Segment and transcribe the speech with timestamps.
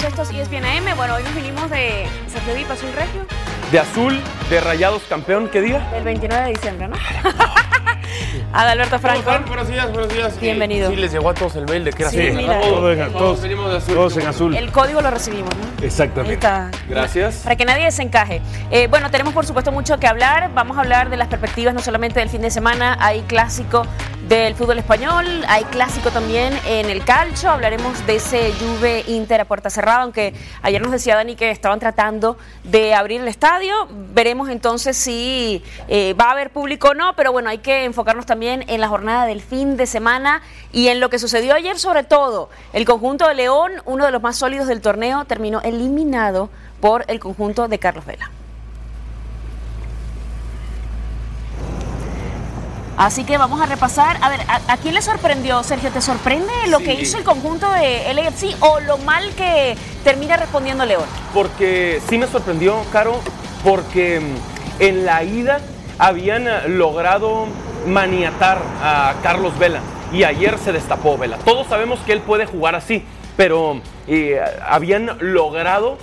[0.00, 0.96] Esto es ESPN AM.
[0.96, 2.06] Bueno, hoy nos vinimos de
[2.54, 3.26] Di Azul Regio.
[3.70, 4.20] De azul,
[4.50, 5.90] de rayados campeón, ¿qué día?
[5.94, 6.96] El 29 de diciembre, ¿no?
[8.56, 9.32] Adalberto Franco.
[9.48, 10.38] Buenos días, buenos días.
[10.38, 10.88] Bienvenido.
[10.88, 12.36] Sí, les llegó a todos el mail de que era Sí, azul.
[12.36, 12.60] mira.
[13.08, 13.94] Todos, venimos de azul.
[13.96, 14.54] todos en azul.
[14.56, 15.64] El código lo recibimos, ¿no?
[15.80, 16.34] Ahí Exactamente.
[16.34, 16.70] está.
[16.88, 17.38] Gracias.
[17.42, 18.40] Para que nadie se encaje.
[18.70, 20.52] Eh, bueno, tenemos por supuesto mucho que hablar.
[20.54, 23.86] Vamos a hablar de las perspectivas no solamente del fin de semana, hay clásico
[24.28, 27.50] del fútbol español, hay clásico también en el calcio.
[27.50, 31.80] Hablaremos de ese Juve Inter a puerta cerrada, aunque ayer nos decía Dani que estaban
[31.80, 33.74] tratando de abrir el estadio.
[34.14, 38.24] Veremos entonces si eh, va a haber público o no, pero bueno, hay que enfocarnos
[38.24, 42.04] también en la jornada del fin de semana y en lo que sucedió ayer, sobre
[42.04, 42.50] todo.
[42.72, 47.20] El conjunto de León, uno de los más sólidos del torneo, terminó eliminado por el
[47.20, 48.30] conjunto de Carlos Vela.
[52.96, 54.18] Así que vamos a repasar.
[54.20, 55.90] A ver, ¿a, a quién le sorprendió, Sergio?
[55.90, 60.84] ¿Te sorprende lo que hizo el conjunto de LAFC o lo mal que termina respondiendo
[60.84, 61.04] León?
[61.32, 63.20] Porque sí me sorprendió, Caro,
[63.64, 64.20] porque
[64.78, 65.60] en la ida
[65.98, 67.46] habían eh, logrado
[67.86, 69.80] maniatar a Carlos Vela
[70.12, 71.38] y ayer se destapó Vela.
[71.38, 73.04] Todos sabemos que él puede jugar así,
[73.36, 75.98] pero eh, habían logrado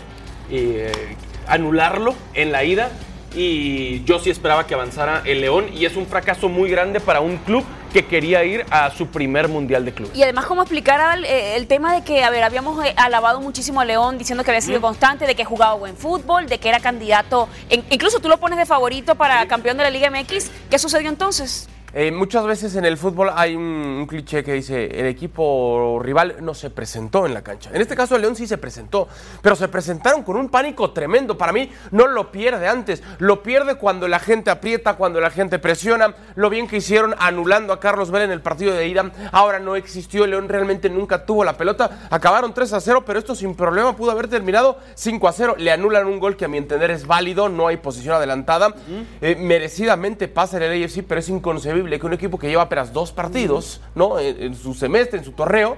[0.50, 1.16] eh,
[1.48, 2.92] anularlo en la ida
[3.34, 7.22] y yo sí esperaba que avanzara el León y es un fracaso muy grande para
[7.22, 10.10] un club que quería ir a su primer mundial de club.
[10.14, 13.82] Y además, ¿cómo explicar eh, el tema de que, a ver, habíamos eh, alabado muchísimo
[13.82, 16.80] a León diciendo que había sido constante, de que jugaba buen fútbol, de que era
[16.80, 20.50] candidato, en- incluso tú lo pones de favorito para campeón de la Liga MX.
[20.70, 21.68] ¿Qué sucedió entonces?
[21.94, 26.38] Eh, muchas veces en el fútbol hay un, un cliché que dice el equipo rival
[26.40, 27.70] no se presentó en la cancha.
[27.74, 29.10] En este caso el León sí se presentó,
[29.42, 31.38] pero se presentaron con un pánico tremendo.
[31.38, 35.60] Para mí no lo pierde antes, lo pierde cuando la gente aprieta, cuando la gente
[35.60, 36.16] presiona.
[36.36, 39.12] Lo bien que hicieron anulando a Carlos Vela en el partido de ida.
[39.32, 42.08] Ahora no existió, el León realmente nunca tuvo la pelota.
[42.10, 45.56] Acabaron 3 a 0, pero esto sin problema pudo haber terminado 5 a 0.
[45.58, 48.74] Le anulan un gol que a mi entender es válido, no hay posición adelantada.
[49.22, 53.12] Eh, merecidamente pasa el LAFC, pero es inconcebible que un equipo que lleva apenas dos
[53.12, 54.20] partidos, ¿no?
[54.20, 55.78] En, en su semestre, en su torneo,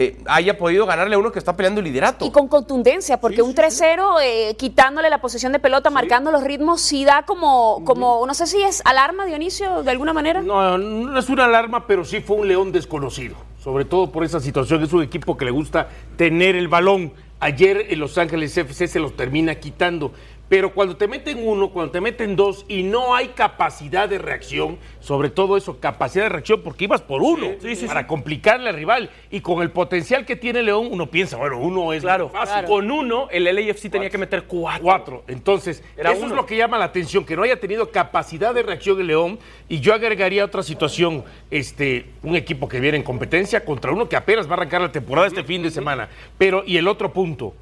[0.00, 2.24] eh, haya podido ganarle a uno que está peleando el liderato.
[2.24, 6.80] Y con contundencia, porque un 3-0, eh, quitándole la posesión de pelota, marcando los ritmos,
[6.80, 10.40] sí da como, como, no sé si es alarma, Dionisio, de alguna manera.
[10.40, 13.34] No, no es una alarma, pero sí fue un león desconocido.
[13.62, 14.84] Sobre todo por esa situación.
[14.84, 17.12] Es un equipo que le gusta tener el balón.
[17.40, 20.12] Ayer en Los Ángeles FC se los termina quitando.
[20.48, 24.78] Pero cuando te meten uno, cuando te meten dos y no hay capacidad de reacción,
[25.00, 27.48] sobre todo eso, capacidad de reacción, porque ibas por uno
[27.86, 29.10] para complicarle al rival.
[29.30, 32.64] Y con el potencial que tiene León, uno piensa, bueno, uno es Claro, fácil.
[32.64, 34.82] con uno el LAFC tenía que meter cuatro.
[34.82, 35.24] Cuatro.
[35.28, 36.30] Entonces, Era eso uno.
[36.30, 39.38] es lo que llama la atención, que no haya tenido capacidad de reacción el León.
[39.68, 44.16] Y yo agregaría otra situación, este, un equipo que viene en competencia contra uno que
[44.16, 46.08] apenas va a arrancar la temporada este fin de semana.
[46.38, 47.54] Pero, y el otro punto,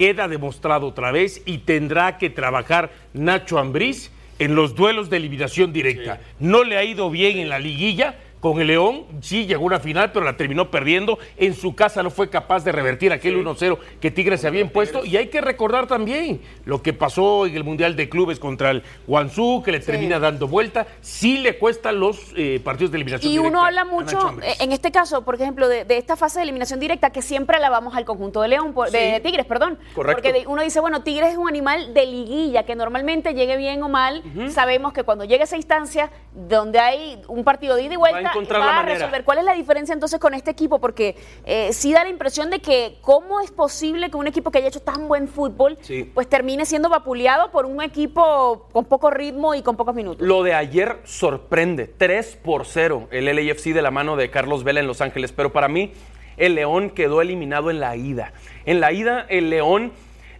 [0.00, 5.74] queda demostrado otra vez y tendrá que trabajar Nacho Ambriz en los duelos de eliminación
[5.74, 6.22] directa.
[6.38, 8.14] No le ha ido bien en la liguilla.
[8.40, 11.18] Con el León sí llegó a una final, pero la terminó perdiendo.
[11.36, 15.04] En su casa no fue capaz de revertir aquel 1-0 que Tigres se había impuesto.
[15.04, 18.82] Y hay que recordar también lo que pasó en el Mundial de Clubes contra el
[19.06, 20.86] Guangzhou, que le termina dando vuelta.
[21.02, 23.50] Sí le cuestan los eh, partidos de eliminación Y directa.
[23.50, 26.80] uno habla mucho, eh, en este caso, por ejemplo, de, de esta fase de eliminación
[26.80, 29.78] directa, que siempre alabamos al conjunto de León, por- de, de Tigres, perdón.
[29.94, 30.22] Correcto.
[30.22, 33.90] Porque uno dice, bueno, Tigres es un animal de liguilla, que normalmente llegue bien o
[33.90, 37.96] mal, sabemos que cuando llegue a esa instancia, donde hay un partido de ida y
[37.96, 39.24] vuelta, encontrar la a resolver.
[39.24, 40.78] ¿Cuál es la diferencia entonces con este equipo?
[40.80, 44.58] Porque eh, sí da la impresión de que cómo es posible que un equipo que
[44.58, 46.04] haya hecho tan buen fútbol, Sí.
[46.14, 50.26] pues termine siendo vapuleado por un equipo con poco ritmo y con pocos minutos.
[50.26, 51.86] Lo de ayer sorprende.
[51.86, 55.32] 3 por 0 el LAFC de la mano de Carlos Vela en Los Ángeles.
[55.32, 55.92] Pero para mí,
[56.36, 58.32] el León quedó eliminado en la ida.
[58.64, 59.92] En la ida, el León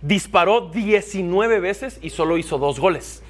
[0.02, 3.22] disparó 19 veces y solo hizo dos goles.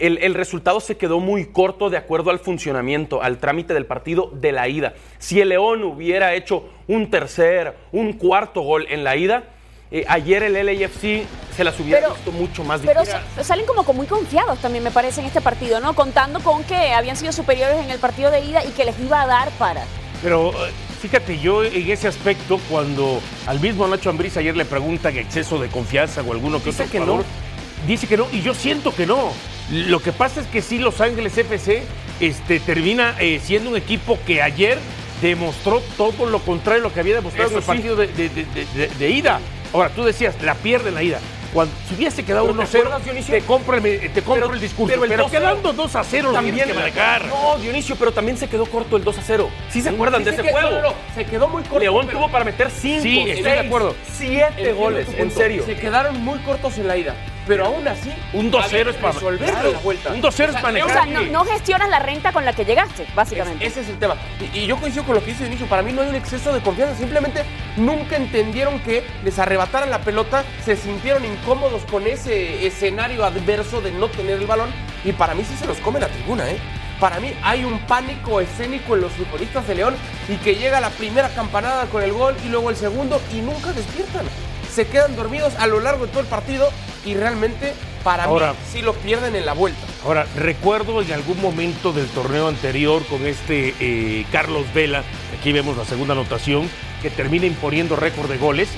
[0.00, 4.30] El, el resultado se quedó muy corto de acuerdo al funcionamiento, al trámite del partido
[4.32, 4.94] de la ida.
[5.18, 9.44] Si el León hubiera hecho un tercer, un cuarto gol en la ida,
[9.92, 13.20] eh, ayer el LAFC se las hubiera Pero- visto mucho más Pero difícil.
[13.36, 15.94] sa- salen como muy confiados también, me parece, en este partido, ¿no?
[15.94, 19.20] Contando con que habían sido superiores en el partido de ida y que les iba
[19.20, 19.82] a dar para.
[20.22, 20.70] Pero eh,
[21.02, 25.68] fíjate, yo en ese aspecto, cuando al mismo Nacho Ambriz ayer le preguntan exceso de
[25.68, 27.49] confianza o alguno que Dice otro que jugador, no.
[27.86, 29.32] Dice que no, y yo siento que no.
[29.70, 31.82] Lo que pasa es que sí, Los Ángeles FC
[32.20, 34.78] este, termina eh, siendo un equipo que ayer
[35.22, 38.44] demostró todo lo contrario a lo que había demostrado en el partido de, de- de-
[38.46, 39.38] de- de- de ida.
[39.72, 41.20] Ahora, tú decías, la pierde en la ida.
[41.52, 43.34] cuando si hubiese quedado Pero 1 ¿te 0, acuerdas, Dionisio?
[43.34, 44.94] te compro el, te compro Pero- el discurso.
[44.94, 47.26] pero Pero, el 2-0 quedando 2 a 0 lo tienes que manejar.
[47.26, 49.50] No, Dionisio, pero también se quedó corto el 2 a 0.
[49.68, 50.70] ¿Sí se acuerdan de ese que- juego?
[50.70, 51.80] no, no, no, se quedó muy corto.
[51.80, 53.96] León pero- tuvo para meter 5, Sí, estoy de acuerdo.
[54.12, 55.64] 7 Entiendo goles, en serio.
[55.66, 57.16] Se quedaron muy cortos en la ida.
[57.50, 58.12] Pero aún así.
[58.32, 60.12] Un 2-0 había es para Claro, la vuelta.
[60.12, 60.88] Un 2-0 es O sea, manejar.
[60.90, 63.64] O sea, no, no gestionas la renta con la que llegaste, básicamente.
[63.66, 64.14] Es- ese es el tema.
[64.54, 65.66] Y, y yo coincido con lo que dice Inicio.
[65.66, 66.96] Para mí no hay un exceso de confianza.
[66.96, 67.44] Simplemente
[67.76, 73.90] nunca entendieron que les arrebataran la pelota, se sintieron incómodos con ese escenario adverso de
[73.92, 74.70] no tener el balón.
[75.04, 76.58] Y para mí sí se los come la tribuna, ¿eh?
[77.00, 79.96] Para mí hay un pánico escénico en los futbolistas de León
[80.28, 83.72] y que llega la primera campanada con el gol y luego el segundo y nunca
[83.72, 84.26] despiertan.
[84.72, 86.68] Se quedan dormidos a lo largo de todo el partido
[87.04, 87.74] y realmente
[88.04, 89.80] para Ahora- mí sí lo pierden en la vuelta.
[90.04, 95.02] Ahora, recuerdo en algún momento del torneo anterior con este eh, Carlos Vela,
[95.38, 96.70] aquí vemos la segunda anotación,
[97.02, 98.68] que termina imponiendo récord de goles.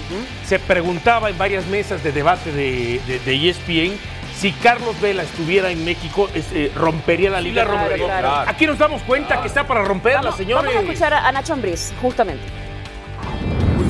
[0.47, 3.97] Se preguntaba en varias mesas de debate de, de- de E ESPN
[4.37, 7.65] si Carlos Vela estuviera en México, es, eh, rompería la liga.
[7.65, 8.07] Claro, rompería.
[8.07, 8.51] claro.
[8.51, 10.65] Aquí nos damos cuenta que está para romperla, Vamos, señores.
[10.73, 12.43] vamos a escuchar a a Nacho Ambriz, justamente.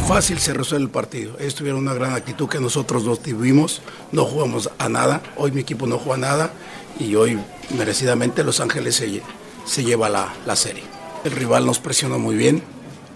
[0.06, 1.36] Fácil se resuelve el partido.
[1.38, 3.80] Ellos tuvieron una gran actitud que nosotros no tuvimos.
[4.10, 5.22] No jugamos a nada.
[5.36, 6.50] Hoy mi equipo no juega a nada.
[6.98, 7.38] Y hoy,
[7.76, 9.22] merecidamente, Los Ángeles se,
[9.64, 10.82] se lleva la, la serie.
[11.24, 12.62] El rival nos presionó muy bien.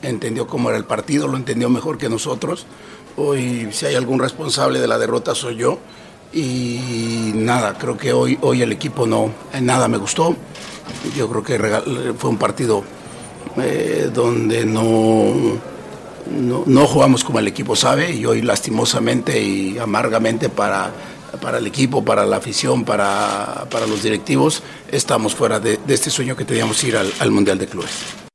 [0.02, 1.28] Entendió cómo era el partido.
[1.28, 2.66] Lo entendió mejor que nosotros.
[3.16, 5.78] Hoy, si hay algún responsable de la derrota, soy yo.
[6.32, 10.36] Y nada, creo que hoy, hoy el equipo no, en nada me gustó.
[11.16, 12.84] Yo creo que fue un partido
[13.56, 15.58] eh, donde no,
[16.30, 20.90] no, no jugamos como el equipo sabe y hoy lastimosamente y amargamente para,
[21.40, 26.36] para el equipo, para la afición, para, para los directivos, estamos fuera de, este sueño
[26.36, 28.25] que teníamos ir al, al Mundial de Clubes.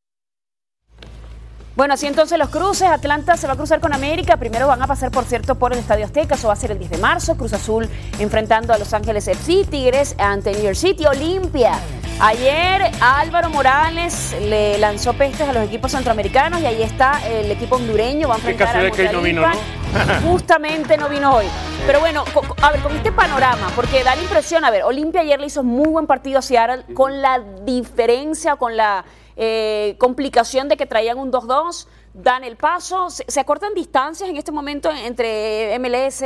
[1.81, 2.88] Bueno, así entonces los cruces.
[2.88, 4.38] Atlanta se va a cruzar con América.
[4.38, 6.36] Primero van a pasar, por cierto, por el Estadio Azteca.
[6.36, 7.36] Eso va a ser el 10 de marzo.
[7.36, 7.89] Cruz Azul
[8.19, 9.66] enfrentando a Los Ángeles FC.
[9.66, 11.07] Tigres ante New York City.
[11.07, 11.72] Olimpia.
[12.19, 17.78] Ayer Álvaro Morales le lanzó pestes a los equipos centroamericanos y ahí está el equipo
[17.78, 18.28] hondureño.
[18.28, 20.22] Va a Qué enfrentar al casualidad que no vino, Montalipa.
[20.30, 21.48] Justamente no vino hoy.
[21.88, 22.25] Pero bueno,
[22.62, 25.63] a ver, con este panorama, porque da la impresión, a ver, Olimpia ayer le hizo
[25.63, 29.04] muy buen partido a Seattle con la diferencia, con la
[29.36, 34.51] eh, complicación de que traían un 2-2, dan el paso, se, acortan distancias en este
[34.51, 36.24] momento entre MLS,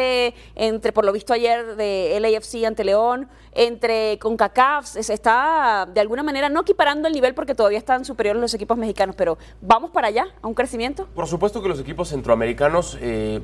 [0.55, 6.01] entre por lo visto ayer de LAFC ante León, entre CONCACAF, se se está de
[6.01, 9.91] alguna manera no equiparando el nivel porque todavía están superiores los equipos mexicanos, pero vamos
[9.91, 11.07] para allá, a un crecimiento.
[11.13, 13.41] Por supuesto que los equipos centroamericanos eh,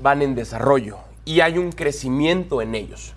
[0.00, 3.14] van en desarrollo y hay un crecimiento en ellos.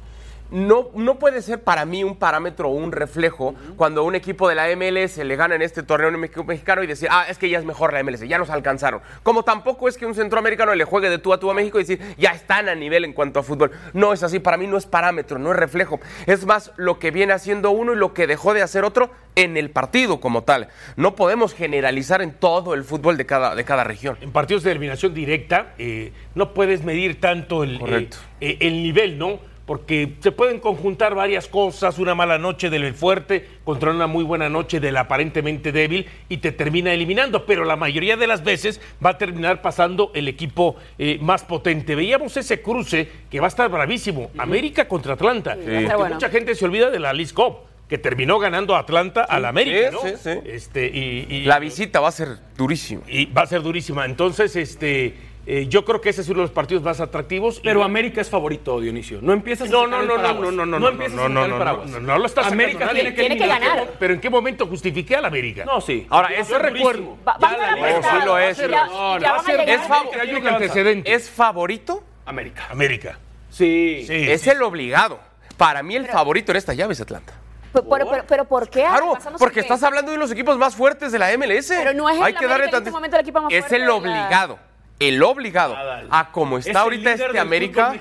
[0.51, 4.55] No, no puede ser para mí un parámetro o un reflejo cuando un equipo de
[4.55, 7.57] la MLS le gana en este torneo me- mexicano y decir, ah, es que ya
[7.57, 9.01] es mejor la MLS, ya nos alcanzaron.
[9.23, 11.83] Como tampoco es que un centroamericano le juegue de tú a tú a México y
[11.83, 13.71] decir, ya están a nivel en cuanto a fútbol.
[13.93, 15.99] No es así, para mí no es parámetro, no es reflejo.
[16.27, 19.55] Es más lo que viene haciendo uno y lo que dejó de hacer otro en
[19.55, 20.67] el partido como tal.
[20.97, 24.17] No podemos generalizar en todo el fútbol de cada, de cada región.
[24.19, 28.09] En partidos de eliminación directa eh, no puedes medir tanto el, eh,
[28.41, 29.39] eh, el nivel, ¿no?
[29.65, 34.49] Porque se pueden conjuntar varias cosas, una mala noche del fuerte contra una muy buena
[34.49, 39.11] noche del aparentemente débil y te termina eliminando, pero la mayoría de las veces va
[39.11, 41.95] a terminar pasando el equipo eh, más potente.
[41.95, 45.55] Veíamos ese cruce que va a estar bravísimo, América contra Atlanta.
[45.55, 46.15] Porque bueno.
[46.15, 47.57] Mucha gente se olvida de la League Cup,
[47.87, 50.01] que terminó ganando Atlanta al América, sí, ¿no?
[50.01, 50.29] sí, sí.
[50.45, 53.01] Este, y, y- La visita va a ser durísima.
[53.07, 54.05] y va a ser durísima.
[54.05, 55.13] Entonces, este,
[55.45, 57.59] eh, yo creo que ese es uno de los partidos más atractivos.
[57.63, 59.19] Pero Y- América es favorito, Dionisio.
[59.21, 60.41] No empiezas a no, sacar no, el no, no, paraguas.
[60.41, 61.89] no, no, no, no no, empieces no, a no, sacar no, el paraguas.
[61.89, 63.01] no, no lo está sacando América nadie.
[63.01, 63.87] tiene que Tiene que ganar.
[63.99, 65.65] Pero ¿en qué momento justifiqué al América?
[65.65, 66.05] No, sí.
[66.09, 67.17] Ahora, a eso recuerdo.
[67.27, 67.75] Va- Ya a la No,
[68.19, 68.59] sí lo es.
[68.59, 71.13] A a es antecedente.
[71.13, 72.03] ¿Es favorito?
[72.25, 72.67] América.
[72.69, 73.19] América.
[73.49, 74.05] Sí.
[74.07, 74.49] Sí, es sí.
[74.49, 75.19] el obligado.
[75.57, 77.33] Para mí el favorito en esta llave es Atlanta.
[77.73, 78.81] Pero, pero, pero- pero ¿por qué?
[78.81, 79.59] Claro, porque qué?
[79.61, 81.69] estás hablando de los equipos más fuertes de la MLS.
[81.69, 83.75] Pero no es el Hay que darle en este momento el equipo más Es fuerte
[83.77, 84.59] el de la- obligado.
[85.01, 85.73] El obligado.
[85.73, 86.03] Nada.
[86.09, 87.93] A como Es está el ahorita este América.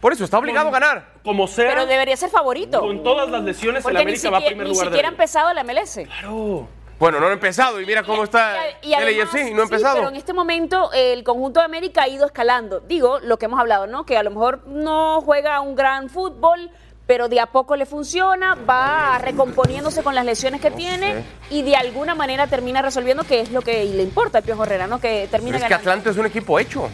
[0.00, 1.06] Por eso, está obligado a ganar.
[1.24, 2.80] Como sea, Pero debería ser favorito.
[2.80, 5.08] con todas las lesiones, el Porque ni América va a primer ni lugar de siquiera
[5.08, 6.04] ha empezado la MLS.
[6.04, 6.68] Claro.
[7.00, 9.72] Bueno, no ha empezado y mira cómo está Y- y además, AFC, no ha sí,
[9.74, 9.96] empezado.
[9.96, 12.80] pero en este momento el conjunto de América ha ido escalando.
[12.80, 14.04] Digo, lo que hemos hablado, ¿no?
[14.04, 16.70] Que a lo mejor no juega un gran fútbol,
[17.08, 21.74] pero de a poco le funciona, va recomponiéndose con las lesiones que tiene y de
[21.74, 25.00] alguna manera termina resolviendo, que es lo que le importa al Piojo Herrera, ¿no?
[25.00, 25.74] Que termina Pero es que.
[25.74, 26.90] Atlanta es un equipo hecho.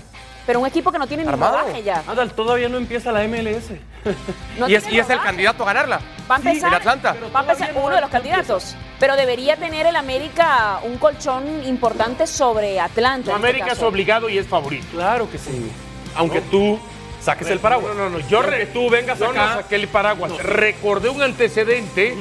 [0.47, 1.59] Pero un equipo que no tiene ni Armado.
[1.59, 2.05] rodaje ya.
[2.07, 3.73] Adal, todavía no empieza la MLS.
[4.59, 6.01] No y es, tiene y es el candidato a ganarla.
[6.31, 7.17] Va a empezar, el Atlanta.
[7.35, 8.77] va a empezar uno de los candidatos.
[9.01, 13.31] Pero debería tener el América un colchón importante sobre Atlanta.
[13.31, 14.87] en este América es obligado y es favorito.
[14.93, 15.73] Claro que sí.
[16.15, 16.79] Aunque tú
[17.25, 17.95] Saques el paraguas.
[17.97, 18.29] No, no, no.
[18.29, 19.47] Yo que tú vengas yo acá.
[19.47, 20.37] no saqué el paraguas.
[20.39, 22.15] Recordé un antecedente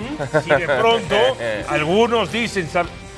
[0.45, 1.15] y de pronto
[1.67, 2.69] algunos dicen.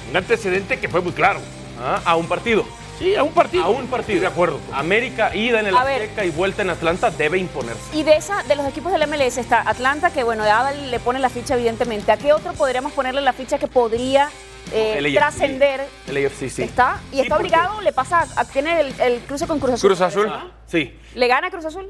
[0.10, 1.39] Un antecedente que fue muy claro.
[1.80, 2.65] Ah, a un partido.
[3.00, 3.64] Sí, a un partido.
[3.66, 4.22] A un partido.
[4.22, 4.60] De acuerdo.
[4.74, 6.02] América, ida en el A ver.
[6.04, 7.82] Azteca y vuelta en Atlanta debe imponerse.
[7.98, 11.20] Y de esa, de los equipos del MLS está Atlanta, que bueno, Adal le pone
[11.20, 12.12] la ficha evidentemente.
[12.12, 14.30] ¿A qué otro podríamos ponerle la ficha que podría
[14.72, 15.82] eh, trascender?
[16.08, 16.64] El AFC, sí.
[16.64, 19.90] Está y Sí, está obligado, le pasa, a- tiene el, el cruce con Cruz Azul.
[19.90, 20.32] Cruz Azul.
[20.68, 20.98] Sí.
[21.16, 21.90] ¿Le gana Cruz Azul?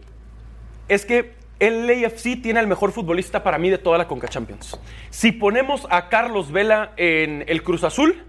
[0.87, 4.77] Es que el AFC tiene al mejor futbolista para mí de toda la Conca Champions.
[5.11, 8.23] Si ponemos a Carlos Vela en el Cruz Azul,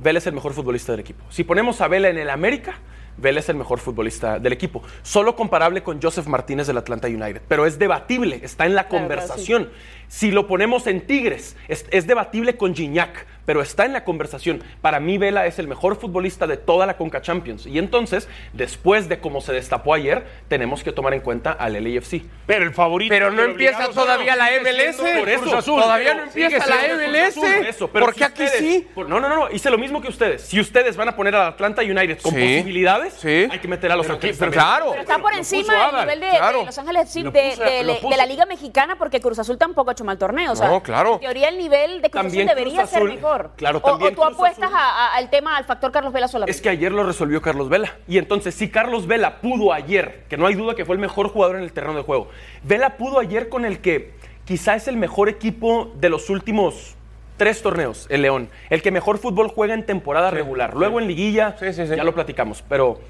[0.00, 1.24] Vela es el mejor futbolista del equipo.
[1.30, 2.74] Si ponemos a Vela en el América,
[3.18, 4.82] Vela es el mejor futbolista del equipo.
[5.02, 7.42] Solo comparable con Joseph Martínez del Atlanta United.
[7.48, 9.68] Pero es debatible, está en la Claro, conversación.
[10.08, 14.62] Si lo ponemos en Tigres, es, es debatible con Gignac, pero está en la conversación.
[14.80, 17.66] Para mí, Vela es el mejor futbolista de toda la Conca Champions.
[17.66, 22.22] Y entonces, después de cómo se destapó ayer, tenemos que tomar en cuenta al LAFC.
[22.46, 23.10] Pero el favorito.
[23.12, 24.98] Pero no empieza todavía la MLS.
[25.18, 25.80] Por eso, Cruz Azul.
[25.82, 27.34] todavía no empieza la MLS.
[27.40, 28.86] Por eso, pero ¿Por si qué aquí ustedes- sí?
[28.94, 30.42] por- no, no, no, hice lo mismo que ustedes.
[30.42, 33.48] Si ustedes van a poner al Atlanta United con Sí, posibilidades, sí.
[33.50, 34.38] hay que meter a los Ángeles.
[34.38, 34.90] Claro.
[34.90, 36.58] Pero está por encima del nivel de, claro.
[36.60, 40.18] de Los Ángeles de, de- la Liga Mexicana porque Cruz Azul tampoco ha hecho mal
[40.18, 40.52] torneo.
[40.52, 41.14] O sea, No, claro.
[41.14, 43.39] En teoría el nivel de Cruz También Azul debería Cruz Azul- ser mejor.
[43.56, 46.12] Claro, O- también o, tú Cruz apuestas Azul- a- a- al tema, al factor Carlos
[46.12, 46.50] Vela solamente.
[46.56, 47.96] Es que ayer lo resolvió Carlos Vela.
[48.08, 51.28] Y entonces, si Carlos Vela pudo ayer, que no hay duda que fue el mejor
[51.28, 52.28] jugador en el terreno de juego,
[52.62, 54.12] Vela pudo ayer con el que
[54.44, 56.96] quizá es el mejor equipo de los últimos
[57.36, 58.48] tres torneos, el León.
[58.68, 60.74] El que mejor fútbol juega en temporada regular.
[60.76, 61.96] Luego en liguilla, Sí, sí, sí.
[61.96, 62.62] ya lo platicamos.
[62.68, 63.00] Pero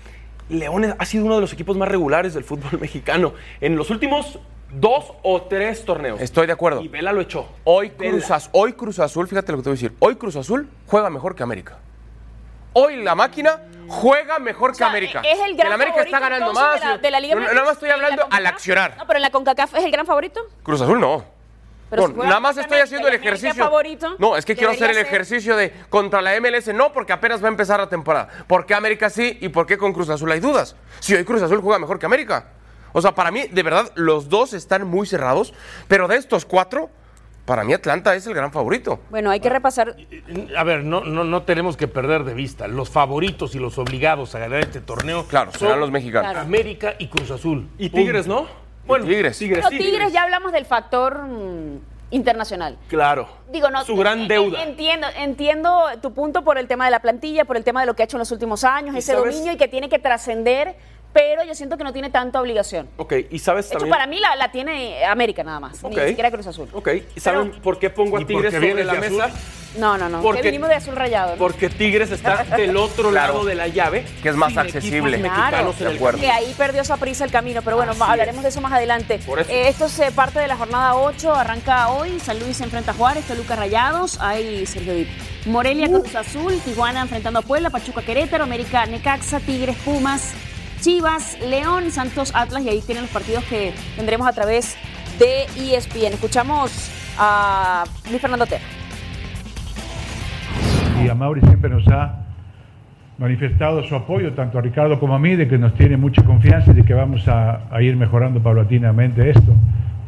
[0.49, 3.35] León ha sido uno de los equipos más regulares del fútbol mexicano.
[3.61, 4.39] En los últimos
[4.73, 6.21] dos o tres torneos.
[6.21, 6.81] Estoy de acuerdo.
[6.83, 7.49] Y Vela lo echó.
[7.65, 7.91] Hoy.
[7.91, 9.97] Cruz, Az- hoy Cruz Azul, fíjate lo que te voy a decir.
[10.01, 11.79] Hoy Cruz Azul juega mejor que América.
[12.73, 15.23] Hoy la máquina juega mejor que sea, América.
[15.25, 16.81] Es el gran el América está favorito, ganando entonces, más.
[16.81, 18.95] De la, de la Liga No, nada más estoy hablando al accionar.
[18.97, 20.41] No, pero en la CONCACAF es el gran favorito.
[20.63, 21.25] Cruz Azul no.
[21.91, 23.65] Pero No, si nada más estoy haciendo el ejercicio.
[23.65, 27.13] favorito, no, es que quiero hacer el ser- ejercicio de contra la MLS, no, porque
[27.13, 28.29] apenas va a empezar la temporada.
[28.47, 30.77] ¿Por qué América sí y por qué con Cruz Azul hay dudas?
[31.01, 32.47] Si hoy Cruz Azul juega mejor que América.
[32.93, 35.53] O sea, para mí, de verdad, los dos están muy cerrados,
[35.89, 36.91] pero de estos cuatro,
[37.45, 39.01] para mí Atlanta es el gran favorito.
[39.11, 39.97] Bueno, hay que repasar.
[40.57, 42.69] A ver, no, no, no tenemos que perder de vista.
[42.69, 46.31] Los favoritos y los obligados a ganar este torneo Claro, son serán los mexicanos.
[46.31, 46.47] Claro.
[46.47, 47.69] América y Cruz Azul.
[47.79, 48.47] Y Tigres, ¿no?
[48.87, 49.39] Bueno, Tigres.
[49.39, 51.79] Tigres, Pero sí, Tigres ya hablamos del factor mm,
[52.11, 52.77] internacional.
[52.89, 53.29] Claro.
[53.51, 54.63] Digo, no, Su gran deuda.
[54.63, 57.95] Entiendo, entiendo tu punto por el tema de la plantilla, por el tema de lo
[57.95, 59.35] que ha hecho en los últimos años, ¿Y ese sabes?
[59.35, 60.77] dominio y que tiene que trascender,
[61.13, 62.89] pero yo siento que no tiene tanta obligación.
[62.97, 63.91] Ok, y sabes De hecho, también.
[63.93, 65.97] para mí la, la tiene América nada más, Ok.
[65.97, 66.69] ni siquiera Cruz Azul.
[66.73, 69.17] Ok, ¿y saben por qué pongo a ¿Y Tigres porque sobre la de azul?
[69.19, 69.31] mesa?
[69.79, 70.21] No, no, no.
[70.21, 71.33] Porque- que venimos de azul rayado.
[71.33, 71.37] ¿no?
[71.39, 73.35] Porque Tigres está del otro Claro.
[73.35, 74.05] lado de la llave.
[74.21, 75.17] Que es más accesible.
[75.19, 76.19] mexicanos Claro, en el de acuerdo.
[76.21, 78.43] que ahí perdió esa prisa el camino, pero bueno, Así hablaremos es.
[78.43, 79.21] de eso más adelante.
[79.25, 79.49] Por eso.
[79.51, 82.91] Eh, esto es eh, parte de la jornada 8, arranca hoy, San Luis se enfrenta
[82.91, 85.09] a Juárez, Toluca Rayados, hay Sergio Dip.
[85.47, 90.33] Morelia Cruz Azul, Tijuana enfrentando a Puebla, Pachuca Querétaro, América Necaxa, Tigres Pumas,
[90.81, 94.77] Chivas, León, Santos Atlas y ahí tienen los partidos que tendremos a través
[95.19, 96.15] de ESPN.
[96.15, 98.63] Escuchamos a Luis Fernando Tera.
[101.05, 102.21] y a Mauri siempre nos ha
[103.19, 106.71] manifestado su apoyo, tanto a Ricardo como a mí, de que nos tiene mucha confianza
[106.71, 109.55] y de que vamos a, ir mejorando paulatinamente esto.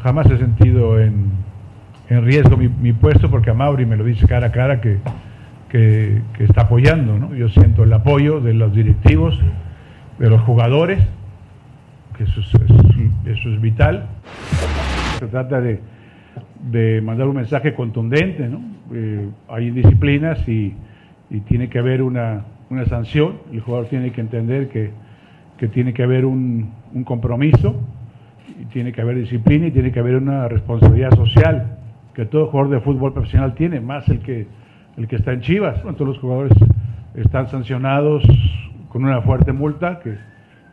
[0.02, 1.30] Jamás he sentido en,
[2.08, 4.98] en riesgo mi, mi puesto porque a Mauri me lo dice cara a cara que,
[5.68, 7.18] que, que está apoyando.
[7.18, 7.34] ¿no?
[7.34, 9.38] Yo siento el apoyo de los directivos,
[10.22, 11.00] de los jugadores,
[12.16, 14.06] que eso es, es- eso es vital.
[15.18, 15.80] Se trata de,
[16.70, 18.60] de mandar un mensaje contundente, ¿no?
[18.94, 20.74] Eh, hay disciplinas y,
[21.30, 23.38] y tiene que haber una, una sanción.
[23.52, 24.90] El jugador tiene que entender que,
[25.58, 27.80] que tiene que haber un, un compromiso,
[28.60, 31.78] y tiene que haber disciplina y tiene que haber una responsabilidad social
[32.14, 34.46] que todo jugador de fútbol profesional tiene, más el que,
[34.96, 35.82] el que está en Chivas.
[35.82, 36.52] Todos los jugadores
[37.16, 38.22] están sancionados
[38.92, 40.18] con una fuerte multa que,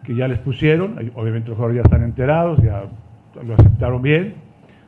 [0.04, 0.98] que ya les pusieron.
[1.16, 2.84] Obviamente los jugadores ya están enterados, ya
[3.42, 4.36] lo aceptaron bien.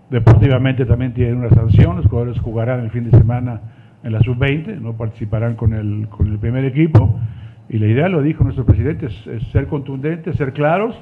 [0.09, 3.61] Deportivamente también tienen una sanción, los jugadores jugarán el fin de semana
[4.03, 7.17] en la sub-20, no participarán con el, con el primer equipo.
[7.69, 10.93] Y la idea, lo dijo nuestro presidente, es, es ser contundentes, ser claros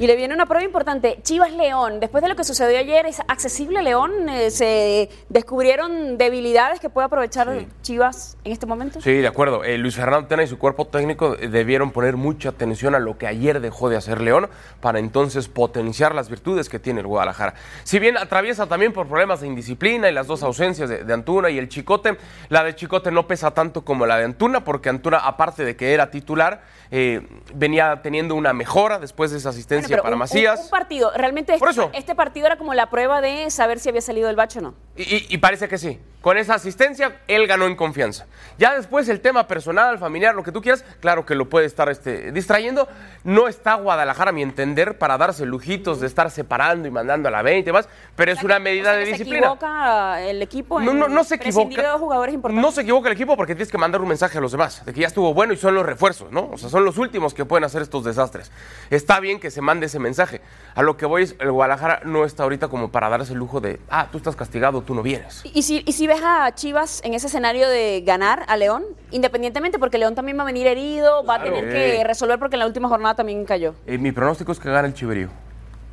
[0.00, 1.18] Y le viene una prueba importante.
[1.22, 4.30] Chivas León, después de lo que sucedió ayer, ¿es accesible León?
[4.30, 9.02] Eh, ¿Se descubrieron debilidades que puede aprovechar Chivas en este momento?
[9.02, 9.62] Sí, de acuerdo.
[9.62, 13.18] Eh, Luis Fernando Tena y su cuerpo técnico eh, debieron poner mucha atención a lo
[13.18, 14.48] que ayer dejó de hacer León
[14.80, 17.52] para entonces potenciar las virtudes que tiene el Guadalajara.
[17.84, 21.50] Si bien atraviesa también por problemas de indisciplina y las dos ausencias de, de Antuna
[21.50, 22.16] y el Chicote,
[22.48, 25.92] la de Chicote no pesa tanto como la de Antuna porque Antuna, aparte de que
[25.92, 30.58] era titular, eh, venía teniendo una mejora después de esa asistencia Pero para un- Macías.
[30.58, 31.12] Un, un partido.
[31.14, 31.90] Realmente Por este, eso.
[31.94, 34.74] este partido era como la prueba de saber si había salido del bache o no.
[34.96, 36.00] Y, y- y parece que sí.
[36.20, 38.26] Con esa asistencia, él ganó en confianza.
[38.58, 41.88] Ya después el tema personal, familiar, lo que tú quieras, claro que lo puede estar
[41.88, 42.86] este, distrayendo.
[43.24, 47.30] No está Guadalajara, a mi entender, para darse lujitos de estar separando y mandando a
[47.30, 49.46] la 20 y más, pero es una medida O sea, de que disciplina.
[49.46, 50.78] ¿Se equivoca el equipo?
[50.80, 51.92] No, en no, no se equivoca.
[51.94, 52.62] de jugadores importantes?
[52.66, 54.92] No se equivoca el equipo porque tienes que mandar un mensaje a los demás de
[54.92, 56.50] que ya estuvo bueno y son los refuerzos, ¿no?
[56.52, 58.52] O sea, son los últimos que pueden hacer estos desastres.
[58.90, 60.40] Está bien que se mande ese mensaje.
[60.74, 63.60] A lo que voy es, el Guadalajara no está ahorita como para darse el lujo
[63.60, 65.42] de, ah, tú estás castigado, tú no vienes.
[65.44, 69.78] ¿Y si, y si ves a Chivas en ese escenario de ganar a León, independientemente,
[69.78, 72.66] porque León también va a venir herido, va a tener que resolver porque en la
[72.66, 73.74] última jornada también cayó.
[73.86, 75.28] Eh, mi pronóstico es que gane el Chiverío,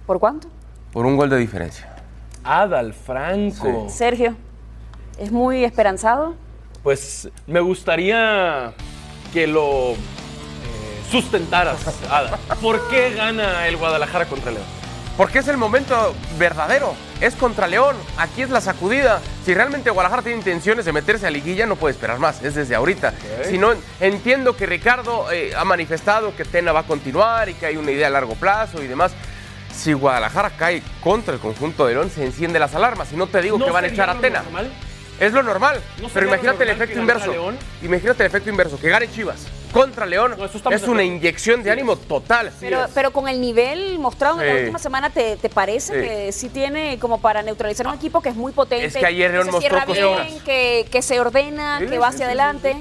[0.06, 0.48] ¿Por cuánto?
[0.94, 1.94] por un gol de diferencia.
[2.44, 3.88] Adal Franco.
[3.89, 4.36] Sergio,
[5.20, 6.36] ¿es muy esperanzado?
[6.82, 8.74] Pues me gustaría
[9.34, 9.96] que lo
[11.12, 12.38] sustentaras, Ada.
[12.62, 14.66] ¿Por qué gana el Guadalajara contra León?
[15.18, 16.94] Porque es el momento verdadero.
[17.22, 17.96] Es contra León.
[18.18, 19.20] Aquí es la sacudida.
[19.44, 22.44] Si realmente Guadalajara tiene intenciones de meterse a liguilla, no puede esperar más.
[22.44, 23.16] Es desde ahorita.
[23.50, 27.66] Si no, entiendo que Ricardo eh, ha manifestado que Tena va a continuar y que
[27.66, 29.12] hay una idea a largo plazo y demás.
[29.76, 33.12] Si Guadalajara cae contra el conjunto de León, se encienden las alarmas.
[33.12, 34.44] Y no te digo ¿No que van a echar a Tena.
[34.44, 34.72] normal?
[35.20, 35.82] Es lo normal.
[36.00, 37.34] ¿No pero imagínate el efecto inverso.
[37.82, 38.80] Imagínate el efecto inverso.
[38.80, 40.36] Que gane Chivas contra León.
[40.38, 41.16] No, eso estamos es una acuerdo.
[41.18, 42.52] inyección de ánimo total.
[42.60, 46.08] Pero, pero con el nivel mostrado en la última semana, ¿te, te parece Sí.
[46.08, 48.86] que sí tiene como para neutralizar un equipo que es muy potente?
[48.88, 50.28] Es que ayer León se mostró cierra cosas.
[50.28, 52.78] bien, que, que se ordena, Sí, que va sí, hacia sí, adelante.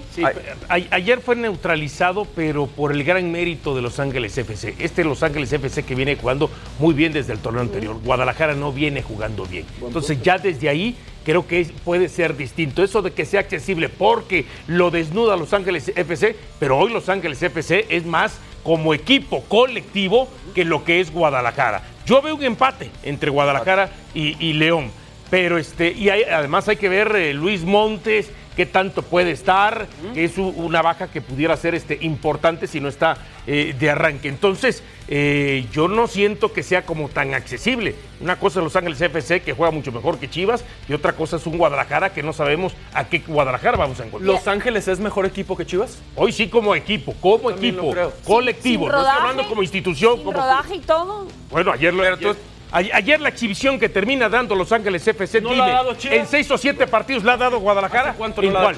[0.68, 4.74] Ayer fue neutralizado, pero por el gran mérito de Los Ángeles FC.
[4.78, 7.96] Este Los Ángeles FC que viene jugando muy bien desde el torneo anterior.
[8.02, 9.66] Guadalajara no viene jugando bien.
[9.84, 12.84] Entonces ya desde ahí creo que puede ser distinto.
[12.84, 17.42] Eso de que sea accesible porque lo desnuda Los Ángeles FC, pero hoy Los Ángeles
[17.42, 21.82] FC es más como equipo colectivo que lo que es Guadalajara.
[22.04, 24.90] Yo veo un empate entre Guadalajara y, León.
[25.30, 30.24] Pero este, y además hay que ver eh, Luis Montes, qué tanto puede estar, que
[30.24, 34.28] es una baja que pudiera ser este, importante si no está eh, de arranque.
[34.28, 37.94] Entonces, eh, yo no siento que sea como tan accesible.
[38.20, 41.36] Una cosa es Los Ángeles FC, que juega mucho mejor que Chivas, y otra cosa
[41.36, 44.34] es un Guadalajara que no sabemos a qué Guadalajara vamos a encontrar.
[44.34, 45.98] ¿Los Ángeles es mejor equipo que Chivas?
[46.16, 50.14] Hoy sí como equipo, como También equipo, colectivo, Sin no estoy hablando como institución.
[50.14, 51.28] Sin como rodaje y todo.
[51.50, 52.36] bueno, ayer lo ayer,
[52.72, 56.16] ayer la exhibición que termina dando Los Ángeles FC, ¿No dime, la ha dado Chivas?
[56.18, 58.10] en seis o siete partidos la ha dado Guadalajara.
[58.10, 58.74] ¿Hace cuánto ¿En no la?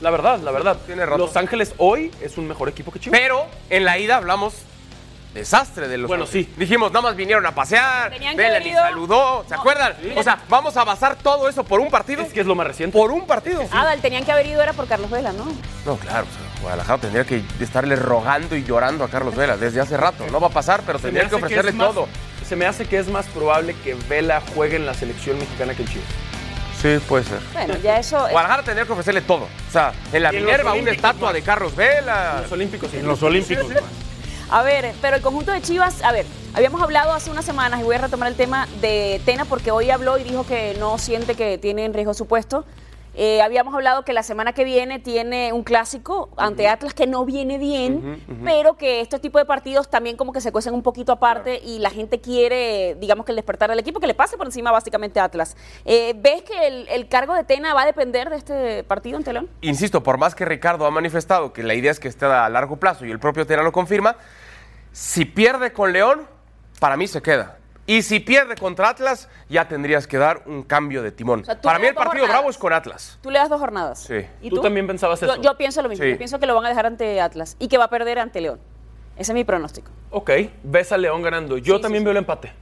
[0.00, 0.76] La verdad, la verdad.
[0.86, 1.20] Tiene razón.
[1.20, 3.18] Los Ángeles hoy es un mejor equipo que Chivas.
[3.18, 4.54] Pero en la ida hablamos
[5.34, 6.46] desastre de los Bueno, Ángeles.
[6.46, 6.54] sí.
[6.56, 9.60] Dijimos, nada más vinieron a pasear, Vela ni saludó, ¿se No.
[9.60, 9.94] acuerdan?
[10.16, 12.22] O sea, vamos a basar todo eso por un partido.
[12.22, 12.96] Es que es lo más reciente.
[12.96, 13.62] Por un partido.
[13.70, 15.44] Adal, tenían que haber ido era por Carlos Vela, ¿no?
[15.84, 19.78] No, claro, o sea, Guadalajara tendría que estarle rogando y llorando a Carlos Vela desde
[19.78, 20.24] hace rato.
[20.32, 22.08] No va a pasar, pero tendría que ofrecerle más- todo.
[22.48, 25.82] Se me hace que es más probable que Vela juegue en la selección mexicana que
[25.82, 26.06] en Chivas.
[26.80, 27.40] Sí, puede ser.
[27.52, 28.24] Bueno, ya eso.
[28.26, 29.44] es- Guadalajara tendría que ofrecerle todo.
[29.44, 31.34] O sea, en la Minerva una estatua más.
[31.34, 32.40] de Carlos Vela.
[32.42, 32.94] Los Olímpicos.
[32.94, 33.66] En los Olímpicos.
[34.48, 37.82] A ver, pero el conjunto de Chivas, a ver, habíamos hablado hace unas semanas y
[37.82, 41.34] voy a retomar el tema de Tena porque hoy habló y dijo que no siente
[41.34, 42.64] que tiene en riesgo su puesto.
[43.18, 47.24] Eh, habíamos hablado que la semana que viene tiene un clásico ante Atlas que no
[47.24, 51.12] viene bien, pero que este tipo de partidos también como que se cuecen un poquito
[51.12, 54.46] aparte y la gente quiere, digamos que el despertar del equipo, que le pase por
[54.46, 55.56] encima básicamente a Atlas.
[55.86, 59.32] Eh, ¿Ves que el, el cargo de Tena va a depender de este partido ante
[59.32, 59.48] León?
[59.62, 62.76] Insisto, por más que Ricardo ha manifestado que la idea es que esté a largo
[62.76, 64.16] plazo y el propio Tena lo confirma,
[64.92, 66.26] si pierde con León,
[66.80, 67.56] para mí se queda.
[67.86, 71.40] Y si pierde contra Atlas, ya tendrías que dar un cambio de timón.
[71.42, 72.30] O sea, tú para mí el partido jornadas.
[72.40, 73.18] bravo es con Atlas.
[73.22, 74.00] Tú le das dos jornadas.
[74.00, 74.26] Sí.
[74.42, 75.40] ¿Y ¿Tú también pensabas Yo- eso?
[75.42, 76.04] Yo, pienso lo mismo.
[76.04, 76.10] Sí.
[76.10, 78.40] Yo pienso que lo van a dejar ante Atlas y que va a perder ante
[78.40, 78.58] León.
[79.16, 79.90] Ese es mi pronóstico.
[80.10, 80.30] Ok,
[80.64, 81.58] ves a León ganando.
[81.58, 82.52] Yo Sí, también sí, veo el empate.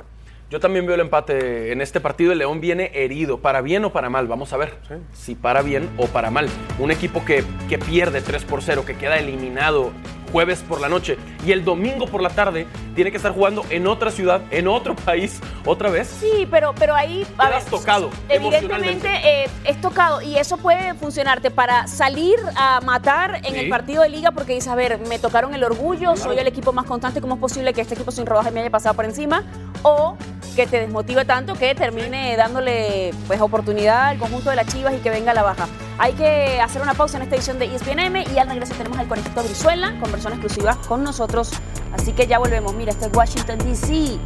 [0.51, 2.31] Yo también veo el empate en este partido.
[2.31, 4.29] El León viene herido, para bien o para mal.
[4.29, 4.77] Vamos a ver
[5.15, 6.49] si para bien o para mal.
[6.79, 9.91] Un equipo que, que pierde 3 por 0, que queda eliminado
[10.35, 11.17] jueves por la noche.
[11.47, 12.67] Y el domingo por la tarde
[12.97, 16.09] tiene que estar jugando en otra ciudad, en otro país, otra vez.
[16.09, 17.25] Sí, pero, pero ahí.
[17.39, 23.37] a ver, tocado, Evidentemente eh, es tocado y eso puede funcionarte para salir a matar
[23.45, 23.61] en Sí.
[23.61, 26.73] el partido de liga porque dices, a ver, me tocaron el orgullo, soy el equipo
[26.73, 29.45] más constante, ¿cómo es posible que este equipo sin rodaje me haya pasado por encima?
[29.83, 30.17] O
[30.57, 34.99] que te desmotive tanto que termine dándole pues oportunidad al conjunto de las Chivas y
[34.99, 35.69] que venga la baja.
[35.99, 39.07] Hay que hacer una pausa en esta edición de ESPNM y al regreso tenemos al
[39.07, 41.51] conejito Brizuela con persona exclusiva con nosotros.
[41.93, 42.75] Así que ya volvemos.
[42.75, 44.19] Mira, este es Washington DC.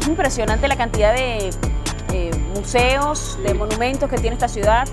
[0.00, 1.50] Es impresionante la cantidad de
[2.12, 4.88] eh, museos, de monumentos que tiene esta ciudad.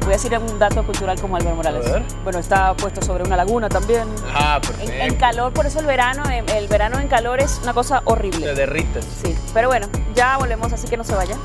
[0.00, 1.84] Voy a decir un dato cultural como Álvaro Morales.
[2.24, 4.08] Bueno, está puesto sobre una laguna también.
[4.34, 7.74] Ah, En, en calor, por eso el verano, en- el verano en calor es una
[7.74, 8.54] cosa Te horrible.
[8.54, 9.04] derrites.
[9.22, 11.36] Sí, pero bueno, ya volvemos, así que no se vaya.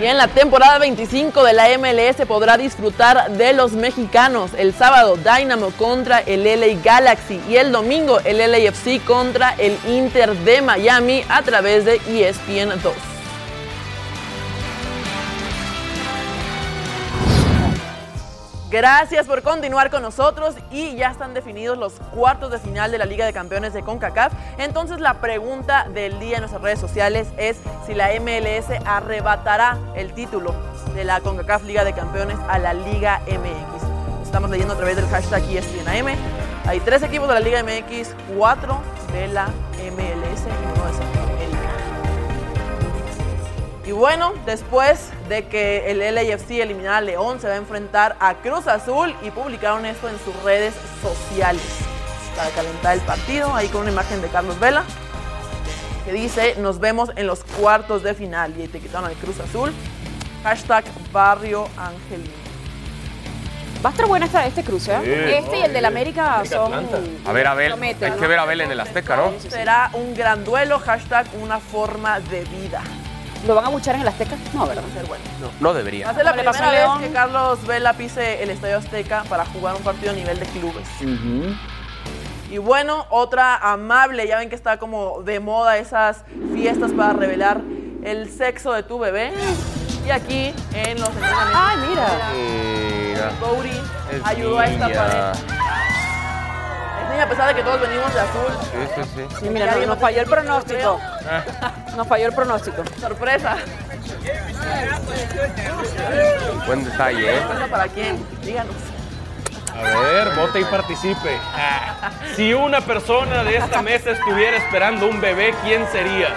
[0.00, 4.52] Y en la temporada 25 de la MLS podrá disfrutar de los mexicanos.
[4.56, 10.36] El sábado Dynamo contra el LA Galaxy y el domingo el LAFC contra el Inter
[10.36, 13.17] de Miami a través de ESPN 2.
[18.70, 23.06] Gracias por continuar con nosotros y ya están definidos los cuartos de final de la
[23.06, 24.34] Liga de Campeones de CONCACAF.
[24.58, 30.12] Entonces la pregunta del día en nuestras redes sociales es si la MLS arrebatará el
[30.12, 30.54] título
[30.94, 34.22] de la CONCACAF Liga de Campeones a la Liga MX.
[34.22, 36.14] Estamos leyendo a través del hashtag ESPNAM.
[36.66, 38.82] Hay tres equipos de la Liga MX, cuatro
[39.14, 41.57] de la MLS y uno de Centroamérica.
[43.88, 48.34] Y bueno, después de que el LAFC eliminara a León, se va a enfrentar a
[48.34, 51.62] Cruz Azul y publicaron esto en sus redes sociales
[52.36, 54.84] para calentar el partido, ahí con una imagen de Carlos Vela,
[56.04, 59.72] que dice, nos vemos en los cuartos de final y etiquetaron al Cruz Azul,
[60.42, 62.36] hashtag Barrio Angelino.
[63.82, 65.38] Va a estar buena esta, este cruce, ¿eh?
[65.38, 66.74] Este y el del América son...
[67.24, 67.72] A ver, Abel.
[67.72, 69.32] Hay que ver a Abel en el Azteca, ¿no?
[69.38, 72.82] Será un gran duelo, hashtag una forma de vida.
[73.46, 74.36] ¿Lo van a buchar en el Azteca?
[74.52, 74.82] No, ¿verdad?
[74.84, 75.24] Va a ser bueno.
[75.60, 76.10] No Va debería.
[76.10, 77.00] a ser la primera vez León.
[77.00, 80.88] que Carlos Vela pise el Estadio Azteca para jugar un partido a nivel de clubes.
[82.50, 86.24] Y bueno, otra amable, ya ven que está como de moda esas
[86.54, 87.60] fiestas para revelar
[88.02, 89.32] el sexo de tu bebé.
[90.06, 91.54] Y aquí en los entrenamientos.
[91.54, 92.08] Ay, mira.
[93.12, 93.32] Mira.
[94.24, 95.32] Ayudó a esta pareja.
[97.08, 98.52] A pesar de que todos venimos de azul.
[98.62, 99.36] Sí, sí, sí.
[99.40, 101.00] Sí, mira, no- nos falló el pronóstico.
[101.96, 102.82] Nos falló el pronóstico.
[103.00, 103.56] Sorpresa.
[106.66, 107.40] Buen detalle, ¿eh?
[107.40, 108.24] ¿Sorpresa para quién?
[108.42, 108.74] Díganos.
[109.74, 111.38] A ver, vote y participe.
[112.36, 116.28] Si una persona de esta mesa estuviera esperando un bebé, ¿quién sería?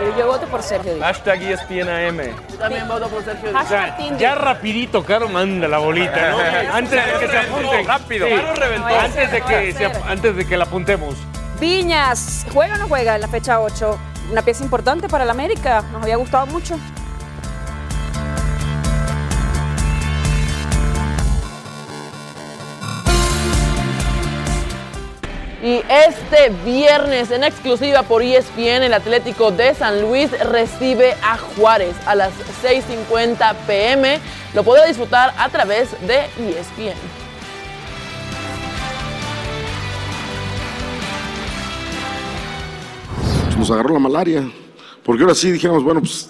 [0.00, 1.06] Yo, yo voto por Sergio Díaz.
[1.06, 2.18] Hashtag ESPNAM.
[2.50, 3.64] Yo también voto por Sergio Díaz.
[3.64, 6.38] O sea, ya rapidito, Caro manda la bolita, ¿no?
[6.74, 7.86] Antes de que se apunten.
[7.86, 8.26] Rápido.
[8.26, 8.34] Sí.
[8.34, 8.88] Caro reventó.
[8.88, 11.14] No, Antes de que, se- antes de que la apuntemos.
[11.60, 13.98] Viñas, ¿juega o no juega en la fecha 8?
[14.32, 15.82] Una pieza importante para el América.
[15.92, 16.76] Nos había gustado mucho.
[25.64, 31.96] Y este viernes, en exclusiva por ESPN, el Atlético de San Luis recibe a Juárez
[32.04, 34.20] a las 6.50 pm.
[34.52, 37.24] Lo podrá disfrutar a través de E ESPN.
[43.54, 44.50] pues, nos agarró la malaria.
[45.02, 46.28] Porque ahora sí dijéramos, bueno, pues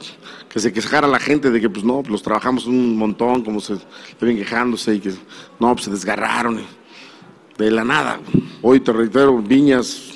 [0.48, 3.60] que se quejara la gente de que, pues no, pues, los trabajamos un montón, como
[3.60, 3.74] se
[4.20, 5.10] ven quejándose y que,
[5.58, 6.64] no, pues se desgarraron.
[7.58, 8.20] De la nada.
[8.62, 10.14] Hoy te reitero, Viñas,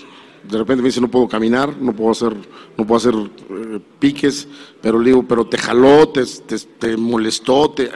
[0.49, 2.35] de repente me dice, no puedo caminar, no puedo hacer,
[2.77, 4.49] no puedo hacer eh, piques,
[4.81, 7.91] pero le digo, pero te jaló, te, te, te molestó, te...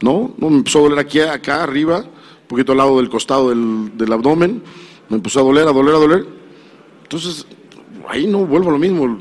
[0.00, 3.50] No, no, me empezó a doler aquí, acá arriba, un poquito al lado del costado
[3.50, 4.62] del, del abdomen,
[5.08, 6.26] me empezó a doler, a doler, a doler.
[7.02, 7.46] Entonces,
[8.08, 9.18] ahí no vuelvo a lo mismo.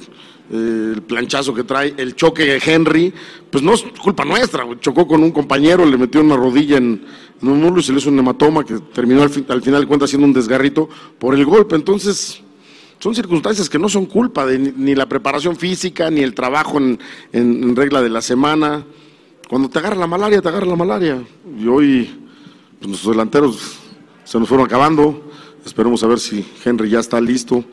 [0.51, 3.13] Eh, el planchazo que trae, el choque de Henry,
[3.49, 4.65] pues no es culpa nuestra.
[4.79, 7.03] Chocó con un compañero, le metió una rodilla en,
[7.41, 10.09] un muslo y se le hizo un hematoma que terminó al, al final de cuentas
[10.09, 10.87] siendo un desgarrito
[11.17, 11.75] por el golpe.
[11.75, 12.41] Entonces,
[12.99, 16.99] son circunstancias que no son culpa de ni, la preparación física, ni el trabajo en,
[17.31, 18.85] en- en regla de la semana.
[19.49, 21.23] Cuando te agarra la malaria, te agarra la malaria.
[21.59, 22.09] Y hoy,
[22.77, 23.77] pues nuestros delanteros
[24.23, 25.31] se nos fueron acabando.
[25.65, 27.63] Esperemos a ver si Henry ya está listo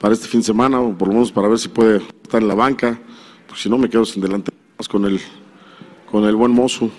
[0.00, 2.54] para este fin de semana, por lo menos para ver si puede estar en la
[2.54, 2.98] banca.
[3.46, 5.20] Porque si no, me quedo sin delantero más con el,
[6.10, 6.90] con el buen mozo.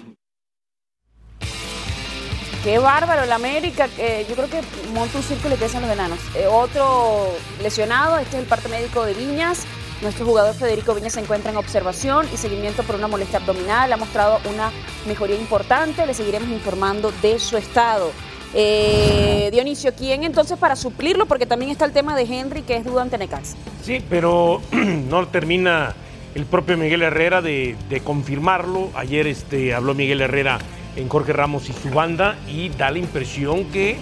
[2.64, 3.88] Qué bárbaro, el América.
[3.98, 4.62] eh, yo creo que
[4.94, 6.20] monta un círculo y piensa en los enanos.
[6.36, 7.30] Eh, otro
[7.62, 9.66] lesionado, este es el parte médico de Viñas.
[10.02, 13.92] Nuestro jugador Federico Viñas se encuentra en observación y seguimiento por una molestia abdominal.
[13.92, 14.72] Ha mostrado una
[15.08, 16.06] mejoría importante.
[16.06, 18.12] Le seguiremos informando de su estado.
[18.54, 21.26] Eh, Dionisio, ¿quién entonces para suplirlo?
[21.26, 23.56] Porque también está el tema de Henry, que es duda ante Necaxa.
[23.84, 25.94] Sí, pero no termina
[26.36, 28.90] el propio Miguel Herrera de, de confirmarlo.
[28.96, 30.60] Ayer este, habló Miguel Herrera
[30.96, 33.98] en Jorge Ramos y su banda y da la impresión que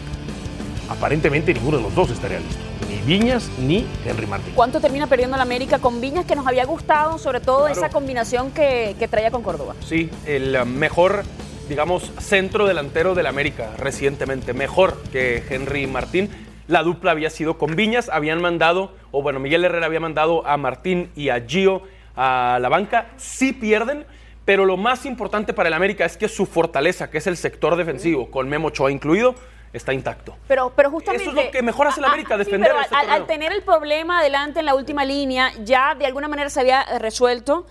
[0.89, 2.57] aparentemente ninguno de los dos estaría listo.
[2.89, 4.53] Ni Viñas ni Henry Martín.
[4.55, 8.51] ¿Cuánto termina perdiendo el América con Viñas que nos había gustado, sobre todo esa combinación
[8.51, 9.75] que, que traía con Córdoba?
[9.85, 11.23] Sí, el mejor,
[11.67, 16.29] digamos, centro delantero del América recientemente, mejor que Henry Martín.
[16.67, 20.57] La dupla había sido con Viñas, habían mandado, o bueno, Miguel Herrera había mandado a
[20.57, 21.83] Martín y a Gio
[22.15, 23.07] a la banca.
[23.15, 24.05] Sí pierden,
[24.43, 27.75] pero lo más importante para el América es que su fortaleza, que es el sector
[27.75, 29.35] defensivo, con Memo Ochoa incluido,
[29.71, 30.35] está intacto.
[30.47, 31.23] Pero, pero justamente.
[31.23, 33.51] Eso es lo que mejor hace el Ah, América, sí, defender pero este al, tener
[33.53, 37.65] el problema adelante en la última línea, ya de alguna manera se había resuelto.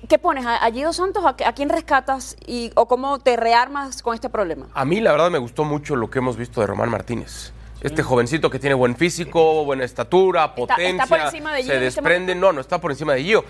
[0.00, 0.44] ¿Qué, qué pones?
[0.46, 1.24] ¿A, Guido Santos?
[1.24, 2.36] ¿A, a quién rescatas?
[2.46, 4.66] Y, ¿O cómo te rearmas con este problema?
[4.74, 7.52] A mí la verdad me gustó mucho lo que hemos visto de Román Martínez.
[7.80, 12.00] Este jovencito que tiene buen físico, buena estatura, potencia, por encima de Gio se este
[12.00, 13.44] desprende, no, no está por encima de Gio.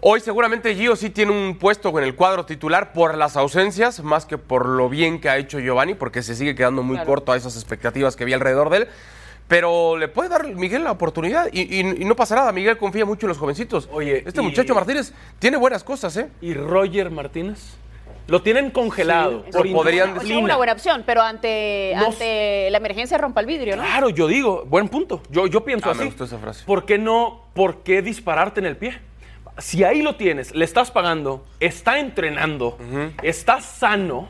[0.00, 4.24] Hoy seguramente Gio sí tiene un puesto en el cuadro titular por las ausencias, más
[4.24, 7.08] que por lo bien que ha hecho Giovanni, porque se sigue quedando muy Claro.
[7.10, 8.88] corto a esas expectativas que había alrededor de él.
[9.48, 12.50] Pero le puede dar Miguel la oportunidad y, y- y no pasa nada.
[12.52, 13.88] Miguel confía mucho en los jovencitos.
[13.92, 16.28] Oye, este y- muchacho Martínez tiene buenas cosas, ¿eh?
[16.40, 17.74] ¿Y Roger Martínez?
[18.26, 19.44] Lo tienen congelado.
[19.46, 23.46] Sí, por podrían es una buena opción, pero ante, No- ante la emergencia rompa el
[23.46, 23.82] vidrio, ¿no?
[23.84, 25.22] Claro, yo digo, buen punto.
[25.30, 26.00] Yo, yo pienso Ah, así.
[26.00, 26.64] me gustó esa frase.
[26.66, 27.44] ¿Por qué no?
[27.54, 28.98] ¿Por qué dispararte en el pie?
[29.58, 32.78] Si ahí lo tienes, le estás pagando, está entrenando,
[33.22, 34.28] está sano,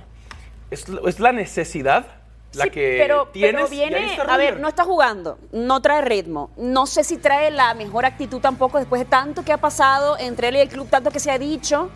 [0.70, 2.06] es, es la necesidad
[2.56, 3.54] la Sí, que pero, tienes.
[3.54, 6.50] pero viene, a ver, no está jugando, no trae ritmo.
[6.56, 10.48] No sé si trae la mejor actitud tampoco después de tanto que ha pasado entre
[10.48, 11.90] él y el club, tanto que se ha dicho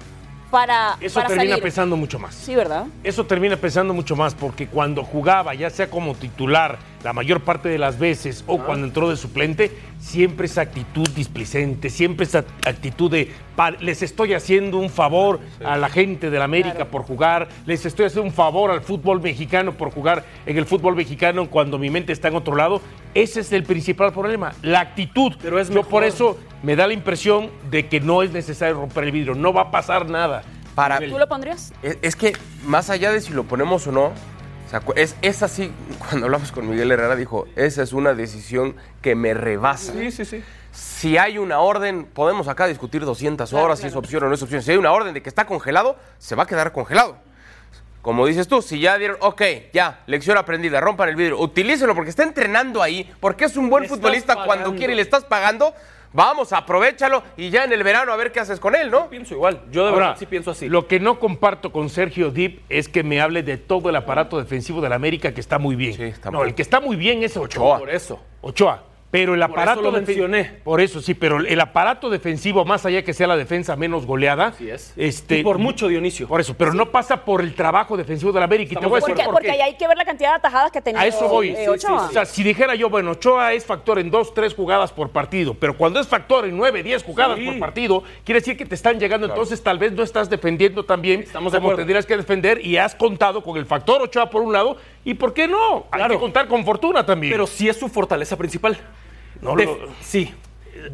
[0.50, 1.62] para, Eso para termina salir.
[1.62, 2.34] pesando mucho más.
[2.34, 2.86] Sí, ¿verdad?
[3.04, 7.68] Eso termina pesando mucho más porque cuando jugaba, ya sea como titular, la mayor parte
[7.68, 13.10] de las veces o cuando entró de suplente, siempre esa actitud displicente, siempre esa actitud
[13.10, 17.48] de "Pa- les estoy haciendo un favor a la gente de la América por jugar,
[17.66, 21.78] les estoy haciendo un favor al fútbol mexicano por jugar en el fútbol mexicano cuando
[21.78, 22.80] mi mente está en otro lado.
[23.14, 25.32] Ese es el principal problema, la actitud.
[25.40, 29.04] Pero es Yo por eso me da la impresión de que no es necesario romper
[29.04, 30.42] el vidrio, no va a pasar nada.
[30.74, 31.72] Para, ¿Tú lo pondrías?
[31.82, 32.32] Es, es que
[32.64, 34.12] más allá de si lo ponemos o no,
[34.70, 38.14] o sea, cu- es, es así, cuando hablamos con Miguel Herrera dijo, esa es una
[38.14, 39.92] decisión que me rebasa.
[39.92, 40.44] Sí, sí, sí.
[40.70, 44.42] Si hay una orden, podemos acá discutir 200 horas si es opción o no es
[44.42, 44.62] opción.
[44.62, 47.16] Si hay una orden de que está congelado, se va a quedar congelado.
[48.02, 52.10] Como dices tú, si ya dieron, ok, ya, lección aprendida, rompan el vidrio, utilícenlo porque
[52.10, 55.74] está entrenando ahí, porque es un buen Le futbolista cuando quiere y le estás pagando,
[56.12, 59.08] vamos, aprovechalo y ya en el verano a ver qué haces con él, ¿no?
[59.08, 59.60] Pienso igual.
[59.70, 60.68] Yo de Ahora, verdad sí pienso así.
[60.68, 64.38] Lo que no comparto con Sergio Dip es que me hable de todo el aparato
[64.38, 65.94] defensivo de la América que está muy bien.
[65.94, 67.78] Sí, está no, muy- el que está muy bien es Ochoa.
[67.78, 68.20] Por eso.
[68.40, 68.84] Ochoa.
[69.10, 70.44] Pero el Por aparato eso lo mencioné.
[70.62, 74.46] Por eso sí, pero el aparato defensivo, más allá que sea la defensa menos goleada,
[74.48, 74.92] Así es.
[74.96, 76.28] este, Y por mucho, Dionisio.
[76.28, 78.74] Por eso, pero no pasa por el trabajo defensivo de la América.
[78.74, 80.30] Y te voy a de decir Porque, por porque ahí hay que ver la cantidad
[80.30, 81.48] de atajadas que ha tenido A eso voy.
[81.50, 82.06] eh, Sí, sí, Ochoa.
[82.06, 85.54] O sea, si dijera yo, bueno, Ochoa es factor en dos, tres jugadas por partido,
[85.54, 87.46] pero cuando es factor en nueve, diez jugadas Sí.
[87.46, 91.02] por partido, quiere decir que te están llegando, entonces tal vez no estás defendiendo tan
[91.02, 94.52] bien Estamos como tendrías que defender y has contado con el factor Ochoa por un
[94.52, 95.86] lado, y ¿por qué no?
[95.90, 97.32] Hay que contar con fortuna también.
[97.32, 98.78] Pero sí es su fortaleza principal.
[99.42, 100.34] No Def- lo- Sí.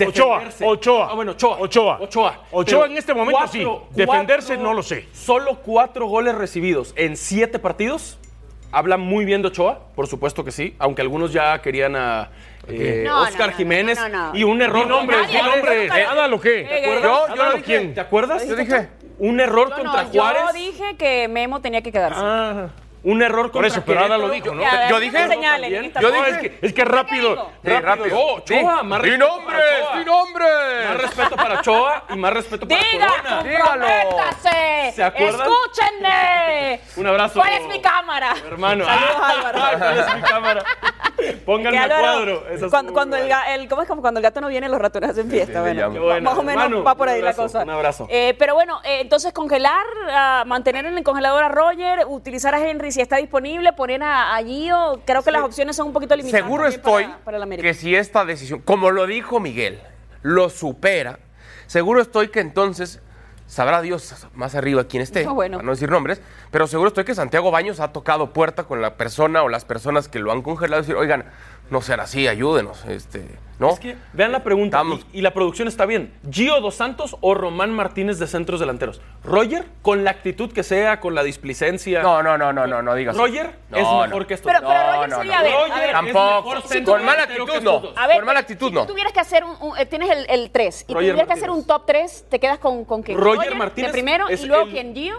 [0.06, 0.64] Ochoa, Defenderse.
[0.66, 1.08] Ochoa.
[1.10, 1.58] Ah, bueno, Ochoa.
[1.60, 1.98] Ochoa.
[2.00, 2.40] Ochoa.
[2.50, 3.64] Ochoa Pero en este momento sí.
[3.90, 5.06] Defenderse no lo sé.
[5.12, 8.18] Solo cuatro goles recibidos en siete partidos.
[8.72, 12.30] Habla muy bien de Ochoa, por supuesto que sí, aunque algunos ya querían a
[12.68, 14.36] eh, No, no, Oscar no, no, Jiménez no, no.
[14.36, 15.20] y un error nombres.
[15.32, 16.64] nunca- ¿Nada lo qué?
[16.64, 17.02] ¿Te acuerdas?
[17.02, 17.64] Yo, yo ¿Nada lo lo dije.
[17.64, 17.94] quién?
[17.94, 18.46] ¿Te acuerdas?
[18.48, 20.42] Yo dije, Un error Yo contra no, Juárez.
[20.46, 22.20] yo dije que Memo tenía que quedarse.
[22.22, 22.68] Ah,
[23.06, 24.62] Un error contra por eso, pero ahora lo dijo, ¿no?
[24.62, 25.22] Yo no dije-
[25.86, 27.50] esta Yo dije- es que, es que rápido.
[27.64, 28.18] Sí, rápido.
[28.18, 29.98] Oh, Ochoa, más para Ochoa.
[29.98, 30.88] ¡Di nombres!
[30.88, 33.42] Más respeto para Ochoa y más respeto para Diga, Corona.
[33.44, 33.86] Dígalo.
[34.92, 35.48] ¿Se acuerdan?
[35.48, 36.80] Escúchenme.
[36.96, 37.38] Un abrazo.
[37.40, 38.34] ¿Cuál es mi cámara?
[38.44, 38.84] Hermano.
[38.84, 39.78] Saludos, Álvaro.
[39.78, 40.64] ¿Cuál es mi cámara?
[41.44, 42.44] Pónganme a cuadro.
[42.70, 45.30] Cuando, cuando el, el- ¿cómo es como cuando el gato no viene, los ratones hacen
[45.30, 45.62] fiesta?
[45.62, 47.62] le bueno, más o menos va por ahí la cosa.
[47.62, 48.06] un abrazo.
[48.10, 52.60] Eh, pero bueno, eh, entonces congelar, ah, mantener en el congelador a Roger, utilizar a
[52.60, 55.02] Henry si está disponible, poner a, a Gio.
[55.04, 56.44] Creo que las opciones son un poquito limitadas.
[56.44, 59.78] Seguro estoy para, para que si esta decisión, como lo dijo Miguel,
[60.22, 61.18] lo supera,
[61.66, 63.02] seguro estoy que entonces
[63.46, 65.58] sabrá Dios más arriba quién esté, No, bueno.
[65.58, 68.96] para no decir nombres, pero seguro estoy que Santiago Baños ha tocado puerta con la
[68.96, 71.26] persona o las personas que lo han congelado y decir, oigan,
[71.70, 72.84] No sean así, ayúdenos.
[72.84, 73.26] Este,
[73.58, 73.70] ¿no?
[73.70, 76.12] Es que, vean la pregunta, Estamos- y, y la producción está bien.
[76.30, 79.00] ¿Gio Dos Santos o Román Martínez de centros delanteros?
[79.24, 82.02] ¿Roger, con la actitud que sea, con la displicencia?
[82.02, 83.16] No, no, no, no, no, no digas.
[83.16, 84.00] ¿Roger No, es no.
[84.06, 84.70] mejor que estos Pero, dos.
[84.72, 85.38] pero No, Roger no, sería, no.
[85.38, 86.92] a ver, a Roger es Tampoco.
[86.92, 87.82] Con mala actitud que no.
[87.96, 88.86] A ver, Con mala si actitud tú no.
[88.86, 91.50] tuvieras que hacer un, un- eh, tienes el, el 3 y Roger tuvieras que hacer
[91.50, 93.18] un top 3, ¿te quedas con, con quién?
[93.18, 95.16] Roger Martínez de primero es y luego el- quién, Gio.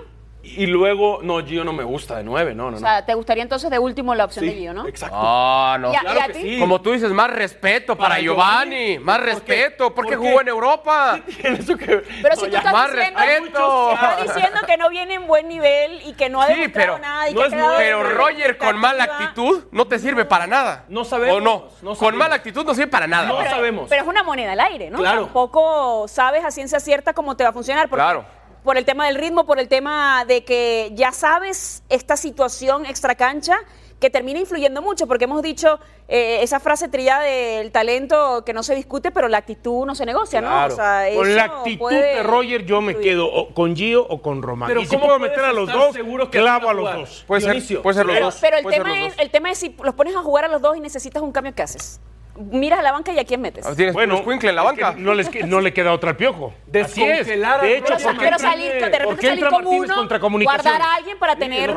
[0.55, 2.86] Y luego, no, Gio no me gusta de nueve, no, no, O no.
[2.88, 4.88] sea, te gustaría entonces de último la opción Sí, de Gio, ¿no?
[4.88, 5.15] Exacto.
[5.19, 5.91] Ah, no.
[5.91, 6.41] ¿Y a- Claro y a que ti?
[6.41, 6.60] sí.
[6.60, 8.99] Como tú dices, más respeto para, Para Giovanni, Giovanni.
[8.99, 10.29] más respeto, porque ¿Por qué?
[10.29, 11.19] jugó en Europa.
[11.41, 12.03] Tiene eso que ver.
[12.21, 12.57] Pero No, si tú ya.
[12.60, 13.88] estás Más diciendo, respeto.
[13.89, 16.97] si estás diciendo que no viene en buen nivel y que no ha Sí, pero,
[16.99, 20.86] nada y no que es pero Roger con mala actitud no te sirve para nada.
[20.88, 21.67] No sabemos, ¿O no?
[21.81, 23.27] no Con mala actitud no sirve para nada.
[23.27, 23.89] No Pero- sabemos.
[23.89, 24.99] Pero es una moneda al aire, ¿no?
[24.99, 25.23] Claro.
[25.25, 27.89] Tampoco sabes a ciencia cierta cómo te va a funcionar.
[27.89, 28.25] Porque Claro.
[28.67, 33.56] Por el tema del ritmo, por el tema de que ya sabes esta situación extracancha
[34.01, 38.63] que termina influyendo mucho, porque hemos dicho eh, esa frase trillada del talento que no
[38.63, 40.65] se discute, pero la actitud no se negocia, ¿no?
[40.65, 43.12] O sea, Con la actitud de Roger yo me influir.
[43.12, 44.67] quedo o con Gio o con Román.
[44.67, 46.93] Pero y si ¿cómo puedo puedes meter a los dos, seguro que clavo a los
[46.93, 47.23] dos.
[47.25, 48.38] Puede ser, puede ser los Pero, dos.
[48.41, 49.23] pero el, tema los es, dos.
[49.23, 51.56] el tema es si los pones a jugar a los dos y necesitas un cambio,
[51.56, 52.01] ¿qué haces?
[52.38, 53.65] Miras a la banca y a quién metes.
[53.65, 54.95] Ah, Tienes bueno, en la es que banca.
[55.00, 56.54] no, les, que- no le queda otra al piojo.
[56.84, 57.17] Así es.
[57.28, 59.86] Descongelar De hecho, Roger ¿por qué pero salir, de ¿por repente qué salir como Martínez
[59.89, 60.63] uno, contra comunicación?
[60.63, 61.73] guardar a alguien para tener,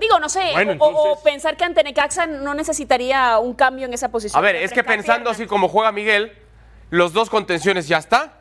[0.00, 4.08] digo, no sé, Bueno, o- pensar que ante Necaxa no necesitaría un cambio en esa
[4.10, 4.38] posición.
[4.38, 6.32] A ver, es que pensando así como juega Miguel,
[6.90, 8.34] los dos contenciones ya está.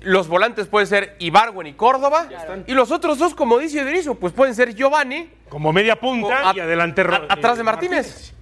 [0.00, 2.28] Los volantes pueden ser Ibargüen y Córdoba.
[2.66, 6.54] Y los otros dos, como dice Dionisio, pues pueden ser Giovanni Como media punta a-
[6.56, 8.34] y adelante a- atrás de eh, Martínez.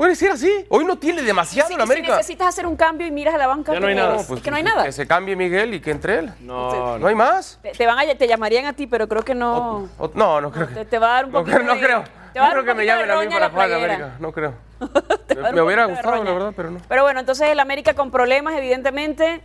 [0.00, 0.50] Puede ser así.
[0.70, 2.16] Hoy no tiene demasiado Si- la si América.
[2.16, 4.16] necesitas hacer un cambio y miras a la banca, Ya no hay ¿qué nada.
[4.16, 4.26] es?
[4.26, 4.84] pues, Es que no hay nada.
[4.84, 6.32] Que se cambie Miguel y que entre él.
[6.40, 7.58] No, No hay más.
[7.60, 9.90] Te, te van a, te llamarían a ti, pero creo que no.
[9.98, 10.84] O- no, no creo te, que.
[10.86, 12.04] te va a dar un No, poquito creo- no de- creo.
[12.32, 13.94] te va No creo que me llamen a mí para la jugar playera.
[13.94, 14.16] América.
[14.20, 14.54] No creo.
[15.52, 16.80] Me hubiera gustado, la verdad, pero no.
[16.88, 19.42] Pero bueno, entonces el América con problemas, evidentemente,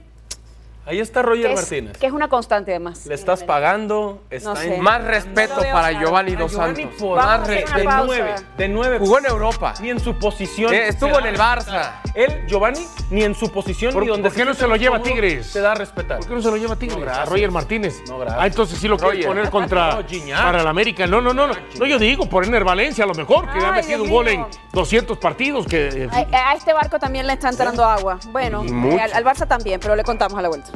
[0.88, 1.98] Ahí está Roger que es, Martínez.
[1.98, 3.06] que es una constante además.
[3.08, 4.76] Le estás pagando, está No sé.
[4.76, 4.82] en...
[4.82, 6.00] Más respeto No para claro.
[6.06, 6.86] Giovanni Dos Santos.
[7.15, 7.84] Más de respeto.
[7.86, 8.04] pausa.
[8.06, 9.00] nueve, de nueve.
[9.00, 9.74] Jugó en Europa.
[9.82, 10.74] Ni en su posición.
[10.74, 11.93] Eh, estuvo en el Barça.
[12.13, 15.02] Él, Giovanni, ni en su posición ¿Por- ni donde por qué no se lo lleva
[15.02, 15.48] Tigres?
[15.48, 16.19] Se da a respetar.
[16.19, 16.98] ¿Por qué no se lo lleva Tigres?
[16.98, 17.30] No, a gracias.
[17.30, 18.02] Roger Martínez.
[18.08, 18.41] No, gracias.
[18.43, 19.98] Ah, entonces sí lo quiere poner contra
[20.30, 21.08] para el América.
[21.08, 21.54] No, no, no, no.
[21.80, 24.10] No, yo digo, por Ener Valencia a lo mejor, que ha Ay, metido Dios un
[24.12, 25.65] gol en 200 partidos.
[25.65, 28.19] Que, eh, A, a este barco también le está entrando agua.
[28.28, 30.69] Bueno, eh, al Barça también, pero le contamos a la vuelta.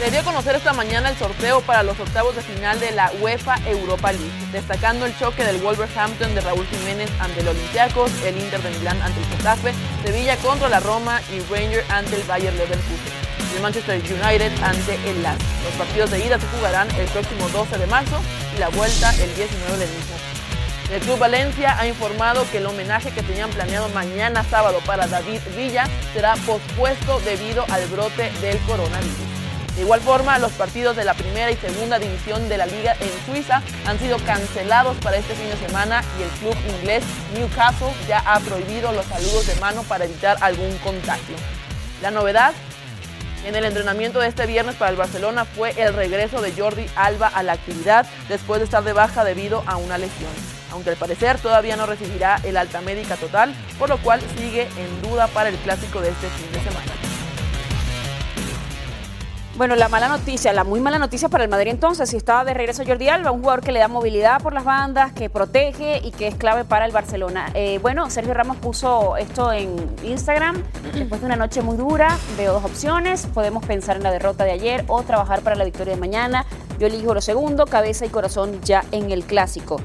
[0.00, 3.12] Se dio a conocer esta mañana el sorteo para los octavos de final de la
[3.20, 8.38] UEFA Europa League, destacando el choque del Wolverhampton de Raúl Jiménez ante el Olympiacos, el
[8.38, 12.54] Inter de Milán ante el Getafe, Sevilla contra la Roma y Ranger ante el Bayer
[12.54, 13.19] Leverkusen.
[13.54, 15.46] El Manchester United ante el Lazio.
[15.64, 18.20] Los partidos de ida se jugarán el próximo 12 de marzo
[18.54, 20.16] y la vuelta el 19 del mismo.
[20.92, 25.40] El Club Valencia ha informado que el homenaje que tenían planeado mañana sábado para David
[25.56, 29.30] Villa será pospuesto debido al brote del coronavirus.
[29.76, 33.10] De igual forma, los partidos de la primera y segunda división de la liga en
[33.24, 38.18] Suiza han sido cancelados para este fin de semana y el club inglés Newcastle ya
[38.18, 41.36] ha prohibido los saludos de mano para evitar algún contagio.
[42.02, 42.52] La novedad
[43.44, 47.28] en el entrenamiento de este viernes para el Barcelona fue el regreso de Jordi Alba
[47.28, 50.30] a la actividad después de estar de baja debido a una lesión.
[50.70, 55.02] Aunque al parecer todavía no recibirá el alta médica total, por lo cual sigue en
[55.02, 56.99] duda para el clásico de este fin de semana.
[59.60, 62.54] Bueno, la mala noticia, la muy mala noticia para el Madrid entonces, si estaba de
[62.54, 66.12] regreso Jordi Alba, un jugador que le da movilidad por las bandas, que protege y
[66.12, 67.50] que es clave para el Barcelona.
[67.52, 72.54] Eh, bueno, Sergio Ramos puso esto en Instagram, después de una noche muy dura, veo
[72.54, 76.00] dos opciones, podemos pensar en la derrota de ayer o trabajar para la victoria de
[76.00, 76.46] mañana.
[76.78, 79.82] Yo elijo lo segundo, cabeza y corazón ya en el clásico.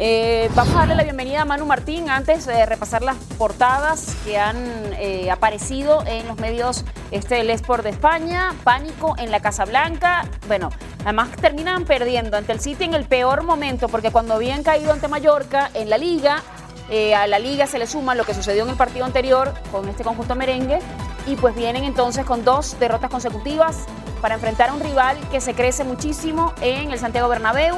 [0.00, 4.38] Eh, vamos a darle la bienvenida a Manu Martín antes de repasar las portadas que
[4.38, 4.56] han
[4.92, 8.54] eh, aparecido en los medios este, del Sport de España.
[8.62, 10.24] Pánico en la Casa Blanca.
[10.46, 10.70] Bueno,
[11.02, 15.08] además terminan perdiendo ante el City en el peor momento porque cuando habían caído ante
[15.08, 16.44] Mallorca en la liga,
[16.90, 19.88] eh, a la liga se le suma lo que sucedió en el partido anterior con
[19.88, 20.78] este conjunto merengue
[21.26, 23.86] y pues vienen entonces con dos derrotas consecutivas
[24.22, 27.76] para enfrentar a un rival que se crece muchísimo en el Santiago Bernabéu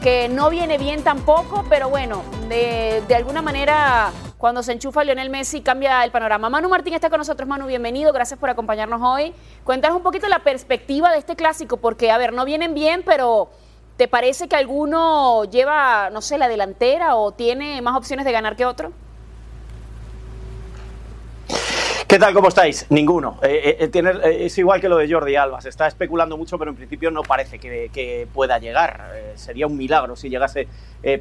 [0.00, 5.28] que no viene bien tampoco, pero bueno, de, de, alguna manera cuando se enchufa Lionel
[5.28, 6.48] Messi cambia el panorama.
[6.48, 9.34] Manu Martín está con nosotros, Manu, bienvenido, gracias por acompañarnos hoy.
[9.62, 13.50] Cuéntanos un poquito la perspectiva de este clásico, porque a ver, no vienen bien, pero
[13.98, 18.56] ¿te parece que alguno lleva, no sé, la delantera o tiene más opciones de ganar
[18.56, 18.92] que otro?
[22.10, 22.34] ¿Qué tal?
[22.34, 22.86] ¿Cómo estáis?
[22.90, 23.38] Ninguno.
[23.40, 25.60] Eh, eh, eh, es igual que lo de Jordi Alba.
[25.60, 29.12] Se está especulando mucho, pero en principio no parece que, que pueda llegar.
[29.36, 30.66] Sería un milagro si llegase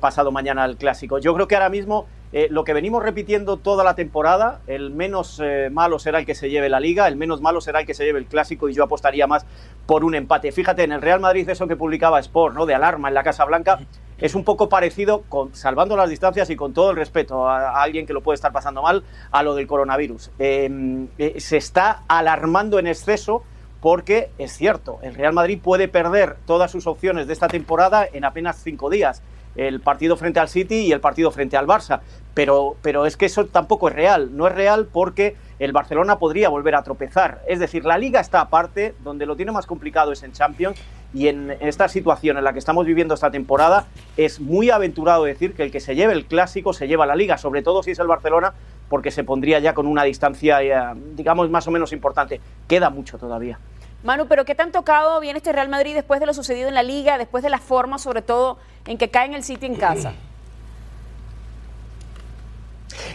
[0.01, 1.19] pasado mañana al clásico.
[1.19, 2.07] Yo creo que ahora mismo
[2.49, 6.69] lo que venimos repitiendo toda la temporada, el menos malo será el que se lleve
[6.69, 9.27] la liga, el menos malo será el que se lleve el clásico y yo apostaría
[9.27, 9.45] más
[9.85, 10.51] por un empate.
[10.51, 12.65] Fíjate, en el Real Madrid eso que publicaba Sport, ¿no?
[12.65, 13.79] De alarma en la Casa Blanca,
[14.21, 18.05] es un poco parecido, con, salvando las distancias y con todo el respeto a, alguien
[18.05, 20.31] que lo puede estar pasando mal, a lo del coronavirus.
[20.39, 23.43] Eh, eh, se está alarmando en exceso
[23.81, 28.25] porque es cierto, el Real Madrid puede perder todas sus opciones de esta temporada en
[28.25, 29.21] apenas cinco días.
[29.55, 32.01] El partido frente al City y el partido frente al Barça.
[32.33, 34.35] Pero, pero es que eso tampoco es real.
[34.35, 37.41] No es real porque el Barcelona podría volver a tropezar.
[37.47, 40.79] Es decir, la liga está aparte, donde lo tiene más complicado es en Champions.
[41.13, 45.55] Y en esta situación en la que estamos viviendo esta temporada, es muy aventurado decir
[45.55, 47.99] que el que se lleve el clásico se lleva la liga, sobre todo si es
[47.99, 48.53] el Barcelona,
[48.89, 52.39] porque se pondría ya con una distancia, eh, digamos, más o menos importante.
[52.67, 53.59] Queda mucho todavía.
[54.03, 56.83] Manu, pero ¿qué tan tocado viene este Real Madrid después de lo sucedido en la
[56.83, 60.13] liga, después de la forma, sobre todo, en que cae en el City en casa?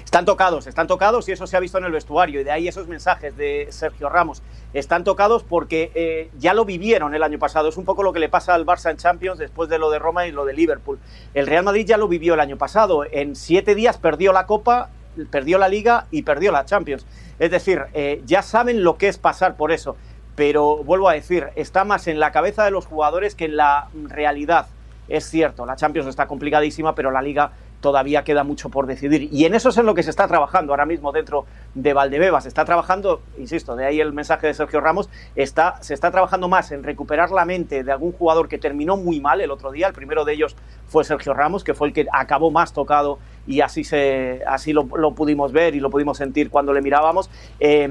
[0.04, 2.68] Están tocados, están tocados y eso se ha visto en el vestuario y de ahí
[2.68, 4.42] esos mensajes de Sergio Ramos.
[4.72, 7.68] Están tocados porque eh, ya lo vivieron el año pasado.
[7.68, 9.98] Es un poco lo que le pasa al Barça en Champions después de lo de
[9.98, 11.00] Roma y lo de Liverpool.
[11.32, 13.04] El Real Madrid ya lo vivió el año pasado.
[13.10, 14.90] En siete días perdió la Copa,
[15.30, 17.06] perdió la Liga y perdió la Champions.
[17.38, 19.96] Es decir, eh, ya saben lo que es pasar por eso.
[20.34, 23.88] Pero vuelvo a decir, está más en la cabeza de los jugadores que en la
[24.08, 24.66] realidad.
[25.08, 27.52] Es cierto, la Champions está complicadísima, pero la Liga
[27.84, 29.28] todavía queda mucho por decidir.
[29.30, 32.44] Y en eso es en lo que se está trabajando ahora mismo dentro de Valdebebas.
[32.44, 36.48] Se está trabajando, insisto, de ahí el mensaje de Sergio Ramos, está, se está trabajando
[36.48, 39.86] más en recuperar la mente de algún jugador que terminó muy mal el otro día.
[39.86, 40.56] El primero de ellos
[40.86, 44.88] fue Sergio Ramos, que fue el que acabó más tocado y así, se, así lo,
[44.96, 47.30] lo pudimos ver y lo pudimos sentir cuando le mirábamos.
[47.60, 47.88] Eh,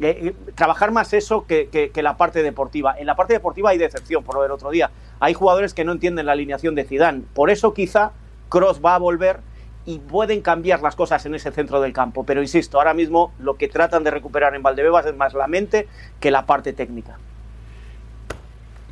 [0.00, 2.96] eh, trabajar más eso que, que, la parte deportiva.
[2.98, 4.90] En la parte deportiva hay decepción por lo del otro día.
[5.20, 7.22] Hay jugadores que no entienden la alineación de Zidane.
[7.34, 8.12] Por eso quizá
[8.48, 9.40] Cross va a volver
[9.84, 12.24] y pueden cambiar las cosas en ese centro del campo.
[12.24, 15.86] Pero insisto, ahora mismo lo que tratan de recuperar en Valdebebas es más la mente
[16.18, 17.18] que la parte técnica.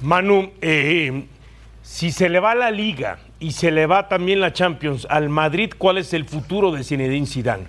[0.01, 1.27] Manu, eh,
[1.83, 5.73] si se le va la Liga y se le va también la Champions al Madrid,
[5.77, 7.67] ¿cuál es el futuro de Zinedine Zidane?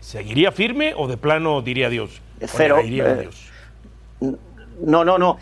[0.00, 2.20] ¿Seguiría firme o de plano diría adiós?
[2.40, 3.50] Cero, diría eh, adiós?
[4.80, 5.38] No, no, no.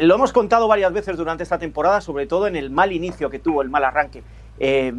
[0.00, 3.38] Lo hemos contado varias veces durante esta temporada, sobre todo en el mal inicio que
[3.38, 4.22] tuvo, el mal arranque.
[4.58, 4.90] Eh,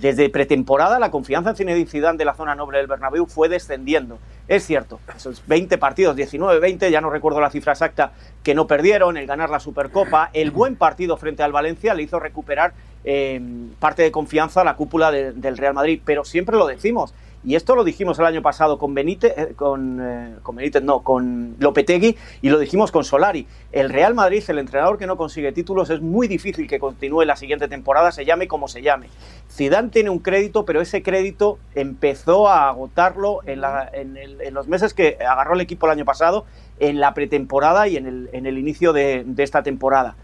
[0.00, 4.18] desde pretemporada la confianza en Zinedine Zidane de la zona noble del Bernabéu fue descendiendo.
[4.46, 8.12] Es cierto, esos 20 partidos, 19, 20, ya no recuerdo la cifra exacta,
[8.44, 12.20] que no perdieron, el ganar la Supercopa, el buen partido frente al Valencia le hizo
[12.20, 13.40] recuperar eh,
[13.78, 17.14] parte de confianza a la cúpula de- del Real Madrid, pero siempre lo decimos.
[17.42, 21.00] Y esto lo dijimos el año pasado con Benítez, eh, con, eh, con Benítez, no,
[21.02, 23.46] con Lopetegui y lo dijimos con Solari.
[23.72, 27.36] El Real Madrid, el entrenador que no consigue títulos, es muy difícil que continúe la
[27.36, 29.06] siguiente temporada, se llame como se llame.
[29.50, 34.52] Zidane tiene un crédito, pero ese crédito empezó a agotarlo en, la- en el- en
[34.52, 36.44] los meses que agarró el equipo el año pasado,
[36.78, 40.14] en la pretemporada y en el, en el inicio de, de esta temporada.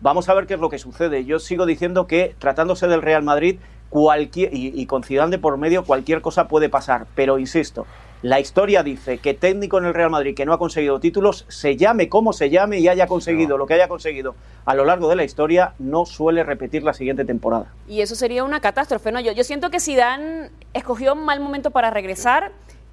[0.00, 1.24] Vamos a ver qué es lo que sucede.
[1.24, 3.58] Yo sigo diciendo que tratándose del Real Madrid
[3.94, 7.86] cualquier y, y con Zidane de por medio cualquier cosa puede pasar, pero insisto,
[8.22, 11.76] la historia dice que técnico en el Real Madrid que no ha conseguido títulos, se
[11.76, 14.34] llame como se llame y haya conseguido lo que haya conseguido
[14.64, 17.72] a lo largo de la historia, no suele repetir la siguiente temporada.
[17.86, 19.20] Y eso sería una catástrofe, ¿no?
[19.20, 22.50] Yo, yo siento que Zidane escogió un mal momento para regresar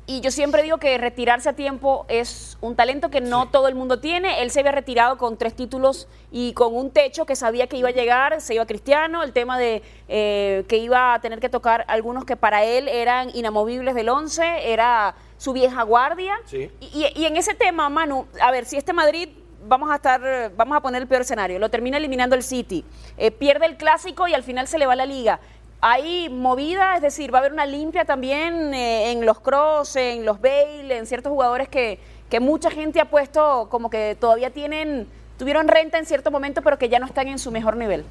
[0.07, 3.75] y yo siempre digo que retirarse a tiempo es un talento que no todo el
[3.75, 4.41] mundo tiene.
[4.41, 7.89] Él se había retirado con tres títulos y con un techo que sabía que iba
[7.89, 11.85] a llegar, se iba Cristiano, el tema de eh, que iba a tener que tocar
[11.87, 16.35] algunos que para él eran inamovibles del 11, era su vieja guardia.
[16.45, 16.69] Sí.
[16.81, 19.29] Y, y- y en ese tema, Manu, a ver, si este Madrid
[19.63, 22.83] vamos a estar, vamos a poner el peor escenario, lo termina eliminando el City,
[23.17, 25.39] eh, pierde el clásico y al final se le va la liga.
[25.83, 30.25] Hay movida, es decir, va a haber una limpia también eh, en los Cross, en
[30.25, 31.97] los Bale, en ciertos jugadores que,
[32.29, 35.07] que mucha gente ha puesto como que todavía tienen,
[35.39, 38.05] tuvieron renta en cierto momento, pero que ya no están en su mejor nivel.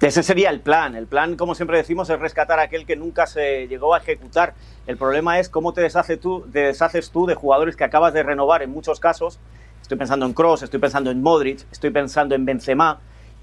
[0.00, 0.94] Ese sería el plan.
[0.94, 4.54] El plan, como siempre decimos, es rescatar a aquel que nunca se llegó a ejecutar.
[4.86, 8.22] El problema es cómo te, deshace tú, te deshaces tú de jugadores que acabas de
[8.22, 9.38] renovar en muchos casos.
[9.82, 13.00] Estoy pensando en Cross, estoy pensando en Modric, estoy pensando en Benzema.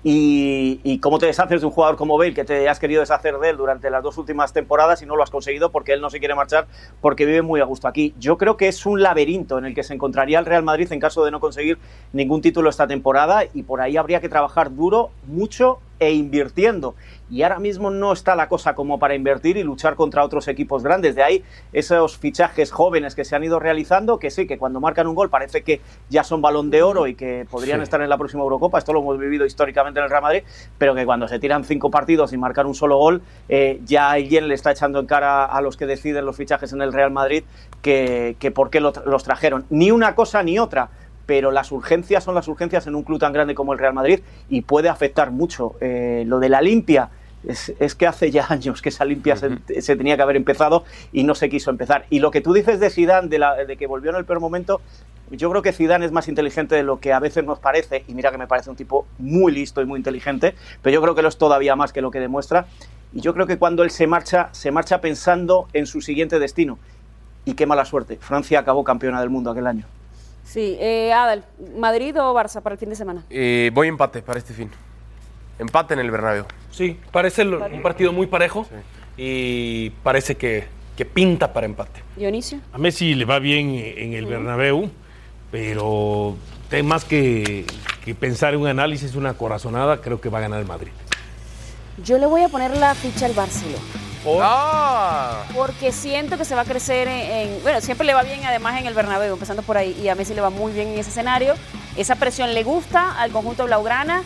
[0.07, 3.39] Y, y cómo te deshaces de un jugador como Bale, que te has querido deshacer
[3.39, 6.11] de él durante las dos últimas temporadas y no lo has conseguido porque él no
[6.11, 6.67] se quiere marchar
[7.01, 8.13] porque vive muy a gusto aquí.
[8.19, 10.99] Yo creo que es un laberinto en el que se encontraría el Real Madrid en
[10.99, 11.79] caso de no conseguir
[12.13, 16.95] ningún título esta temporada y por ahí habría que trabajar duro, mucho e invirtiendo.
[17.29, 20.83] Y ahora mismo no está la cosa como para invertir y luchar contra otros equipos
[20.83, 21.15] grandes.
[21.15, 21.43] De ahí
[21.73, 25.29] esos fichajes jóvenes que se han ido realizando, que sí, que cuando marcan un gol
[25.29, 28.77] parece que ya son balón de oro y que podrían estar en la próxima Eurocopa.
[28.77, 30.43] Esto lo hemos vivido históricamente en el Real Madrid,
[30.77, 34.47] pero que cuando se tiran cinco partidos y marcan un solo gol, eh, ya alguien
[34.47, 37.43] le está echando en cara a los que deciden los fichajes en el Real Madrid
[37.81, 39.65] que, que por qué los trajeron.
[39.69, 40.89] Ni una cosa ni otra
[41.25, 44.19] pero las urgencias son las urgencias en un club tan grande como el Real Madrid
[44.49, 45.75] y puede afectar mucho.
[45.81, 47.09] Eh, lo de la limpia
[47.47, 50.83] es, es que hace ya años que esa limpia se, se tenía que haber empezado
[51.11, 52.05] y no se quiso empezar.
[52.09, 54.39] Y lo que tú dices de Zidane, de, la- de que volvió en el peor
[54.39, 54.81] momento,
[55.31, 58.13] yo creo que Zidane es más inteligente de lo que a veces nos parece, y
[58.13, 60.53] mira que me parece un tipo muy listo y muy inteligente,
[60.83, 62.67] pero yo creo que lo es todavía más que lo que demuestra.
[63.11, 66.77] Y yo creo que cuando él se marcha, se marcha pensando en su siguiente destino.
[67.43, 68.17] Y qué mala suerte.
[68.19, 69.85] Francia acabó campeona del mundo aquel año.
[70.45, 71.43] Sí, eh, Adal,
[71.77, 73.23] ¿Madrid o Barça para el fin de semana?
[73.29, 74.69] Eh, voy empate para este fin.
[75.59, 76.45] Empate en el Bernabéu.
[76.71, 78.67] Sí, parece un partido muy parejo
[79.17, 80.65] y parece que,
[80.95, 82.03] que pinta para empate.
[82.15, 82.59] Dionisio.
[82.71, 84.89] A Messi le va bien en el Bernabéu,
[85.51, 86.35] pero
[86.71, 87.65] hay más que,
[88.03, 90.91] que pensar en un análisis, una corazonada, creo que va a ganar el Madrid.
[92.03, 93.79] Yo le voy a poner la ficha al Barcelona.
[95.53, 98.79] Porque siento que se va a crecer en, en- Bueno, siempre le va bien además
[98.79, 99.97] en el Bernabéu, empezando por ahí.
[100.01, 101.53] Y a Messi le va muy bien en ese escenario.
[101.95, 104.23] Esa presión le gusta al conjunto blaugrana.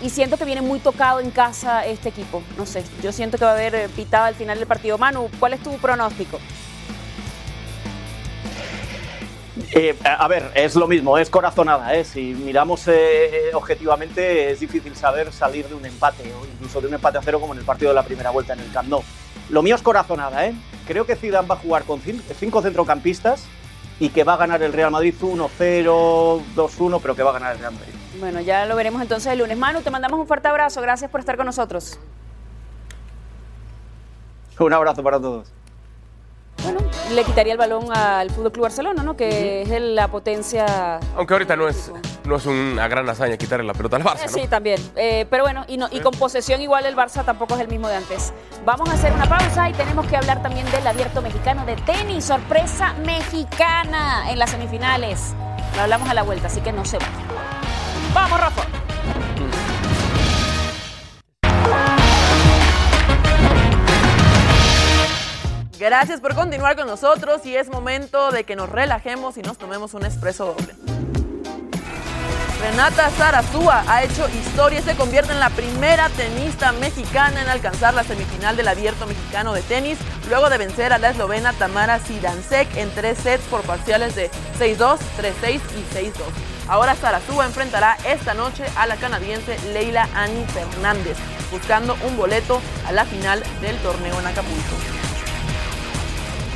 [0.00, 2.42] Y siento que viene muy tocado en casa este equipo.
[2.56, 4.96] No sé, yo siento que va a haber eh, pitada al final del partido.
[4.96, 6.38] Manu, ¿cuál es tu pronóstico?
[9.72, 11.94] Eh, a ver, es lo mismo, es corazonada.
[11.94, 12.04] ¿eh?
[12.04, 16.94] Si miramos eh, objetivamente, es difícil saber salir de un empate o incluso de un
[16.94, 19.02] empate a cero como en el partido de la primera vuelta en el Camp Nou.
[19.50, 20.46] Lo mío es corazonada.
[20.46, 20.54] ¿eh?
[20.86, 23.44] Creo que Zidane va a jugar con cin- cinco centrocampistas
[24.00, 27.52] y que va a ganar el Real Madrid 1-0, 2-1, pero que va a ganar
[27.54, 27.92] el Real Madrid.
[28.20, 29.56] Bueno, ya lo veremos entonces el lunes.
[29.58, 30.80] Manu, te mandamos un fuerte abrazo.
[30.80, 31.98] Gracias por estar con nosotros.
[34.58, 35.52] Un abrazo para todos.
[37.12, 39.16] Le quitaría el balón al Fútbol Club Barcelona, ¿no?
[39.16, 41.00] Que es la potencia.
[41.16, 41.90] Aunque ahorita no es,
[42.24, 44.38] no es una gran hazaña quitarle la pelota al Barça, Eh, ¿no?
[44.38, 44.78] Sí, también.
[44.94, 47.88] Eh, pero bueno, y, no- y con posesión igual el Barça tampoco es el mismo
[47.88, 48.32] de antes.
[48.66, 52.26] Vamos a hacer una pausa y tenemos que hablar también del abierto mexicano de tenis.
[52.26, 55.32] Sorpresa mexicana en las semifinales.
[55.76, 57.12] Lo hablamos a la vuelta, así que no se vayan.
[58.14, 58.62] Vamos, Rafa.
[65.78, 69.94] Gracias por continuar con nosotros y es momento de que nos relajemos y nos tomemos
[69.94, 70.74] un espresso doble.
[72.60, 77.94] Renata Zarazúa ha hecho historia y se convierte en la primera tenista mexicana en alcanzar
[77.94, 79.98] la semifinal del Abierto Mexicano de Tenis,
[80.28, 84.98] luego de vencer a la eslovena Tamara Sidansek en tres sets por parciales de 6-2,
[85.16, 86.10] 3-6 y 6-2.
[86.66, 91.16] Ahora Zarazúa enfrentará esta noche a la canadiense Leila Annie Fernández,
[91.52, 95.07] buscando un boleto a la final del torneo en Acapulco.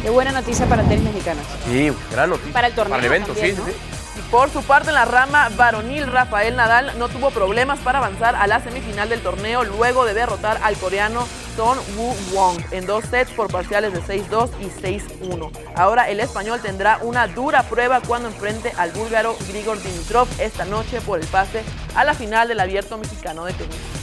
[0.03, 1.41] Qué buena noticia para tenis mexicano.
[1.65, 2.53] Sí, gran noticia.
[2.53, 3.67] Para el torneo Para el evento, también, sí, ¿no?
[3.69, 4.19] sí, sí.
[4.19, 8.35] Y por su parte, en la rama varonil, Rafael Nadal no tuvo problemas para avanzar
[8.35, 11.27] a la semifinal del torneo luego de derrotar al coreano
[11.57, 15.51] Son Woo Wong en dos sets por parciales de 6-2 y 6-1.
[15.77, 21.01] Ahora el español tendrá una dura prueba cuando enfrente al búlgaro Grigor Dimitrov esta noche
[21.01, 21.63] por el pase
[21.95, 24.02] a la final del Abierto Mexicano de Tenis.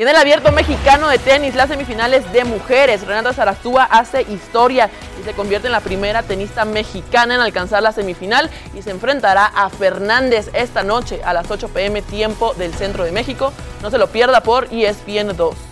[0.00, 4.88] Y en el abierto mexicano de tenis, las semifinales de mujeres, Renata Zarazúa hace historia
[5.20, 9.44] y se convierte en la primera tenista mexicana en alcanzar la semifinal y se enfrentará
[9.44, 13.52] a Fernández esta noche a las 8 pm tiempo del centro de México.
[13.82, 15.69] No se lo pierda por ESPN 2.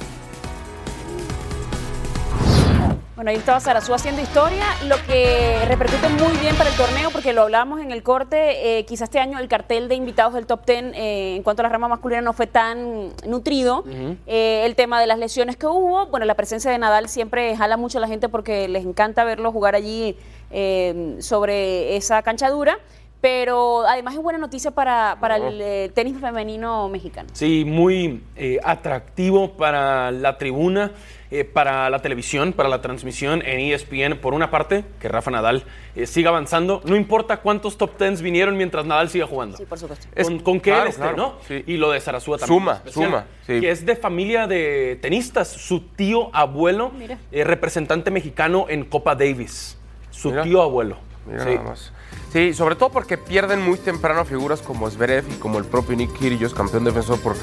[3.19, 7.33] Bueno, ahí estaba Sarazú haciendo historia, lo que repercute muy bien para el torneo, porque
[7.33, 10.65] lo hablábamos en el corte, eh, quizás este año el cartel de invitados del top
[10.65, 13.83] 10 eh, en cuanto a la rama masculina no fue tan nutrido.
[14.29, 17.77] Eh, el tema de las lesiones que hubo, bueno, la presencia de Nadal siempre jala
[17.77, 20.15] mucho a la gente porque les encanta verlo jugar allí
[20.53, 22.79] eh, sobre esa cancha dura.
[23.21, 27.29] Pero además es buena noticia para, para el eh, tenis femenino mexicano.
[27.33, 28.23] Sí, muy
[28.63, 30.93] atractivo para la tribuna,
[31.31, 34.19] eh, para la televisión, para la transmisión en ESPN.
[34.21, 35.65] Por una parte, que Rafa Nadal
[35.95, 36.81] eh, siga avanzando.
[36.85, 39.57] No importa cuántos top tens vinieron mientras Nadal siga jugando.
[39.59, 40.07] Sí, por supuesto.
[40.23, 41.35] Con, con que claro, él esté, claro, ¿no?
[41.47, 41.63] sí.
[41.67, 42.61] Y lo de Sarasúa también.
[42.61, 43.61] Suma, especial, suma, sí.
[43.61, 45.49] Que es de familia de tenistas.
[45.49, 47.19] Su tío abuelo, Mira.
[47.31, 49.77] eh, representante mexicano en Copa Davis.
[50.11, 50.43] Su Mira.
[50.45, 50.97] tío abuelo.
[51.27, 51.51] Mira Sí.
[51.51, 51.93] nada más.
[52.33, 56.13] Sí, sobre todo porque pierden muy temprano figuras como Zverev y como el propio Nick
[56.19, 57.37] Kyrgios, campeón defensor por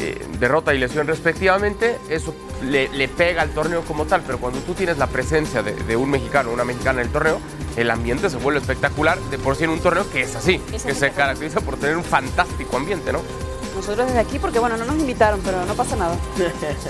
[0.00, 1.98] eh, derrota y lesión respectivamente.
[2.08, 5.72] Eso le, le pega al torneo como tal, pero cuando tú tienes la presencia de,
[5.72, 7.40] de un mexicano o una mexicana en el torneo,
[7.76, 10.84] el ambiente se vuelve espectacular de por sí en un torneo que es así, Es
[10.84, 13.20] que así, se caracteriza por tener un fantástico ambiente, ¿no?
[13.84, 16.16] Nosotros desde aquí, porque bueno, no nos invitaron, pero no pasa nada.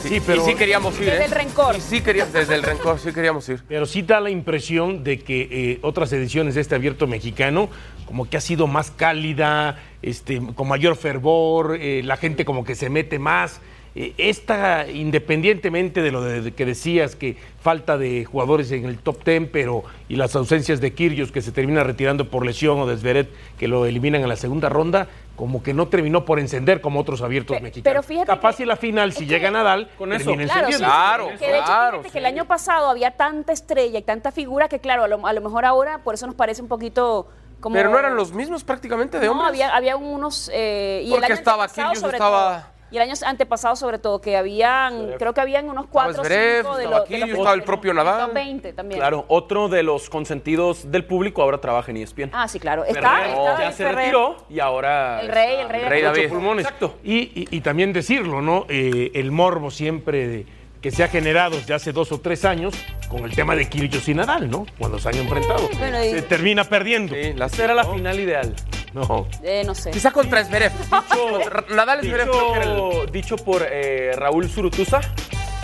[0.01, 1.25] Sí, pero, y sí queríamos ir, Desde ¿eh?
[1.25, 1.75] el rencor.
[1.75, 3.65] Y sí queríamos, desde el rencor, sí queríamos ir.
[3.67, 7.69] pero sí da la impresión de que eh, otras ediciones de este abierto mexicano,
[8.07, 12.77] como que ha sido más cálida, este, con mayor fervor, eh, la gente como que
[12.77, 13.61] se mete más.
[13.97, 18.99] Eh, esta, independientemente de lo de- de que decías que falta de jugadores en el
[18.99, 22.87] top 10, pero y las ausencias de Kirgios que se termina retirando por lesión o
[22.87, 26.81] de Zverev que lo eliminan en la segunda ronda, como que no terminó por encender
[26.81, 27.85] como otros abiertos Pe- mexicanos.
[27.85, 30.31] pero fíjate Capaz que- si la final, si llega que- Nadal, con eso.
[30.31, 30.79] termina Claro, sí.
[30.79, 32.13] Claro, que de hecho, claro, fíjate sí.
[32.15, 35.33] que el año pasado había tanta estrella y tanta figura que, claro, a lo, a
[35.33, 37.29] lo mejor ahora por eso nos parece un poquito
[37.61, 37.75] como.
[37.77, 39.49] Pero no eran los mismos prácticamente de No, hombres.
[39.51, 40.51] había, había unos.
[40.53, 42.74] eh, y Porque el año estaba estaba- todo.
[42.95, 46.77] Y el año antepasado, sobre todo, que habían, creo que habían unos cuatro o cinco
[46.77, 47.09] de los.
[47.09, 48.27] de los- estaba el propio los Nadal.
[48.27, 49.01] top 20 también.
[49.01, 52.31] Claro, otro de los consentidos del público ahora trabaja en ESPN.
[52.33, 52.85] Ah, sí, claro.
[52.85, 56.03] Ferrer Está, está ya se Ferrer, retiró y ahora El rey, el rey, El rey
[56.03, 56.29] de- David.
[56.29, 56.67] pulmones.
[56.67, 56.95] Exacto.
[57.03, 58.65] Y, y- y también decirlo, ¿no?
[58.69, 60.47] Eh, el morbo siempre de-
[60.85, 62.75] que se ha generado desde hace dos o tres años
[63.09, 64.67] con el tema de Kyrgios y Nadal, ¿no?
[64.79, 65.67] Cuando se han enfrentado.
[65.79, 67.15] bueno, y- Se termina perdiendo.
[67.15, 68.55] Sí, la era la final ideal.
[68.93, 69.27] No.
[69.43, 69.93] eh, no sé.
[69.93, 70.73] Quizá contra Zverev.
[71.75, 75.01] Nadal y Zverev Dicho, dicho por eh, Raúl Zurutuza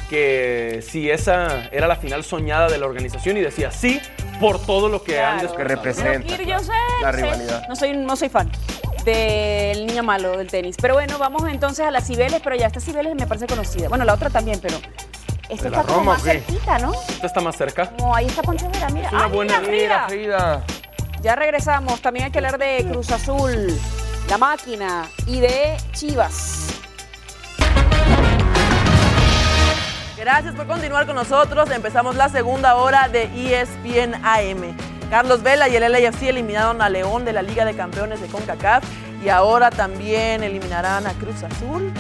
[0.09, 4.01] que si esa era la final soñada de la organización y decía sí
[4.41, 5.49] por todo lo que han Claro.
[5.55, 5.83] descubierto.
[5.83, 7.69] Que representa, claro, eh, la sé, rivalidad.
[7.69, 8.51] No soy, no soy fan
[9.11, 10.77] del niño malo del tenis.
[10.81, 13.89] Pero bueno, vamos entonces a las Cibeles, pero ya esta Cibeles me parece conocida.
[13.89, 14.77] Bueno, la otra también, pero
[15.49, 16.93] esta ¿De la está como Roma más cerquita, ¿no?
[17.09, 17.91] Esta está más cerca.
[17.91, 19.09] Como ahí está Ponchevera, mira.
[19.09, 20.09] Es una ¡Ah, buena mira, Frida!
[20.09, 20.65] Frida.
[21.23, 22.01] Ya regresamos.
[22.01, 23.69] También hay que hablar de Cruz Azul,
[24.29, 26.81] la máquina y de Chivas.
[30.17, 31.71] Gracias por continuar con nosotros.
[31.71, 34.77] Empezamos la segunda hora de ESPN AM.
[35.11, 38.85] Carlos Vela y el LAFC eliminaron a León de la Liga de Campeones de CONCACAF
[39.25, 41.93] y ahora también eliminarán a Cruz Azul.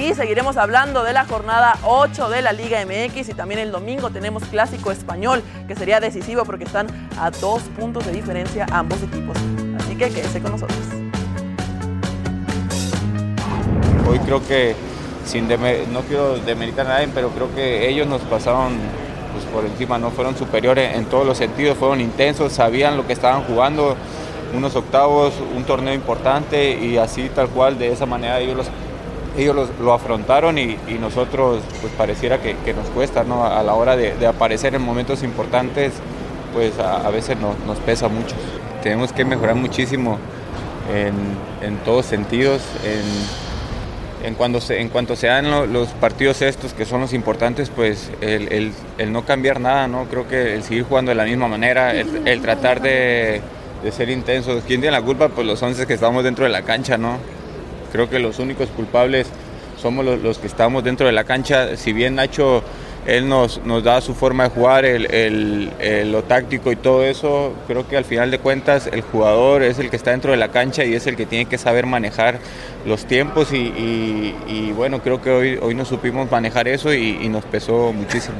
[0.00, 4.08] Y seguiremos hablando de la jornada 8 de la Liga MX y también el domingo
[4.08, 6.86] tenemos clásico español que sería decisivo porque están
[7.20, 9.36] a dos puntos de diferencia ambos equipos.
[9.78, 10.78] Así que quédese con nosotros.
[14.08, 14.74] Hoy creo que,
[15.26, 15.48] sin
[15.92, 18.72] no quiero demeritar a nadie, pero creo que ellos nos pasaron
[19.54, 23.44] por encima, no fueron superiores en todos los sentidos, fueron intensos, sabían lo que estaban
[23.44, 23.96] jugando,
[24.54, 28.70] unos octavos, un torneo importante y así tal cual, de esa manera ellos, los-
[29.38, 33.44] ellos los- lo afrontaron y, y nosotros pues pareciera que, nos cuesta, ¿no?
[33.46, 35.92] A la hora de, de aparecer en momentos importantes,
[36.52, 37.36] pues a, veces
[37.66, 38.34] nos pesa mucho.
[38.82, 40.18] Tenemos que mejorar muchísimo
[40.92, 41.14] en,
[41.66, 43.02] en todos sentidos, en,
[44.24, 47.70] en, cuando se, en cuanto se dan lo- los partidos estos que son los importantes,
[47.70, 50.04] pues el, el- no cambiar nada, ¿no?
[50.06, 53.40] Creo que el seguir jugando de la misma manera, el, el tratar de,
[53.82, 54.62] de ser intensos.
[54.66, 55.28] ¿Quién tiene la culpa?
[55.28, 57.18] Pues los 11 que estamos dentro de la cancha, ¿no?
[57.92, 59.28] Creo que los únicos culpables
[59.80, 61.76] somos los, los que estamos dentro de la cancha.
[61.76, 62.62] Si bien Nacho,
[63.06, 67.04] él nos, nos da su forma de jugar, el, el- el- lo táctico y todo
[67.04, 70.36] eso, creo que al final de cuentas el jugador es el que está dentro de
[70.38, 72.38] la cancha y es el que tiene que saber manejar
[72.86, 77.18] los tiempos y, y- y bueno, creo que hoy, hoy no supimos manejar eso y,
[77.22, 78.36] y nos pesó muchísimo.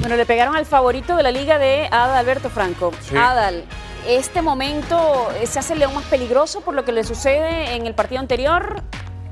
[0.00, 2.92] Bueno, le pegaron al favorito de la liga de Adal Alberto Franco.
[3.00, 3.16] Sí.
[3.16, 3.64] Adal,
[4.06, 7.86] ¿este momento eh, se hace el León más peligroso por lo que le sucede en
[7.86, 8.82] el partido anterior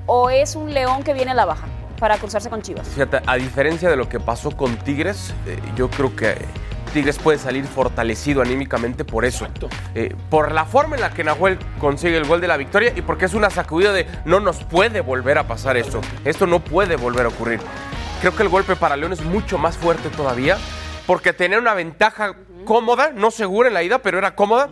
[0.07, 1.67] o es un León que viene a la baja
[2.05, 2.87] para cruzarse con Chivas?
[2.87, 6.37] Fíjate, a diferencia de lo que pasó con Tigres, eh, yo creo que
[6.93, 9.47] Tigres puede salir fortalecido anímicamente por eso.
[9.95, 13.01] Eh, por la forma en la que Nahuel consigue el gol de la victoria y
[13.01, 16.03] porque es una sacudida de no nos puede volver a pasar esto.
[16.27, 17.61] Esto no puede volver a ocurrir.
[18.21, 20.59] Creo que el golpe para León es mucho más fuerte todavía
[21.07, 22.35] porque tenía una ventaja
[22.67, 24.69] cómoda, no segura en la ida, pero era cómoda.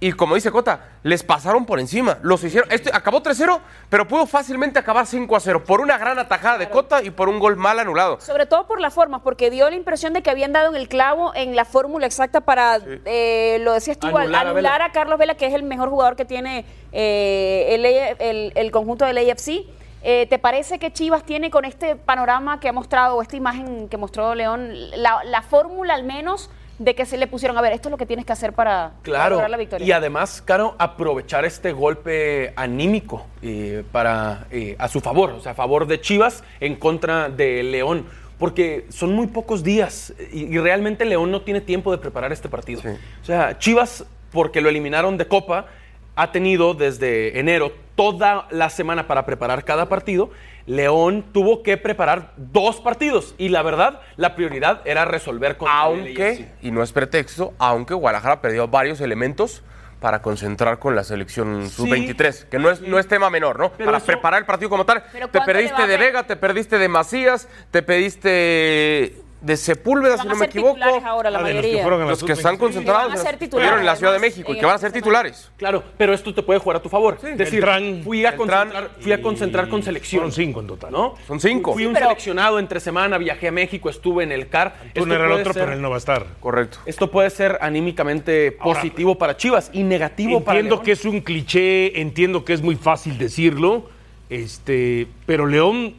[0.00, 2.18] Y como dice Cota, les pasaron por encima.
[2.22, 2.70] Los hicieron.
[2.70, 7.10] Este acabó 3-0, pero pudo fácilmente acabar 5-0 por una gran atajada de Cota y
[7.10, 8.20] por un gol mal anulado.
[8.20, 10.88] Sobre todo por las formas, porque dio la impresión de que habían dado en el
[10.88, 14.84] clavo en la fórmula exacta para, eh, lo decías tú, Anular a anular, Vela.
[14.84, 19.04] a, Carlos Vela, que es el mejor jugador que tiene eh, el, el- el conjunto
[19.04, 19.66] del AFC.
[20.04, 23.88] Eh, ¿Te parece que Chivas tiene con este panorama que ha mostrado, o esta imagen
[23.88, 27.72] que mostró León, la, la fórmula al menos de que se le pusieron, a ver,
[27.72, 29.86] esto es lo que tienes que hacer para, para Claro, lograr la victoria?
[29.86, 35.52] y además, Caro, aprovechar este golpe anímico eh, para, eh, a su favor, o sea,
[35.52, 38.06] a favor de Chivas en contra de León,
[38.38, 42.48] porque son muy pocos días y, y realmente León no tiene tiempo de preparar este
[42.48, 42.80] partido.
[43.20, 45.66] O sea, Chivas, porque lo eliminaron de Copa,
[46.14, 50.30] ha tenido desde enero toda la semana para preparar cada partido.
[50.68, 56.52] León tuvo que preparar dos partidos y la verdad, la prioridad era resolver con Aunque,
[56.62, 59.62] y no es pretexto, aunque Guadalajara perdió varios elementos
[59.98, 63.72] para concentrar con la selección sub-23, que no es, no es tema menor, ¿no?
[63.72, 65.02] Pero para eso- preparar el partido como tal.
[65.12, 70.16] Pero Te ¿cuánto le perdiste de Vega, te perdiste de Macías, te pediste de Sepúlveda,
[70.16, 70.78] Van si no me equivoco.
[71.04, 72.58] ahora la Ah, de los que fueron a la Los que están sub-23.
[72.58, 74.78] concentrados van a ser en- en la Ciudad de México y en que van a
[74.78, 75.50] ser titulares.
[75.56, 77.14] Claro, pero esto te puede jugar a tu favor.
[77.22, 80.20] es decir, Beltrán, fui a, concentrar, fui a concentrar con selección.
[80.22, 80.90] Fueron cinco en total.
[80.92, 81.14] ¿no?
[81.26, 81.72] Son cinco.
[81.72, 84.74] Fui un pero- seleccionado entre semana, viajé a México, estuve en el CAR.
[84.94, 86.26] Tú no era el otro, ser- pero él no va a estar.
[86.40, 86.78] Correcto.
[86.86, 91.20] Esto puede ser anímicamente Ahora, positivo para Chivas y negativo para Entiendo que es un
[91.20, 93.88] cliché, entiendo que es muy fácil decirlo,
[94.30, 95.94] este, pero León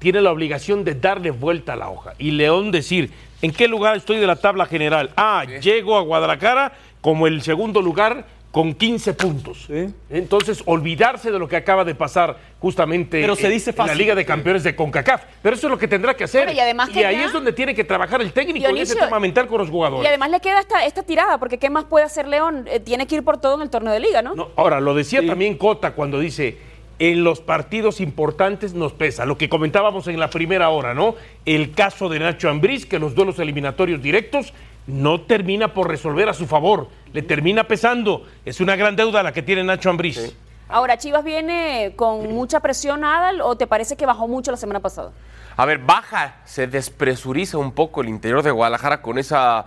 [0.00, 2.14] tiene la obligación de darle vuelta a la hoja.
[2.18, 5.10] Y León decir, ¿en qué lugar estoy de la tabla general?
[5.16, 9.68] Ah, llego a Guadalajara como el segundo lugar con 15 puntos.
[10.08, 13.84] Entonces, olvidarse de lo que acaba de pasar justamente Pero se en- dice en la
[13.84, 13.98] fácil.
[13.98, 15.22] Liga de Campeones de CONCACAF.
[15.40, 16.52] Pero eso es lo que tendrá que hacer.
[16.52, 19.04] Y además que ahí ya- es donde tiene que trabajar el técnico en ese Dionisio,
[19.04, 20.04] tema mental con los jugadores.
[20.04, 22.66] Y además le queda esta, esta tirada, porque ¿qué más puede hacer León?
[22.68, 24.34] Eh, tiene que ir por todo en el torneo de liga, ¿no?
[24.34, 26.58] No, ahora, lo decía también Cota cuando dice,
[27.00, 29.24] en los partidos importantes nos pesa.
[29.24, 31.16] Lo que comentábamos en la primera hora, ¿no?
[31.46, 34.52] El caso de Nacho Ambriz, que los duelos eliminatorios directos
[34.86, 36.88] no termina por resolver a su favor.
[37.14, 38.26] Le termina pesando.
[38.44, 40.36] Es una gran deuda la que tiene Nacho Ambriz.
[40.68, 44.80] Ahora, ¿Chivas viene con mucha presión, Adal, o te parece que bajó mucho la semana
[44.80, 45.10] pasada?
[45.56, 49.64] A ver, baja, se despresuriza un poco el interior de Guadalajara con esa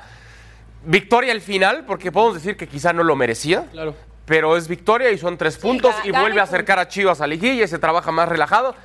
[0.85, 3.65] victoria al final, porque podemos decir que quizá no lo merecía.
[3.71, 3.95] Claro.
[4.25, 7.65] Pero es victoria y son tres puntos y vuelve a acercar a Chivas a liguilla
[7.65, 8.75] y se trabaja más relajado.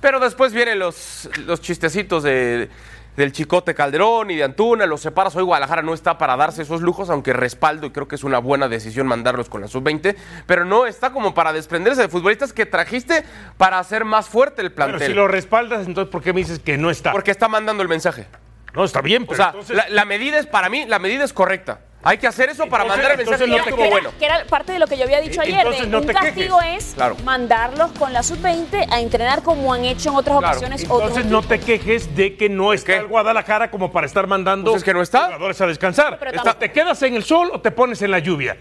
[0.00, 2.68] Pero después vienen los, los chistecitos de,
[3.16, 5.36] del Chicote Calderón y de Antuna, los separas.
[5.36, 8.38] Hoy Guadalajara no está para darse esos lujos, aunque respaldo y creo que es una
[8.38, 10.16] buena decisión mandarlos con la sub-20,
[10.46, 13.22] pero no está como para desprenderse de futbolistas que trajiste
[13.58, 15.08] para hacer más fuerte el Pero plantel.
[15.08, 17.12] si lo respaldas, entonces ¿por qué me dices que no está?
[17.12, 18.26] Porque está mandando el mensaje.
[18.74, 21.22] no, está bien, O pero sea, entonces- la, la medida es, para mí, la medida
[21.24, 21.80] es correcta.
[22.02, 24.18] Hay que hacer eso para Entonces- mandar el mensaje entonces que no estuvo te- bueno.
[24.18, 25.56] Que era parte de lo que yo había dicho ayer.
[25.58, 26.88] entonces de no un castigo quejes.
[26.88, 27.16] es Claro.
[27.24, 30.48] mandarlos con la sub-20 a entrenar como han hecho en otras Claro.
[30.52, 32.96] ocasiones otros Entonces no te quejes de que no está qué?
[33.00, 35.26] el Guadalajara como para estar mandando Pues es que no está.
[35.26, 36.18] jugadores a descansar.
[36.18, 38.56] Pero Está- ¿Te quedas en el sol o te pones en la lluvia?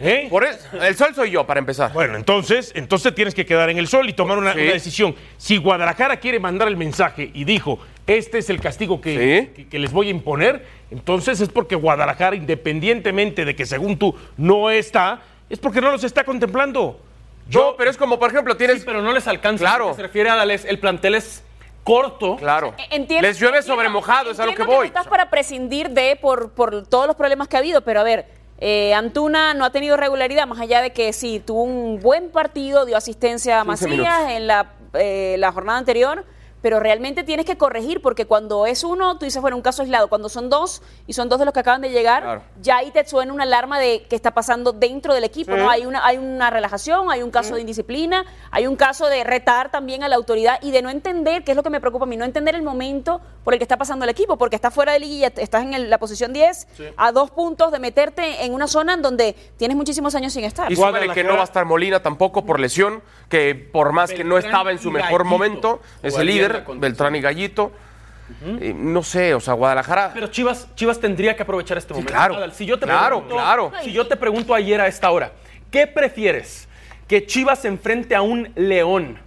[0.00, 0.26] ¿Eh?
[0.30, 1.92] Por eso, el sol soy yo, para empezar.
[1.92, 4.60] Bueno, entonces, entonces tienes que quedar en el sol y tomar una, Sí.
[4.60, 5.14] una decisión.
[5.36, 9.52] Si Guadalajara quiere mandar el mensaje y dijo, este es el castigo que, Sí.
[9.54, 14.14] que- que les voy a imponer, entonces es porque Guadalajara, independientemente de que según tú
[14.36, 17.00] no está, es porque no los está contemplando.
[17.48, 18.78] Yo, pero es como, por ejemplo, tienes.
[18.78, 19.64] Sí, pero no les alcanza.
[19.64, 19.88] Claro.
[19.88, 21.42] ¿A qué Se refiere a Dales, el plantel es
[21.84, 22.36] corto.
[22.36, 22.74] Claro.
[22.78, 24.86] E- Entiendo- Les llueve sobre mojado, es a lo que entiendo voy.
[24.86, 28.04] no estás para prescindir de por, por todos los problemas que ha habido, pero a
[28.04, 28.26] ver,
[28.58, 32.86] eh, Antuna no ha tenido regularidad, más allá de que sí, tuvo un buen partido,
[32.86, 34.30] dio asistencia a 15 Macías minutos.
[34.36, 36.24] en la, eh, la jornada anterior.
[36.62, 40.08] Pero realmente tienes que corregir, porque cuando es uno, tú dices, bueno, un caso aislado.
[40.08, 42.42] Cuando son dos, y son dos de los que acaban de llegar, Claro.
[42.62, 45.56] ya ahí te suena una alarma de qué está pasando dentro del equipo.
[45.56, 45.68] ¿no?
[45.68, 49.70] Hay, una, hay una relajación, hay un caso de indisciplina, hay un caso de retar
[49.70, 52.08] también a la autoridad y de no entender, que es lo que me preocupa a
[52.08, 54.92] mí, no entender el momento por el que está pasando el equipo, porque estás fuera
[54.92, 58.68] de liguilla, estás en el- la posición 10, a dos puntos de meterte en una
[58.68, 60.70] zona en donde tienes muchísimos años sin estar.
[60.70, 64.22] Y súmale que no va a estar Molina tampoco por lesión, que por más que
[64.24, 67.72] no estaba en su mejor Gallito momento, es el líder, Beltrán y Gallito.
[68.60, 70.12] Eh, no sé, o sea, Guadalajara.
[70.14, 72.12] Pero Chivas, Chivas tendría que aprovechar este momento.
[72.12, 72.36] claro.
[72.36, 73.72] Adal, si yo te Claro, pregunto, claro.
[73.82, 75.32] Si yo te pregunto ayer a esta hora,
[75.70, 76.66] ¿qué prefieres?
[77.08, 79.18] ¿Que Chivas se enfrente a un León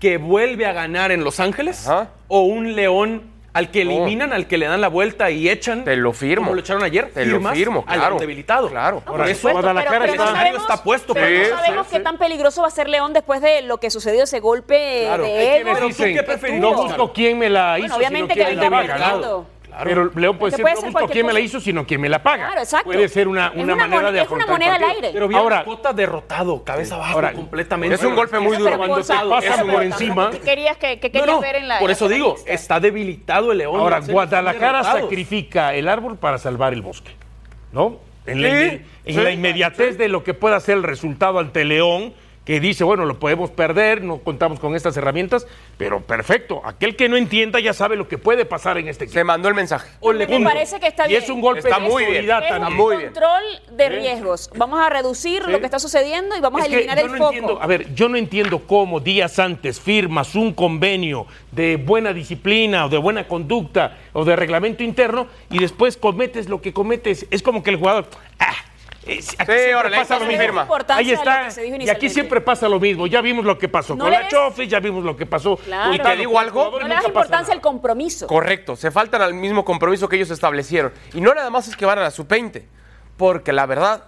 [0.00, 1.86] que vuelve a ganar en Los Ángeles?
[1.86, 2.08] Ajá.
[2.28, 3.22] ¿O un León
[3.54, 3.92] al que No.
[3.92, 5.84] eliminan, al que le dan la vuelta y echan?
[5.84, 6.44] Te lo firmo.
[6.44, 7.10] Como lo echaron ayer.
[7.14, 8.10] Te lo firmo, al claro.
[8.10, 8.68] León debilitado.
[8.68, 9.00] Claro.
[9.00, 10.06] Por eso Guadalajara
[10.50, 11.14] está- puesto.
[11.14, 12.02] Pero no sí, sabemos qué sí.
[12.02, 15.22] tan peligroso va a ser León después de lo que sucedió, ese golpe Claro.
[15.22, 15.70] de ego.
[15.72, 18.56] ¿Quiénes Pero tú qué preferirías, No busco quién me la hizo, Bueno, obviamente sino que
[18.56, 21.60] quién me la Pero León puede puede no ser busco cualquier quién me la hizo,
[21.60, 22.46] sino quién me la paga.
[22.46, 22.84] Claro, exacto.
[22.84, 25.10] Puede ser una, una una manera de es una afrontar moneda al aire.
[25.12, 27.94] Pero bien, Ahora, Cota derrotado, cabeza abajo, Ahora, completamente.
[27.96, 28.76] es un golpe muy duro.
[28.76, 31.78] Cuando te pasan por encima, ¿Qué querías, que, qué No, querías no, ver en la
[31.80, 32.52] por eso la digo, lista?
[32.52, 33.80] está debilitado el León.
[33.80, 37.10] Ahora, Guadalajara sacrifica el árbol para salvar el bosque,
[37.72, 37.98] ¿no?
[38.26, 39.20] En, la, Sí, inme- en sí.
[39.20, 42.14] la inmediatez de lo que pueda ser el resultado ante León,
[42.44, 45.46] que dice, bueno, lo podemos perder, no contamos con estas herramientas,
[45.78, 46.60] pero perfecto.
[46.64, 49.18] Aquel que no entienda ya sabe lo que puede pasar en este equipo.
[49.18, 49.90] Se mandó el mensaje.
[50.00, 51.22] O le Me parece que está y bien.
[51.22, 52.24] es un golpe Está de muy bien.
[52.30, 53.12] Está muy bien.
[53.12, 53.42] control
[53.72, 54.50] de riesgos.
[54.56, 57.28] Vamos a reducir lo que está sucediendo y vamos a Es eliminar el no foco.
[57.32, 62.84] entiendo, a ver, yo no entiendo cómo días antes firmas un convenio de buena disciplina
[62.84, 67.26] o de buena conducta o de reglamento interno y después cometes lo que cometes.
[67.30, 68.06] Es como que el jugador.
[68.38, 68.52] ah,
[69.06, 70.66] Sí, siempre órale, pasa lo mismo.
[70.88, 71.48] Ahí está.
[71.78, 73.06] Y aquí siempre pasa lo mismo.
[73.06, 75.56] Ya vimos lo que pasó No con le la Chofis, ya vimos lo que pasó.
[75.56, 75.94] Claro.
[75.94, 78.26] Y te digo algo, No le das importancia al compromiso.
[78.26, 80.92] Correcto, se faltan al mismo compromiso que ellos establecieron.
[81.12, 82.64] Y no nada más es que van a la sub-20,
[83.16, 84.04] porque la verdad,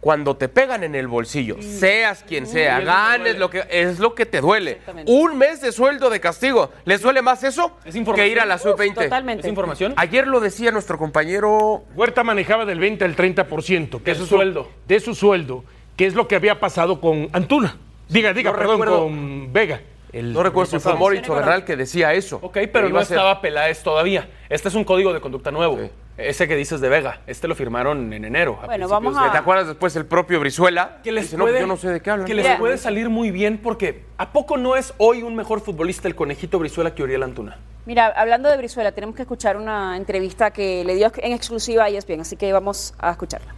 [0.00, 4.26] cuando te pegan en el bolsillo, seas quien sea, ganes lo que es lo que
[4.26, 4.78] te duele.
[5.06, 6.70] Un mes de sueldo de castigo.
[6.84, 8.26] ¿Les duele más eso Es información.
[8.26, 8.94] que ir a la sub-20?
[8.94, 9.40] totalmente.
[9.42, 9.94] ¿Es información?
[9.96, 14.02] Ayer lo decía nuestro compañero Huerta manejaba del 20 al 30%.
[14.02, 14.68] Que De su sueldo.
[14.86, 15.64] De su sueldo,
[15.96, 17.76] que es lo que había pasado con Antuna.
[18.08, 19.80] Diga, diga, no perdón, recuerdo- con Vega.
[20.12, 22.38] El- no recuerdo si fue Moritz o Bernal que decía eso.
[22.40, 24.28] Ok, pero no estaba Peláez todavía.
[24.48, 25.76] Este es un código de conducta nuevo.
[25.78, 25.90] Sí.
[26.18, 27.20] Ese que dices de Vega.
[27.28, 28.58] Este lo firmaron en enero.
[28.60, 30.98] a Bueno, vamos a- ¿Te acuerdas después el propio Brizuela?
[31.04, 32.26] que les Dice, no, puede, yo no sé de qué hablan.
[32.26, 36.08] Que les puede salir muy bien porque ¿a poco no es hoy un mejor futbolista
[36.08, 37.58] el conejito Brizuela que Uriel Antuna?
[37.86, 41.88] Mira, hablando de Brizuela, tenemos que escuchar una entrevista que le dio en exclusiva a
[41.88, 43.54] ESPN, así que vamos a escucharla.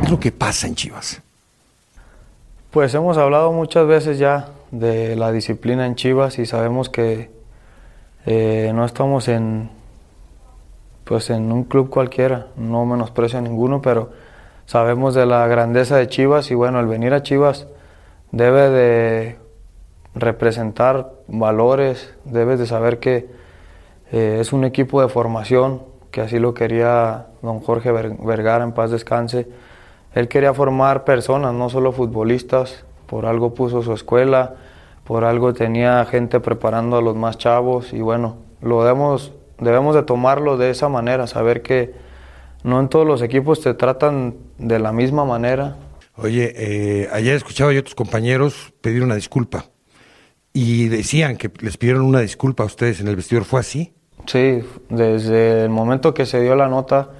[0.00, 1.22] ¿Qué es lo que pasa en Chivas?
[2.72, 7.30] Pues hemos hablado muchas veces ya de la disciplina en Chivas y sabemos que
[8.26, 9.70] eh, no estamos en
[11.08, 14.10] pues en un club cualquiera, no menosprecio a ninguno, pero
[14.66, 17.66] sabemos de la grandeza de Chivas y bueno, el venir a Chivas
[18.30, 19.38] debe de
[20.14, 23.26] representar valores, debes de saber que
[24.12, 28.72] eh, es un equipo de formación, que así lo quería don Jorge Ver- Vergara, en
[28.72, 29.48] paz descanse.
[30.14, 34.56] Él quería formar personas, no solo futbolistas, por algo puso su escuela,
[35.04, 40.02] por algo tenía gente preparando a los más chavos y bueno, lo debemos, debemos de
[40.02, 41.94] tomarlo de esa manera, saber que
[42.64, 45.76] no en todos los equipos te tratan de la misma manera,
[46.20, 49.66] Oye, eh, ayer escuchaba yo a tus compañeros pedir una disculpa
[50.52, 53.44] y decían que les pidieron una disculpa a ustedes en el vestidor.
[53.44, 53.94] ¿Fue así?
[54.26, 57.10] Sí, desde el momento que se dio la nota,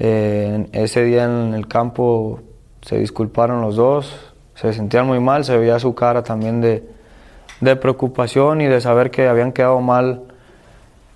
[0.00, 2.40] eh, ese día en el campo
[2.82, 6.88] se disculparon los dos, se sentían muy mal, se veía su cara también de,
[7.60, 10.24] de preocupación y de saber que habían quedado mal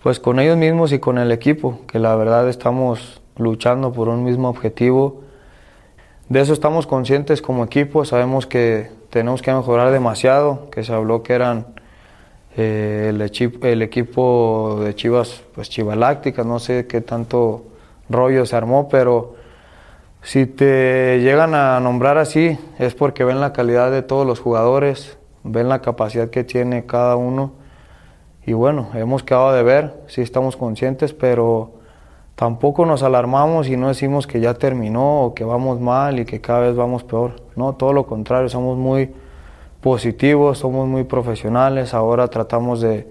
[0.02, 4.24] pues con ellos mismos y con el equipo, que la verdad estamos luchando por un
[4.24, 5.20] mismo objetivo.
[6.28, 11.22] De eso estamos conscientes como equipo, sabemos que tenemos que mejorar demasiado, que se habló
[11.22, 11.66] que eran
[12.56, 17.64] eh, el, echi- el equipo de Chivas, pues Chivalácticas, no sé qué tanto
[18.08, 19.36] rollo se armó, pero
[20.22, 25.18] si te llegan a nombrar así es porque ven la calidad de todos los jugadores,
[25.44, 27.52] ven la capacidad que tiene cada uno
[28.44, 31.72] y bueno, hemos quedado de ver, sí estamos conscientes, pero
[32.34, 36.40] tampoco nos alarmamos y no decimos que ya terminó o que vamos mal y que
[36.40, 37.36] cada vez vamos peor.
[37.54, 39.12] No, todo lo contrario, somos muy
[39.80, 43.06] positivos, somos muy profesionales, ahora tratamos de,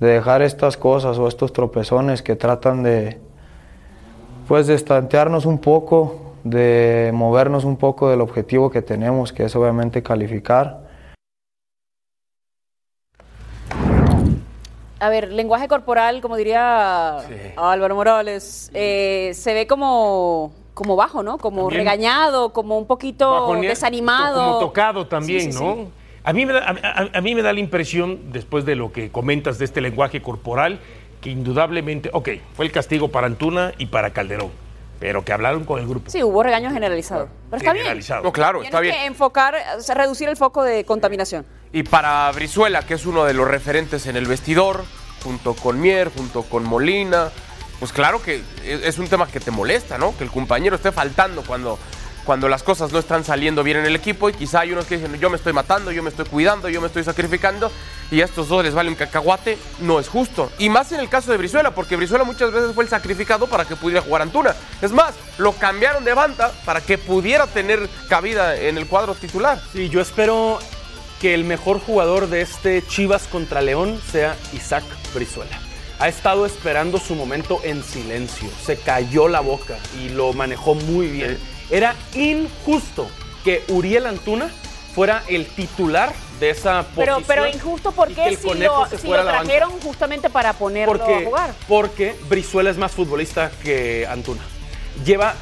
[0.00, 3.18] de dejar estas cosas o estos tropezones que tratan de
[4.48, 9.56] pues de estantearnos un poco, de movernos un poco del objetivo que tenemos, que es
[9.56, 10.83] obviamente calificar.
[15.04, 17.18] A ver, lenguaje corporal, como diría
[17.58, 21.36] Álvaro Morales, eh, se ve como, como bajo, ¿no?
[21.36, 24.42] Como También regañado, como un poquito Bajonea- desanimado.
[24.46, 25.74] Como tocado también, Sí, sí, ¿no?
[25.74, 25.88] sí.
[26.24, 28.92] A, mí me da, a, a- a mí me da la impresión, después de lo
[28.92, 30.80] que comentas de este lenguaje corporal,
[31.20, 34.52] que indudablemente, ok, fue el castigo para Antuna y para Calderón,
[35.00, 36.10] pero que hablaron con el grupo.
[36.10, 37.28] Sí, hubo regaño generalizado.
[37.50, 37.84] Pero está bien.
[37.84, 38.22] generalizado.
[38.22, 38.94] No, claro, Tienes está bien.
[38.94, 41.44] que enfocar, o sea, reducir el foco de contaminación.
[41.74, 44.84] Y para Brizuela, que es uno de los referentes en el vestidor,
[45.24, 47.32] junto con Mier, junto con Molina,
[47.80, 50.16] pues claro que es es un tema que te molesta, ¿no?
[50.16, 51.76] Que el compañero esté faltando cuando,
[52.24, 54.98] cuando las cosas no están saliendo bien en el equipo y quizá hay unos que
[54.98, 57.72] dicen, yo me estoy matando, yo me estoy cuidando, yo me estoy sacrificando
[58.08, 60.52] y a estos dos les vale un cacahuate, no es justo.
[60.60, 63.64] Y más en el caso de Brizuela, porque Brizuela muchas veces fue el sacrificado para
[63.64, 64.54] que pudiera jugar Antuna.
[64.80, 69.60] Es más, lo cambiaron de banda para que pudiera tener cabida en el cuadro titular.
[69.72, 70.60] Sí, yo espero
[71.20, 74.84] que el mejor jugador de este Chivas contra León sea Isaac
[75.14, 75.58] Brizuela.
[75.98, 81.06] Ha estado esperando su momento en silencio, se cayó la boca y lo manejó muy
[81.06, 81.38] bien.
[81.70, 83.08] Era injusto
[83.44, 84.50] que Uriel Antuna
[84.94, 87.24] fuera el titular de esa Pero, posición.
[87.26, 91.22] pero injusto porque si conejo lo, se si fuera lo trajeron justamente para ponerlo a
[91.24, 91.54] jugar.
[91.68, 94.42] porque Brizuela es más futbolista que Antuna.
[95.04, 95.34] Lleva.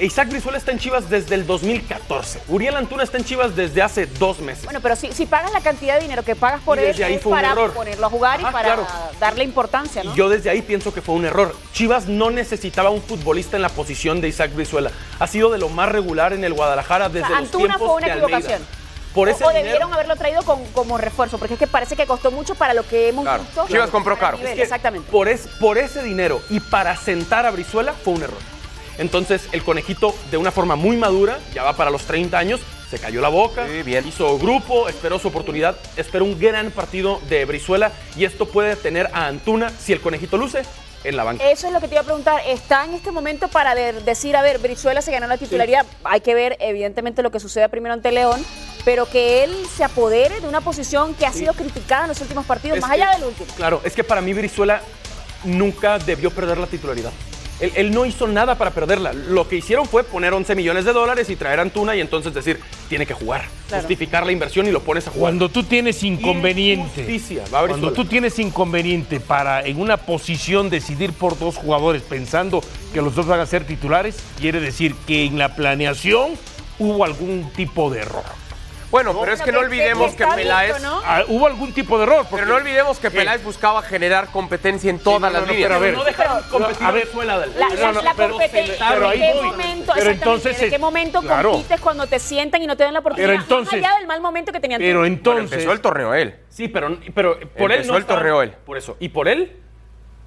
[0.00, 2.40] Isaac Brizuela está en Chivas desde el 2014.
[2.48, 4.64] Uriel Antuna está en Chivas desde hace dos meses.
[4.64, 7.04] Bueno, pero si, si pagas la cantidad de dinero que pagas por Y él, desde
[7.04, 7.72] ahí es fue un para error.
[7.72, 8.86] ponerlo a jugar y Ajá, para claro.
[9.18, 10.12] darle importancia, ¿no?
[10.12, 11.56] Y yo desde ahí pienso que fue un error.
[11.72, 14.90] Chivas no necesitaba un futbolista en la posición de Isaac Brizuela.
[15.18, 17.88] Ha sido de lo más regular en el Guadalajara desde O sea, los Antuna tiempos
[17.88, 18.62] fue una de equivocación.
[19.14, 21.96] Por O- ese o, dinero- debieron haberlo traído con- como refuerzo, porque es que parece
[21.96, 23.42] que costó mucho para lo que hemos Claro.
[23.42, 23.66] visto.
[23.66, 24.36] Chivas compró caro.
[24.36, 25.10] nivel, Es que Exactamente.
[25.10, 28.38] Por, es- por ese dinero y para sentar a Brizuela fue un error.
[28.98, 32.98] Entonces el conejito de una forma muy madura, ya va para los 30 años, se
[32.98, 34.06] cayó la boca, Sí, bien.
[34.08, 39.08] hizo grupo, esperó su oportunidad, esperó un gran partido de Brizuela y esto puede tener
[39.12, 40.62] a Antuna, si el conejito luce,
[41.04, 41.48] en la banca.
[41.48, 42.40] Eso es lo que te iba a preguntar.
[42.46, 45.86] ¿Está en este momento para de- decir, a ver, Brizuela se ganó la titularidad?
[46.02, 48.44] Hay que ver, evidentemente, lo que suceda primero ante León,
[48.84, 52.46] pero que él se apodere de una posición que ha sido criticada en los últimos
[52.46, 53.46] partidos, Es más que- allá del último.
[53.56, 54.80] Claro, es que para mí Brizuela
[55.44, 57.12] nunca debió perder la titularidad.
[57.60, 59.12] Él, él no hizo nada para perderla.
[59.12, 62.32] Lo que hicieron fue poner 11 millones de dólares y traer a Antuna y entonces
[62.32, 63.46] decir, tiene que jugar.
[63.68, 63.82] Claro.
[63.82, 65.30] Justificar la inversión y lo pones a jugar.
[65.30, 71.56] Cuando tú tienes inconveniente, cuando tú tienes inconveniente para en una posición decidir por dos
[71.56, 76.32] jugadores pensando que los dos van a ser titulares, quiere decir que en la planeación
[76.78, 78.24] hubo algún tipo de error.
[78.90, 80.76] Bueno, pero es que no olvidemos que Peláez.
[81.04, 82.26] Ah, hubo algún tipo de error.
[82.30, 83.10] Pero no olvidemos que.
[83.10, 85.62] Peláez buscaba generar competencia en todas las líneas.
[85.64, 87.34] pero a ver, no dejaron competir a ver, Brizuela.
[87.34, 87.52] Adal.
[87.58, 89.46] La, la- pero- competencia, pero ¿en ahí qué voy.
[89.50, 91.50] momento, Pero entonces ¿en qué momento claro.
[91.52, 93.28] compites cuando te sientan y no te dan la oportunidad?
[93.28, 95.42] Pero entonces- más allá del mal momento que tenían Pero entonces.
[95.42, 96.36] Bueno, empezó el torneo él.
[96.48, 98.52] Sí, pero, pero por él Empezó no el torneo él.
[98.64, 98.96] Por eso.
[99.00, 99.56] ¿Y por él?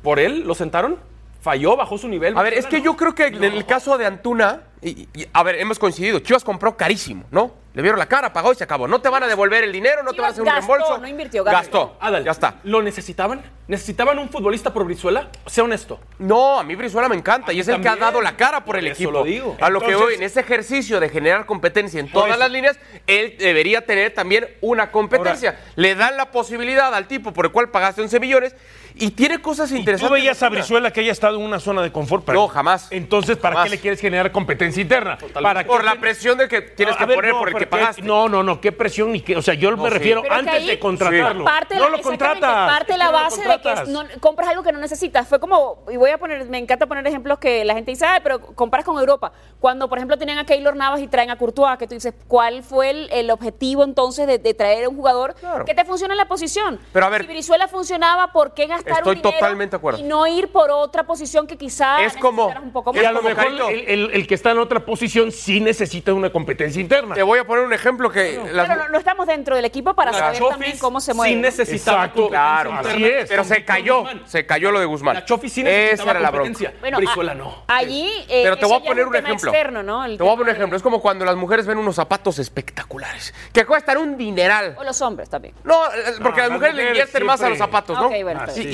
[0.04, 1.00] ¿Por él lo sentaron?
[1.42, 1.76] ¿Falló?
[1.76, 2.38] ¿Bajó su nivel?
[2.38, 5.42] A ver, es que yo creo que en el caso de Antuna, y, y- a
[5.44, 7.60] ver, hemos coincidido, Chivas compró carísimo, ¿no?
[7.74, 8.86] Le vieron la cara, pagó y se acabó.
[8.88, 10.98] No te van a devolver el dinero, no te van a hacer un gastó, reembolso.
[11.00, 11.96] no invirtió, gastó.
[12.02, 12.56] Adal, ya está.
[12.66, 13.42] ¿Lo necesitaban?
[13.68, 15.30] ¿Necesitaban un futbolista por Brizuela?
[15.46, 15.98] Sea honesto.
[16.20, 18.76] No, a mí Brizuela me encanta y es el que ha dado la cara por
[18.76, 19.12] el eso equipo.
[19.12, 19.56] lo digo.
[19.62, 22.78] A lo que voy, en ese ejercicio de generar competencia en todas las líneas,
[23.08, 25.58] él debería tener también una competencia.
[25.78, 28.54] Le dan la posibilidad al tipo por el cual pagaste 11 millones
[28.96, 30.08] y tiene cosas ¿Y interesantes.
[30.08, 30.50] tú veías a.
[30.50, 32.28] Brizuela que haya estado en una zona de confort?
[32.30, 32.88] No, jamás.
[32.92, 33.70] Entonces, ¿para Jamás.
[33.70, 35.18] qué le quieres generar competencia interna?
[35.34, 37.56] ¿Para Por qué la presión de que tienes A que ver, poner no, por el
[37.56, 38.02] que pagaste.
[38.02, 39.38] No, no, no, qué presión ni qué.
[39.38, 39.94] O sea, yo me sí.
[39.96, 41.46] refiero Pero antes de contratarlo.
[41.46, 42.70] Parte no la- lo contratas.
[42.70, 45.28] Parte la base de que no- compras algo que no necesitas.
[45.28, 48.20] Fue como, y voy a poner, me encanta poner ejemplos que la gente dice, "Ay,
[48.24, 49.32] pero comparas con Europa.
[49.60, 52.64] Cuando, por ejemplo, tenían a Keylor Navas y traen a Courtois, que tú dices, ¿cuál
[52.64, 55.66] fue el, el objetivo entonces de, de traer a un jugador Claro.
[55.66, 56.80] que te funcione en la posición?
[56.92, 60.00] Pero a ver- si Brizuela funcionaba, ¿por qué gastar Estoy un dinero totalmente de acuerdo.
[60.00, 63.06] y no ir por otra posición que quizá Es como- un poco Y más?
[63.06, 66.82] a lo mejor el, el- el que está en otra posición sí necesita una competencia
[66.82, 67.16] interna.
[67.16, 68.40] Te voy a poner un ejemplo que...
[68.52, 71.30] las- Pero no, no estamos dentro del equipo para saber también cómo se mueve.
[71.32, 71.42] Sí ¿no?
[71.44, 72.22] necesitaba Exacto.
[72.24, 72.92] competencia Claro, interna.
[72.94, 73.30] así es.
[73.30, 75.14] Pero se cayó, se cayó lo de Guzmán.
[75.16, 76.48] La Chofi sí Esa necesitaba era la bronca.
[76.52, 76.80] competencia.
[76.80, 77.64] Bueno, Brizuela no.
[77.68, 78.10] Allí.
[78.30, 79.52] eh, Pero te voy a poner un ejemplo.
[79.52, 80.06] externo, ¿no?
[80.06, 80.78] Te voy a poner un ejemplo.
[80.78, 84.76] Es como cuando las mujeres ven unos zapatos espectaculares, que cuestan un dineral.
[84.80, 85.54] O los hombres también.
[85.64, 85.90] No, eh,
[86.22, 88.10] porque No, las las mujeres le invierten más a los zapatos, ¿no?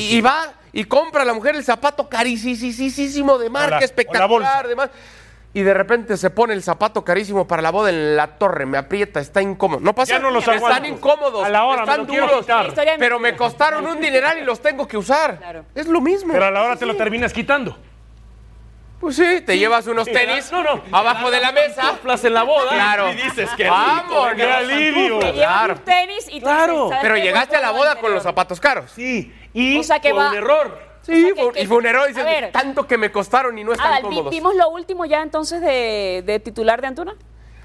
[0.01, 4.89] Y, va y compra la mujer el zapato carísimo de marca la- espectacular, además.
[5.53, 8.77] Y de repente se pone el zapato carísimo para la boda en la torre, me
[8.77, 9.79] aprieta, está incómodo.
[9.79, 12.45] No pasa Ya no los Están incómodos, A la hora están duros,
[12.99, 15.37] pero me costaron un dineral y los tengo que usar.
[15.39, 15.65] Claro.
[15.73, 16.33] Es lo mismo.
[16.33, 17.75] Pero a la hora te lo terminas quitando.
[18.99, 20.81] Pues sí, te llevas unos tenis No, no.
[20.91, 21.97] abajo de la mesa.
[22.23, 23.11] En la boda Claro.
[23.11, 25.19] y dices que Vamos, ¡Qué alivio!
[25.19, 25.73] Te llevas Claro.
[25.75, 26.73] un tenis y tú Claro.
[26.73, 28.91] dices, ¿sabes Pero llegaste a la boda con los zapatos caros.
[28.95, 30.87] Sí, y O sea que fue va- un error.
[31.01, 32.07] Sí, O sea, que- fue- que- y fue un error.
[32.07, 32.51] Dices, ver.
[32.51, 34.31] tanto que me costaron y no están vi- cómodos.
[34.31, 37.15] ¿vimos lo último ya entonces de, de titular de Antuna?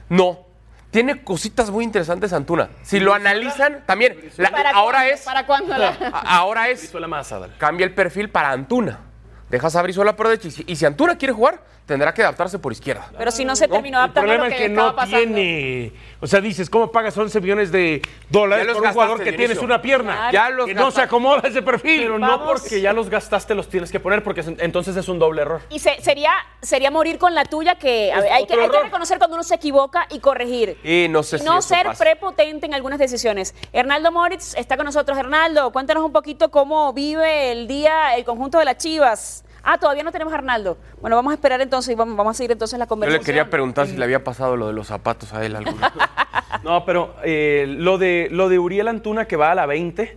[0.08, 0.46] No.
[0.90, 2.68] Tiene cositas muy interesantes Antuna.
[2.82, 4.30] Si lo analizan, también.
[4.36, 5.14] la- ¿Para ahora cuándo?
[5.14, 5.20] es.
[5.22, 5.78] ¿Para cuándo?
[5.78, 5.88] la-
[6.26, 6.80] Ahora es.
[6.80, 7.54] Brizuela más, Adal.
[7.58, 9.00] Cambia el perfil para Antuna.
[9.48, 10.48] Dejas a Brizuela por derecha.
[10.48, 13.10] Y si, y si Antuna quiere jugar, tendrá que adaptarse por izquierda.
[13.18, 15.16] Pero si no se terminó El adaptando a problema lo es que, no pasando.
[15.18, 15.92] tiene.
[16.20, 19.82] O sea, dices, ¿cómo pagas 11 millones de dólares por un jugador que tienes una
[19.82, 20.28] pierna?
[20.30, 20.32] Claro.
[20.32, 22.02] Ya los que no se acomoda ese perfil.
[22.02, 25.18] Pero no porque ya los gastaste los tienes que poner, porque es- entonces es un
[25.18, 25.60] doble error.
[25.70, 28.68] Y se- sería, sería morir con la tuya que, a Es ver, hay, que hay
[28.68, 30.78] reconocer cuando uno se equivoca y corregir.
[30.84, 32.04] Y no sé Y si no eso ser pasa.
[32.04, 33.54] prepotente en algunas decisiones.
[33.72, 35.18] Hernaldo Moritz está con nosotros.
[35.18, 39.44] Hernaldo, cuéntanos un poquito cómo vive el día el conjunto de las Chivas.
[39.64, 40.76] Ah, todavía no tenemos a Arnaldo.
[41.00, 43.20] Bueno, vamos a esperar entonces y vamos, vamos a seguir entonces la Yo conversación.
[43.22, 46.02] le quería preguntar si le había pasado lo de los zapatos a él alguna vez.
[46.64, 50.16] No, pero eh, lo, de, lo de Uriel Antuna que va a la 20,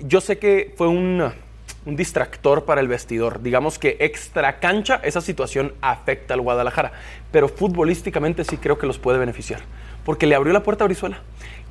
[0.00, 1.22] yo sé que fue un,
[1.86, 3.40] un distractor para el vestidor.
[3.42, 6.92] Digamos que extra cancha esa situación afecta al Guadalajara,
[7.30, 9.60] pero futbolísticamente sí creo que los puede beneficiar,
[10.04, 11.20] porque le abrió la puerta a Brizuela.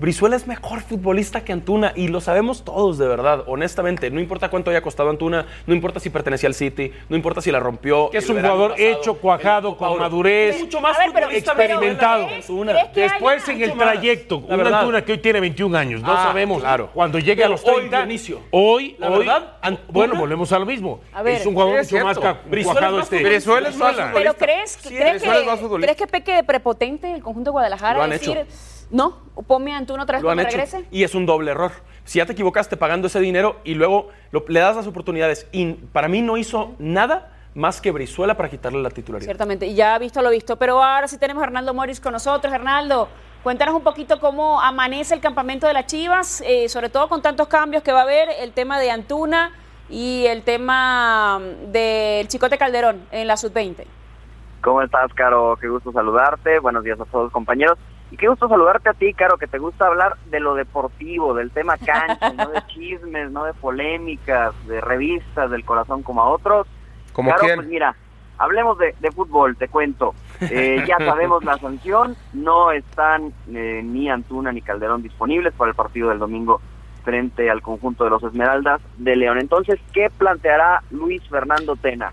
[0.02, 4.10] Brizuela es mejor futbolista que Antuna y lo sabemos todos de verdad, honestamente.
[4.10, 7.52] No importa cuánto haya costado Antuna, no importa si pertenecía al City, no importa si
[7.52, 8.10] la rompió.
[8.10, 10.56] Que es un jugador pasado, hecho, cuajuado, el con madurez.
[10.56, 12.26] Es mucho más ver, pero- experimentado.
[12.26, 12.72] ¿crees- Antuna.
[12.72, 14.80] crees que Después en el trayecto, La una verdad.
[14.80, 16.90] Antuna que hoy tiene 21 años, no Ah, sabemos claro.
[16.96, 17.98] cuando llegue a los Pero hoy, 30.
[17.98, 21.00] Dionisio, hoy, la hoy, verdad, Antuna- bueno, volvemos a lo mismo.
[21.14, 21.36] A ver.
[21.42, 23.24] es un jugador es mucho más cuajado es este.
[23.24, 24.14] Brizuela es más Brizuela.
[24.16, 25.94] Pero crees, Sí, ¿crees, Brizuela es más que, futbolista.
[25.94, 27.98] ¿crees que peque de prepotente el conjunto de Guadalajara?
[28.00, 28.50] Lo han decir, hecho.
[28.92, 29.18] No,
[29.48, 30.58] ponme a Antuna otra vez Lo han cuando hecho.
[30.58, 30.86] regrese.
[30.92, 31.72] Y es un doble error.
[32.04, 35.74] Si ya te equivocaste pagando ese dinero y luego lo- le das las oportunidades, y
[35.74, 39.26] para mí no hizo nada más que Brizuela para quitarle la titularidad.
[39.28, 40.56] Ciertamente, y ya visto lo visto.
[40.58, 42.52] Pero ahora sí tenemos a Hernaldo Morris con nosotros.
[42.54, 43.08] Hernaldo,
[43.44, 47.48] cuéntanos un poquito cómo amanece el campamento de las Chivas, eh, sobre todo con tantos
[47.48, 49.52] cambios que va a haber, el tema de Antuna
[49.90, 53.86] y el tema del Chicote Calderón en la sub-20.
[54.62, 55.58] ¿Cómo estás, Caro?
[55.60, 56.60] Qué gusto saludarte.
[56.60, 57.78] Buenos días a todos, compañeros.
[58.12, 61.50] Y qué gusto saludarte a ti, Caro, que te gusta hablar de lo deportivo, del
[61.52, 66.68] tema cancha, no de chismes, no de polémicas, de revistas del corazón como a otros.
[67.14, 67.56] ¿Como Caro, quién?
[67.56, 67.96] pues mira,
[68.38, 70.14] hablemos de, de fútbol, te cuento.
[70.42, 75.76] Eh, ya sabemos la sanción, no están eh, ni Antuna ni Calderón disponibles para el
[75.76, 76.60] partido del domingo
[77.04, 79.40] frente al conjunto de los Esmeraldas de León.
[79.40, 82.12] Entonces, ¿qué planteará Luis Fernando Tena?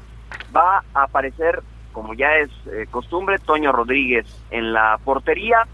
[0.55, 5.67] Va a aparecer, como ya es eh, costumbre, Toño Rodríguez en la portería,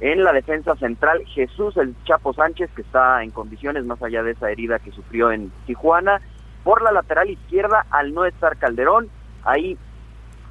[0.00, 4.32] en la defensa central, Jesús el Chapo Sánchez, que está en condiciones más allá de
[4.32, 6.20] esa herida que sufrió en Tijuana.
[6.62, 9.08] Por la lateral izquierda, al no estar Calderón,
[9.44, 9.76] ahí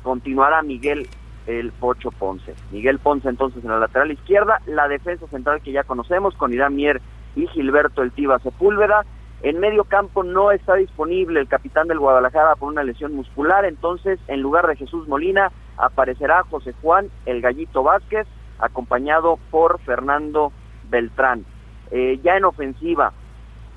[0.03, 1.07] continuará Miguel
[1.47, 2.55] el Pocho Ponce.
[2.71, 6.75] Miguel Ponce entonces en la lateral izquierda, la defensa central que ya conocemos con Irán
[6.75, 7.01] Mier
[7.35, 9.05] y Gilberto El Tiva Sepúlveda.
[9.43, 14.19] En medio campo no está disponible el capitán del Guadalajara por una lesión muscular, entonces
[14.27, 18.27] en lugar de Jesús Molina aparecerá José Juan El Gallito Vázquez,
[18.59, 20.51] acompañado por Fernando
[20.89, 21.45] Beltrán.
[21.91, 23.13] Eh, ya en ofensiva,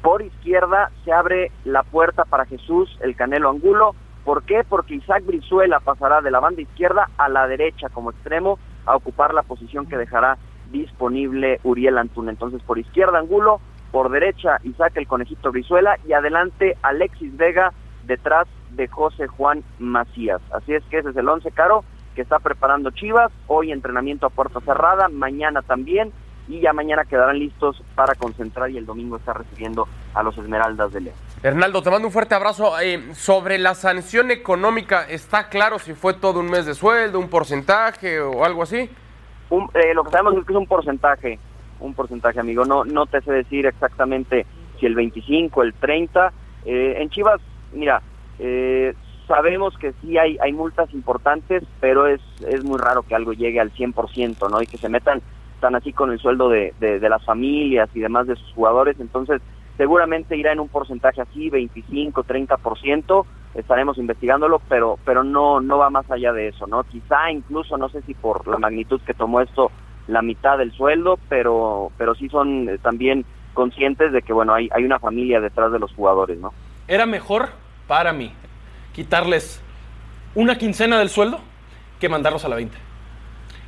[0.03, 3.95] por izquierda se abre la puerta para Jesús El Canelo Angulo.
[4.24, 4.64] ¿Por qué?
[4.68, 9.35] Porque Isaac Brizuela pasará de la banda izquierda a la derecha como extremo a ocupar
[9.35, 10.39] la posición que dejará
[10.70, 12.31] disponible Uriel Antuna.
[12.31, 13.61] Entonces por izquierda Angulo,
[13.93, 17.72] por derecha Isaac el Conejito Brizuela y adelante Alexis Vega
[18.05, 20.41] detrás de José Juan Macías.
[20.53, 21.85] Así es que ese es el once caro
[22.21, 23.33] que está preparando Chivas.
[23.47, 26.12] Hoy entrenamiento a puerta cerrada, mañana también
[26.49, 30.93] y ya mañana quedarán listos para concentrar y el domingo está recibiendo a los Esmeraldas
[30.93, 31.16] de León.
[31.43, 32.79] Hernaldo, te mando un fuerte abrazo.
[32.79, 37.31] Eh, sobre la sanción económica, ¿está claro si fue todo un mes de sueldo, un
[37.31, 38.91] porcentaje o algo así?
[39.49, 41.39] Un- eh, lo que sabemos es que es un porcentaje,
[41.81, 42.66] un porcentaje, amigo.
[42.66, 44.45] No, no te sé decir exactamente
[44.79, 46.33] si el 25, el 30.
[46.66, 47.41] Eh, en Chivas,
[47.73, 48.03] mira,
[48.39, 48.95] eh,
[49.31, 53.61] sabemos que sí hay, hay multas importantes, pero es, es muy raro que algo llegue
[53.61, 54.61] al 100%, ¿no?
[54.61, 55.22] Y que se metan
[55.61, 58.99] tan así con el sueldo de, de, de las familias y demás de sus jugadores.
[58.99, 59.41] Entonces,
[59.76, 63.24] seguramente irá en un porcentaje así, 25, 30%.
[63.55, 66.83] Estaremos investigándolo, pero pero no no va más allá de eso, ¿no?
[66.83, 69.70] Quizá incluso no sé si por la magnitud que tomó esto
[70.09, 73.24] la mitad del sueldo, pero pero sí son eh, también
[73.55, 76.53] conscientes de que bueno, hay hay una familia detrás de los jugadores, ¿no?
[76.89, 77.49] Era mejor
[77.87, 78.33] para mí
[78.95, 79.61] quitarles
[80.34, 81.41] una quincena del sueldo
[81.99, 82.76] que mandarlos a la 20.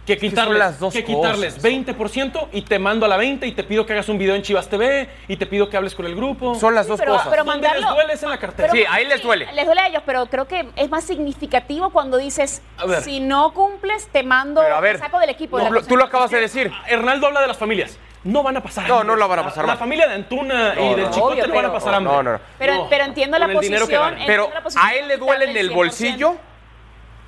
[0.06, 1.70] Que quitarles, las dos que quitarles cosas.
[1.70, 4.42] 20% y te mando a la 20 y te pido que hagas un video en
[4.42, 6.56] Chivas TV y te pido que hables con el grupo.
[6.56, 7.28] Son las dos pero- cosas.
[7.30, 8.72] pero ¿Dónde mandarlo- les duele es en la cartera.
[8.72, 9.52] Sí, ahí les duele.
[9.52, 12.62] Les duele a ellos, pero creo que es más significativo cuando dices,
[13.04, 15.56] si no cumples, te mando, Pero a ver, te saco del equipo.
[15.58, 16.72] de No, la lo- tú lo acabas de decir.
[16.88, 17.96] Hernaldo habla de las familias.
[18.24, 19.78] No van a pasar No, no la van a pasar La mal.
[19.78, 21.10] familia de Antuna y No, del no.
[21.10, 22.12] Chicote Obvio, no van a pero- pasar hambre.
[22.14, 22.40] No, no, no.
[22.58, 24.10] Pero, No, pero entiendo la con el dinero que posición.
[24.12, 24.26] ganan.
[24.26, 25.74] Pero entiendo la posición a él le duele en el 100%.
[25.74, 26.36] bolsillo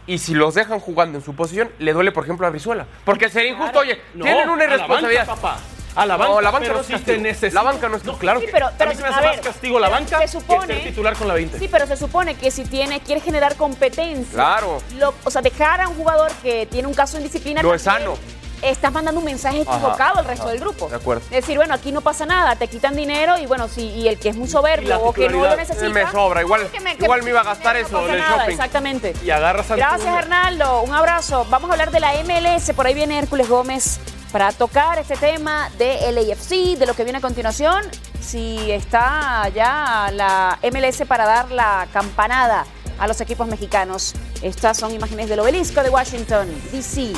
[0.07, 2.87] y si los dejan jugando en su posición, le duele, por ejemplo, a Brizuela.
[3.05, 5.27] Porque sería injusto, oye, No, tienen una a la irresponsabilidad.
[5.27, 5.59] banca, papá.
[5.97, 7.17] A la banca, No, la banca pero no es si castigo.
[7.17, 9.09] te necesitas- La banca no es claro Sí, que pero- a pero, mí se me
[9.09, 11.35] a hace más ver, castigo la pero banca se supone- que ser titular con la
[11.35, 11.59] 20.
[11.59, 14.35] Sí, pero se supone que si tiene, quiere generar competencia.
[14.35, 14.79] Claro.
[14.99, 17.63] lo- o sea, dejar a un jugador que tiene un caso de indisciplina.
[17.63, 18.44] No es también, sano.
[18.65, 20.89] Estás mandando un mensaje Ajá, equivocado al resto del grupo.
[20.89, 21.23] de acuerdo.
[21.27, 24.19] Es decir, bueno, aquí no pasa nada, te quitan dinero y bueno, sí, y el
[24.19, 25.89] que es muy soberbio o que no lo necesita.
[25.89, 28.37] me sobra, igual- que me- que igual me iba a gastar eso en el nada,
[28.39, 28.53] shopping.
[28.53, 29.15] Exactamente.
[29.23, 30.15] Y agarras a Gracias.
[30.17, 30.83] Hernaldo.
[30.83, 31.47] Un abrazo.
[31.51, 32.73] Vamos a hablar de la MLS.
[32.75, 34.01] Por ahí viene Hércules Gómez
[34.33, 37.85] para tocar este tema de LAFC, de lo que viene a continuación.
[38.21, 42.65] Si está ya la MLS para dar la campanada
[42.99, 44.15] a los equipos mexicanos.
[44.43, 47.13] Estas son imágenes del obelisco de Washington, D.C.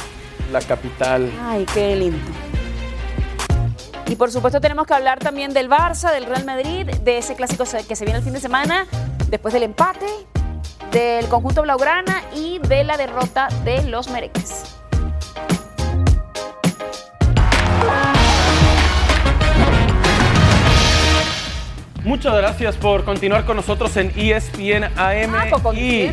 [0.52, 1.30] La capital.
[1.42, 2.18] Ay, qué lindo.
[4.08, 7.64] Y por supuesto tenemos que hablar también del Barça, del Real Madrid, de ese clásico
[7.88, 8.86] que se viene el fin de semana,
[9.28, 10.06] después del empate,
[10.92, 14.62] del conjunto Blaugrana y de la derrota de los Mereques.
[22.04, 25.34] Muchas gracias por continuar con nosotros en ESPN AM.
[25.34, 26.10] Ah, y-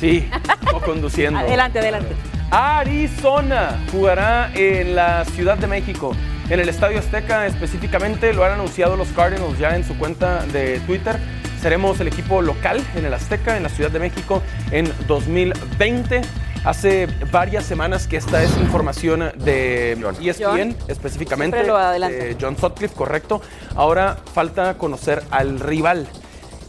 [0.00, 0.28] Sí,
[0.68, 1.38] co-conduciendo.
[1.46, 2.12] Adelante, adelante.
[2.54, 6.14] Arizona jugará en la Ciudad de México,
[6.50, 10.78] en el Estadio Azteca específicamente, lo han anunciado los Cardinals ya en su cuenta de
[10.80, 11.18] Twitter.
[11.62, 16.20] Seremos el equipo local en el Azteca, en la Ciudad de México, en 2020.
[16.64, 22.22] Hace varias semanas que esta es información de ESPN, específicamente Siempre lo adelanta.
[22.22, 23.40] de John Sutcliffe, correcto.
[23.74, 26.06] Ahora falta conocer al rival.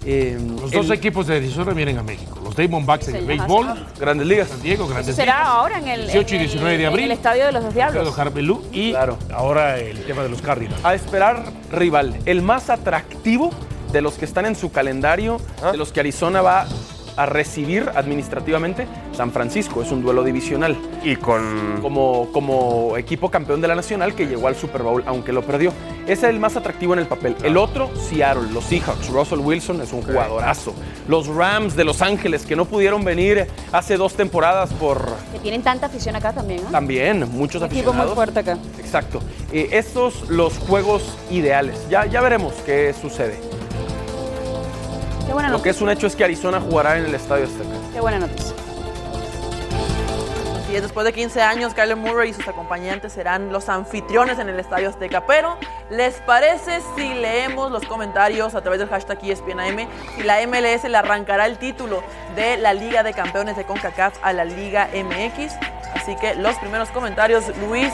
[0.06, 2.40] Eh, Los dos el- equipos de Arizona vienen a México.
[2.44, 4.50] Los Diamondbacks en el béisbol, ajá, Grandes ligas.
[4.50, 7.06] San Diego, Grandes Será Ligas, ahora en el, 18 y en el- 19 de abril.
[7.06, 8.14] en el estadio de los diablos.
[8.14, 9.18] Jarbelú y Claro.
[9.34, 10.84] ahora el tema de los Cardinals.
[10.84, 12.18] A esperar rival.
[12.26, 13.52] El más atractivo
[13.94, 15.40] de los que están en su calendario,
[15.72, 16.66] de los que Arizona va
[17.18, 19.82] a recibir administrativamente San Francisco.
[19.82, 20.78] Es un duelo divisional.
[21.04, 21.80] Y con.
[21.82, 25.72] Como, como equipo campeón de la Nacional que llegó al Super Bowl, aunque lo perdió.
[26.04, 27.36] Ese es el más atractivo en el papel.
[27.44, 29.10] El otro, Seattle, los Seahawks.
[29.10, 30.74] Russell Wilson es un jugadorazo.
[31.08, 35.06] Los Rams de Los Ángeles, que no pudieron venir hace dos temporadas por.
[35.32, 36.70] Que tienen tanta afición acá también, ¿no?
[36.72, 38.06] También, muchos Un equipo aficionados.
[38.08, 38.58] muy fuerte acá.
[38.80, 39.20] Exacto.
[39.52, 41.88] Eh, estos los juegos ideales.
[41.90, 43.40] Ya, ya veremos qué sucede.
[45.26, 47.70] Qué buena Lo que es un hecho es que Arizona jugará en el Estadio Azteca.
[47.94, 48.54] Qué buena noticia.
[50.64, 54.50] Así es, después de 15 años, Kyler Murray y sus acompañantes serán los anfitriones en
[54.50, 55.26] el Estadio Azteca.
[55.26, 55.58] Pero,
[55.90, 59.88] ¿les parece si leemos los comentarios a través del hashtag ESPNAM?
[60.16, 62.04] Si la MLS le arrancará el título
[62.36, 65.54] de la Liga de Campeones de CONCACAF a la Liga MX.
[65.96, 67.94] Así que los primeros comentarios, Luis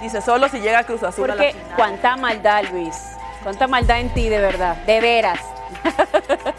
[0.00, 1.76] dice solo si llega Cruz Azul a la Porque final.
[1.76, 2.96] cuánta maldad, Luis.
[3.42, 4.76] Cuánta maldad en ti, de verdad.
[4.86, 5.40] De veras.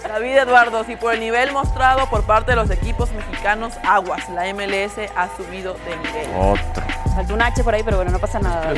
[0.08, 4.52] David Eduardo, si por el nivel mostrado por parte de los equipos mexicanos, aguas, la
[4.54, 6.30] MLS ha subido de nivel.
[6.36, 6.84] Otro.
[7.16, 8.74] Faltó un H por ahí, pero bueno, no pasa nada.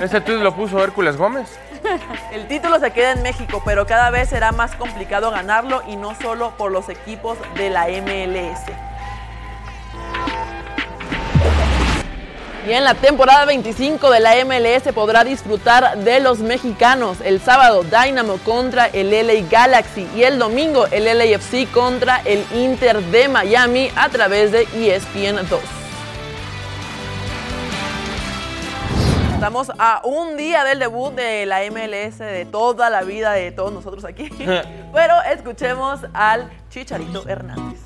[0.00, 1.58] ¿Ese tweet lo puso Hércules Gómez?
[2.32, 6.14] El título se queda en México, pero cada vez será más complicado ganarlo y no
[6.14, 8.60] solo por los equipos de la MLS.
[12.66, 17.18] Y en la temporada 25 de la MLS podrá disfrutar de los mexicanos.
[17.22, 23.00] El sábado Dynamo contra el LA Galaxy y el domingo el LAFC contra el Inter
[23.04, 25.60] de Miami a través de ESPN 2.
[29.34, 33.72] Estamos a un día del debut de la MLS, de toda la vida de todos
[33.72, 34.28] nosotros aquí.
[34.92, 37.85] Pero escuchemos al Chicharito Hernández.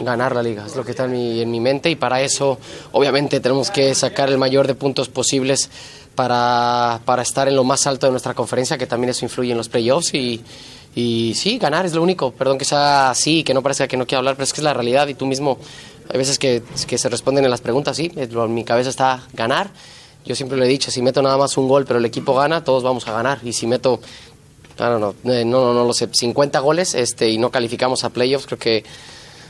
[0.00, 2.56] Ganar la liga, es lo que está en mi, en mi mente y para eso
[2.92, 5.68] obviamente tenemos que sacar el mayor de puntos posibles
[6.14, 9.58] para, para estar en lo más alto de nuestra conferencia, que también eso influye en
[9.58, 10.40] los playoffs y,
[10.94, 14.06] y sí, ganar es lo único, perdón que sea así, que no parezca que no
[14.06, 15.58] quiero hablar, pero es que es la realidad y tú mismo,
[16.08, 19.68] hay veces que, que se responden en las preguntas, sí, en mi cabeza está ganar,
[20.24, 22.62] yo siempre lo he dicho, si meto nada más un gol pero el equipo gana,
[22.62, 23.98] todos vamos a ganar y si meto
[24.76, 28.46] know, eh, no, no, no lo sé, 50 goles este, y no calificamos a playoffs,
[28.46, 28.84] creo que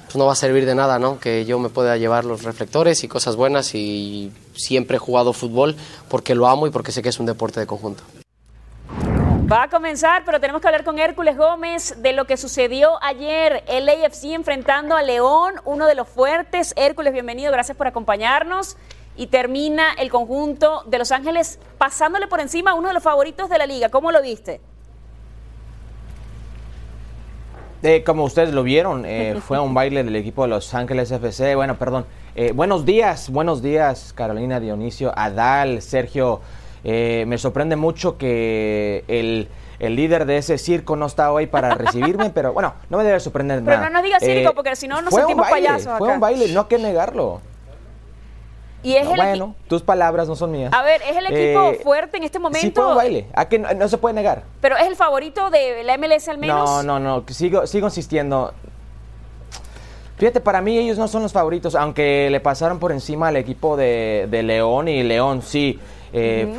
[0.09, 1.21] pues no va a servir de nada, ¿no?
[1.21, 5.77] Que yo me pueda llevar los reflectores y cosas buenas y siempre he jugado fútbol
[6.09, 8.03] porque lo amo y porque sé que es un deporte de conjunto.
[9.53, 13.65] Va a comenzar, pero tenemos que hablar con Hércules Gómez de lo que sucedió ayer.
[13.69, 16.73] El AFC enfrentando a León, uno de los fuertes.
[16.77, 18.79] Hércules, bienvenido, gracias por acompañarnos.
[19.15, 23.51] Y termina el conjunto de Los Ángeles pasándole por encima a uno de los favoritos
[23.51, 23.91] de la liga.
[23.91, 24.63] ¿Cómo lo viste?
[27.83, 31.55] Eh, como ustedes lo vieron, eh, fue un baile del equipo de Los Ángeles FC.
[31.55, 32.07] Bueno, perdón.
[32.35, 36.41] Eh, buenos días, buenos días, Carolina, Dionisio, Adal, Sergio.
[36.85, 39.49] Eh, me sorprende mucho que el,
[39.81, 43.19] el líder de ese circo no está hoy para recibirme, pero bueno, no me debe
[43.21, 43.89] sorprender Pero nada.
[43.91, 46.53] no nos digas cínico, Eh, porque si no nos sentimos baile, payasos Fue un baile,
[46.53, 47.41] no hay que negarlo.
[48.89, 50.73] Y es No, el equi- bueno, tus palabras no son mías.
[50.73, 53.27] A ver, es el equipo Eh, fuerte en este Sí, fue momento, un baile.
[53.35, 54.45] ¿A que no, no se puede negar?
[54.61, 56.69] pero es el favorito de la MLS al menos.
[56.69, 58.53] No, no, no, sigo, sigo insistiendo.
[60.17, 63.77] Fíjate, para mí ellos no son los favoritos, aunque le pasaron por encima al equipo
[63.77, 65.79] de, de León y León sí.
[66.13, 66.53] eh,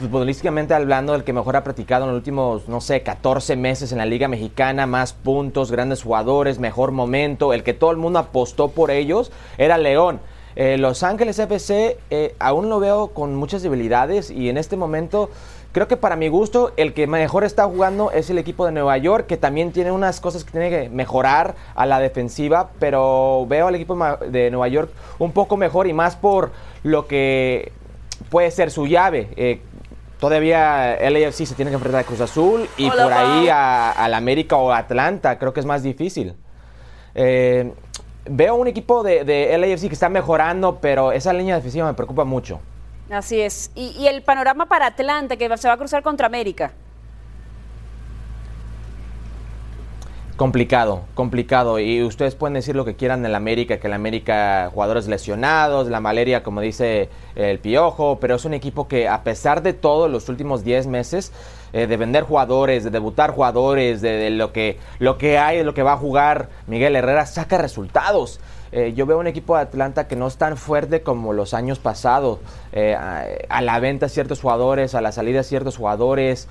[0.00, 3.98] Futbolísticamente hablando, el que mejor ha practicado en los últimos, no sé, 14 meses en
[3.98, 8.68] la Liga Mexicana, más puntos, grandes jugadores, mejor momento, el que todo el mundo apostó
[8.68, 10.20] por ellos, era León.
[10.56, 15.28] Eh, Los Ángeles FC eh, aún lo veo con muchas debilidades y en este momento
[15.72, 18.96] creo que para mi gusto el que mejor está jugando es el equipo de Nueva
[18.96, 23.66] York, que también tiene unas cosas que tiene que mejorar a la defensiva, pero veo
[23.68, 23.96] al equipo
[24.30, 26.52] de Nueva York un poco mejor y más por
[26.82, 27.70] lo que
[28.30, 29.28] puede ser su llave.
[29.36, 29.60] Eh,
[30.18, 33.54] Todavía LAFC se tiene que enfrentar a Cruz Azul y Hola, por ahí Pau.
[33.54, 36.34] a- al América o Atlanta, creo que es más difícil.
[37.14, 37.70] Eh,
[38.28, 42.24] veo un equipo de, de LAFC que está mejorando, pero esa línea defensiva me preocupa
[42.24, 42.60] mucho.
[43.10, 43.70] Así es.
[43.74, 46.72] Y, y el panorama para Atlanta, que se va a cruzar contra América.
[50.36, 51.78] Complicado, complicado.
[51.78, 56.00] Y ustedes pueden decir lo que quieran del América, que el América, jugadores lesionados, la
[56.00, 60.28] malaria, como dice el Piojo, pero es un equipo que a pesar de todo, los
[60.28, 61.32] últimos 10 meses,
[61.76, 65.74] eh, de vender jugadores, de debutar jugadores, de, lo, que, lo que hay, de lo
[65.74, 68.40] que va a jugar Miguel Herrera, saca resultados.
[68.72, 71.78] Eh, yo veo un equipo de Atlanta que no es tan fuerte como los años
[71.78, 72.38] pasados.
[72.72, 76.48] Eh, a, la venta ciertos jugadores, a la salida ciertos jugadores,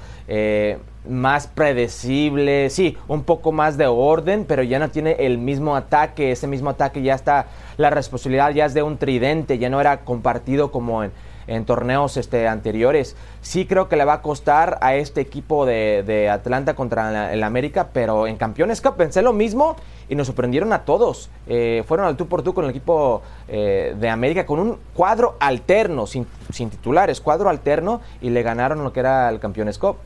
[1.10, 6.34] más predecible, sí, un poco más de orden, pero ya no tiene el mismo ataque.
[6.34, 7.48] Ese mismo ataque ya está,
[7.78, 11.12] la responsabilidad ya es de un tridente, ya no era compartido como en,
[11.48, 13.16] en torneos este, anteriores.
[13.42, 17.34] Sí creo que le va a costar a este equipo de, de Atlanta contra la-
[17.34, 19.76] el América, pero en Campeones Cup pensé lo mismo
[20.10, 21.30] y nos sorprendieron a todos.
[21.48, 25.36] Eh, fueron al tú por tú con el equipo eh, de América con un cuadro
[25.40, 29.98] alterno, sin, sin titulares, cuadro alterno, y le ganaron lo que era el Campeones Cup.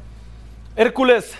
[0.75, 1.33] Hércules,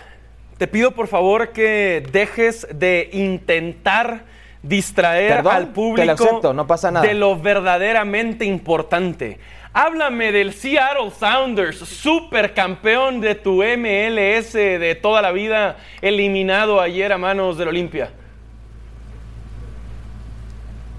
[0.58, 4.24] te pido por favor que dejes de intentar
[4.62, 7.06] distraer Perdón, al público acepto, no pasa nada.
[7.06, 9.40] de lo verdaderamente importante.
[9.82, 17.18] Háblame del Seattle Sounders, supercampeón de tu MLS de toda la vida, eliminado ayer a
[17.18, 18.12] manos del Olimpia.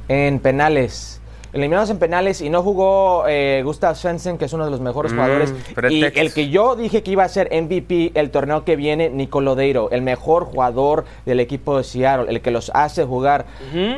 [0.09, 1.20] En penales.
[1.53, 5.13] Eliminados en penales y no jugó eh, Gustav Svensson, que es uno de los mejores
[5.13, 5.55] Mm, jugadores.
[5.91, 9.91] Y el que yo dije que iba a ser MVP el torneo que viene, Nicolodeiro,
[9.91, 13.47] el mejor jugador del equipo de Seattle, el que los hace jugar.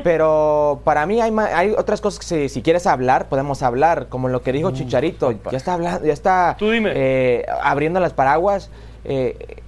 [0.02, 4.28] Pero para mí hay, hay otras cosas que si, si quieres hablar, podemos hablar, como
[4.28, 5.32] lo que dijo Chicharito.
[5.50, 8.70] Ya está hablando, ya está eh, abriendo las paraguas.
[9.04, 9.61] Eh,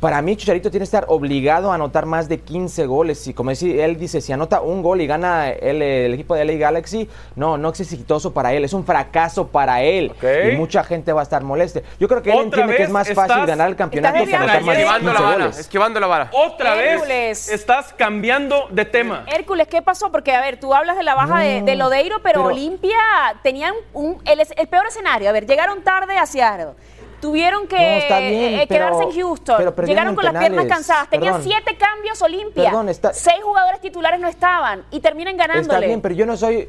[0.00, 3.24] para mí, Chicharito tiene que estar obligado a anotar más de 15 goles.
[3.28, 6.44] Y como dice- él dice, si anota un gol y gana el, el equipo de
[6.44, 10.12] LA Galaxy, no, no es exitoso para él, es un fracaso para él.
[10.52, 11.80] Y mucha gente va a estar molesta.
[12.00, 14.62] Yo creo que él entiende que vez es más fácil ganar el campeonato que anotar
[14.62, 15.58] más de esquivando 15 la vara, goles.
[15.58, 16.30] Esquivando la vara.
[16.32, 17.48] Otra vez Hércules.
[17.48, 19.24] estás cambiando de tema.
[19.28, 20.10] Hércules, ¿qué pasó?
[20.10, 22.96] Porque, a ver, tú hablas de la baja de, de Lodeiro, pero, pero- Olimpia
[23.44, 25.28] tenían un, el, el peor escenario.
[25.28, 26.72] A ver, llegaron tarde a Seattle.
[27.20, 29.74] Tuvieron que No, bien, eh, quedarse pero- en Houston.
[29.86, 31.10] Llegaron con las piernas cansadas.
[31.10, 32.64] Tenían siete cambios Olimpia.
[32.64, 35.74] Perdón, está- Seis jugadores titulares no estaban y terminan ganándole.
[35.74, 36.68] Está bien, pero yo no soy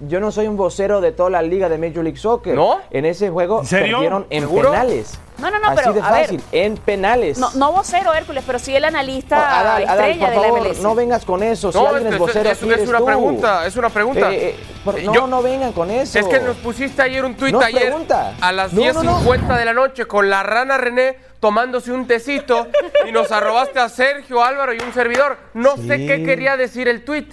[0.00, 2.54] yo no soy un vocero de toda la liga de Major League Soccer.
[2.54, 2.78] ¿No?
[2.90, 4.70] En ese juego ¿En perdieron en ¿Seguro?
[4.70, 5.18] penales.
[5.38, 6.20] No, no, no, Así pero, de a ver.
[6.22, 7.38] fácil, en penales.
[7.38, 10.60] No, no vocero, Hércules, pero sí el analista Adal, Adal, estrella por de la favor,
[10.68, 10.80] MLS.
[10.82, 11.72] no vengas con eso.
[11.72, 13.04] Si No, alguien es vocero, es- aquí es eres una tú.
[13.06, 14.32] pregunta, es una pregunta.
[14.32, 16.18] Eh, eh, por- Eh, no, yo- no vengan con eso.
[16.18, 18.34] Es que nos pusiste ayer un tuit No ayer pregunta.
[18.40, 22.68] a las No, no, 10.50 de la noche con la rana René tomándose un tecito
[23.06, 25.36] y nos arrobaste a Sergio, Álvaro y un servidor.
[25.54, 27.32] No sé qué quería decir el tuit.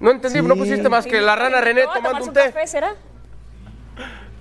[0.00, 0.60] No entendí, no Sí.
[0.60, 2.40] pusiste más que la rana René No, tomando tomarse un té.
[2.52, 2.94] café, ¿será?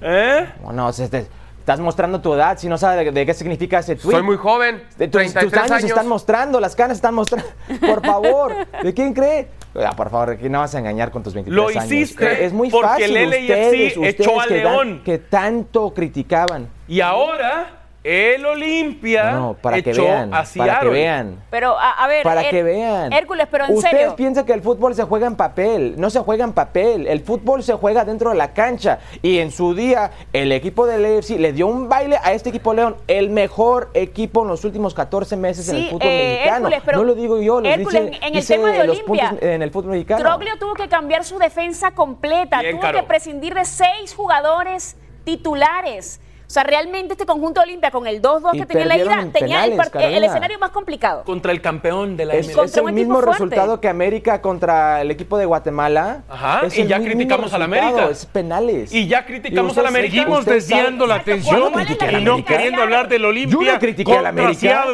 [0.02, 0.48] ¿Eh?
[0.64, 1.26] No, no, se- te-
[1.60, 4.12] estás mostrando tu edad si no sabes de, de qué significa ese tweet.
[4.14, 5.90] Soy muy joven, De tus, 33 tus años, años.
[5.90, 7.50] están mostrando, las canas están mostrando.
[7.82, 8.54] Por favor,
[8.84, 9.48] ¿de quién cree?
[9.80, 11.86] Ah, por favor, aquí no vas a engañar con tus 23 Lo años.
[11.92, 13.16] hiciste es muy porque fácil.
[13.18, 15.02] el LAFC ustedes, ustedes echó a que, dan- León.
[15.06, 16.68] que tanto criticaban.
[16.88, 17.77] Y ahora
[18.08, 21.44] el Olimpia No, no, para que vean, a para que vean.
[21.50, 22.24] Pero, a, a ver.
[22.24, 23.12] Para Her- que vean.
[23.12, 24.16] Hércules, pero en Ustedes serio.
[24.16, 25.96] piensan que el fútbol se juega en papel.
[25.98, 27.06] No se juega en papel.
[27.08, 29.00] El fútbol se juega dentro de la cancha.
[29.22, 32.74] Y en su día, el equipo del AFC le dio un baile a este equipo
[32.74, 32.96] León.
[33.08, 36.56] El mejor equipo en los últimos 14 meses en el fútbol eh, mexicano.
[36.68, 38.98] Hércules, pero- no lo digo yo, lo Hércules, dice, en el dice tema de los
[39.00, 40.22] Olimpia, en el fútbol mexicano.
[40.24, 43.00] Troglio tuvo que cambiar su defensa completa, Bien, tuvo Caro.
[43.00, 46.22] que prescindir de seis jugadores titulares.
[46.48, 49.20] O sea, realmente este conjunto Olimpia con el 2-2 Y que tenía en la ida
[49.22, 50.26] en tenía el, penales, el Carolina.
[50.28, 51.24] escenario más complicado.
[51.26, 52.50] Contra el campeón de la Es, MLS.
[52.52, 53.32] es Contra el mismo fuerte.
[53.32, 56.24] resultado que América contra el equipo de Guatemala.
[56.30, 58.12] Ajá, Es y el ya mismo criticamos al resultado, América.
[58.12, 58.94] Es penales.
[58.94, 60.16] Y ya criticamos ustedes- al América.
[60.16, 63.80] Seguimos desviando la atención ¿cuál es la y no queriendo hablar del Olimpia Yo no
[63.80, 64.86] critiqué al contra América.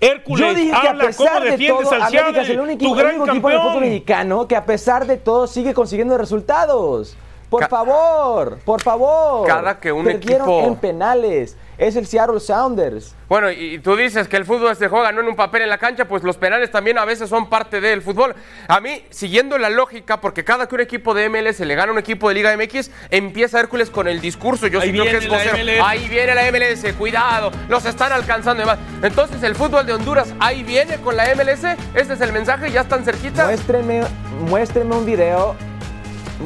[0.00, 2.78] Hércules, Yo dije que a habla pesar cómo de todo, al América es el único,
[2.84, 3.88] tu el gran único equipo del fútbol campeón.
[3.92, 7.16] mexicano que a pesar de todo sigue consiguiendo resultados.
[7.52, 9.46] Por Ca- favor, por favor.
[9.46, 11.56] Cada que un Perdieron equipo- en penales.
[11.78, 13.14] Es el Seattle Sounders.
[13.28, 15.68] Bueno, y y tú dices que el fútbol se juega no en un papel en
[15.68, 18.34] la cancha, pues los penales también a veces son parte del fútbol.
[18.68, 21.92] A mí, siguiendo la lógica, porque cada que un equipo de MLS le gana a
[21.92, 24.66] un equipo de Liga MX, empieza Hércules con el discurso.
[24.68, 25.56] Yo Ahí sí creo que viene es la vocero.
[25.64, 25.80] MLS.
[25.84, 28.78] Ahí viene la MLS, cuidado, los están alcanzando y demás.
[29.02, 31.64] Entonces, el fútbol de Honduras, ahí viene con la MLS.
[31.94, 33.44] Este es el mensaje, ya están cerquita.
[33.46, 34.02] Muéstrenme,
[34.48, 35.54] muéstrenme un video.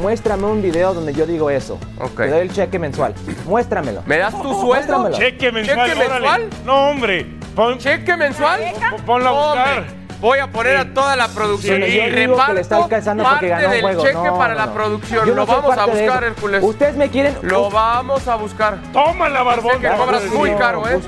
[0.01, 1.79] Muéstrame un video donde yo digo eso.
[1.99, 2.17] Ok.
[2.17, 3.15] Te doy el cheque mensual.
[3.47, 4.03] Muéstramelo.
[4.07, 4.65] ¿Me das tu sueldo?
[4.67, 5.17] Muéstramelo.
[5.17, 6.51] Cheque mensual, ¿Cheque mensual?
[6.65, 7.27] No, hombre.
[7.55, 8.61] Pon- ¿Cheque mensual?
[8.91, 9.79] pon- ponlo a buscar.
[9.79, 10.07] hombre.
[10.21, 12.77] Voy a poner a toda la producción Donde y yo digo que reparto le está
[12.77, 14.03] alcanzando porque parte ganó un del juego.
[14.03, 15.27] cheque No, para no, la producción.
[15.27, 16.25] Yo Lo vamos a buscar.
[16.25, 16.65] Hércules.
[16.65, 17.37] Ustedes me quieren.
[17.43, 18.79] Lo vamos a buscar.
[18.95, 19.75] Tómala, barbón.
[19.75, 20.99] Sé que cobras muy caro, ¿eh?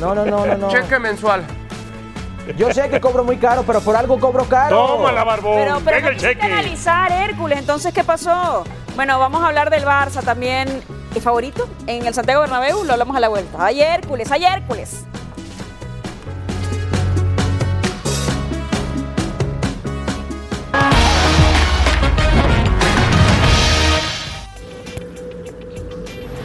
[0.00, 0.68] No, no, no, no, no.
[0.68, 1.44] Cheque mensual.
[2.56, 4.76] Yo sé que cobro muy caro, pero por algo cobro caro.
[4.76, 5.56] Tómala, barbón.
[5.56, 6.42] Pero, pero Venga no el cheque.
[6.42, 7.58] analizar, Hércules.
[7.58, 8.64] Entonces, ¿qué pasó?
[8.96, 10.68] Bueno, vamos a hablar del Barça también.
[11.14, 11.68] ¿Es favorito?
[11.86, 13.64] En el Santiago Bernabéu lo hablamos a la vuelta.
[13.64, 14.30] ¡Ay, Hércules!
[14.30, 15.04] ¡Ay, Hércules!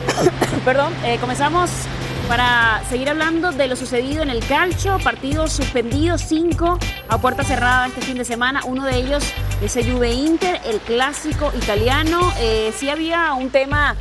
[0.66, 1.70] Perdón, eh, comenzamos
[2.30, 5.00] para seguir hablando de lo sucedido en el calcio.
[5.00, 6.78] Partidos suspendidos, cinco
[7.08, 8.62] a puerta cerrada este fin de semana.
[8.66, 9.24] Uno de ellos
[9.64, 12.32] ese Juve Inter, el clásico italiano.
[12.38, 13.96] Eh, sí había un tema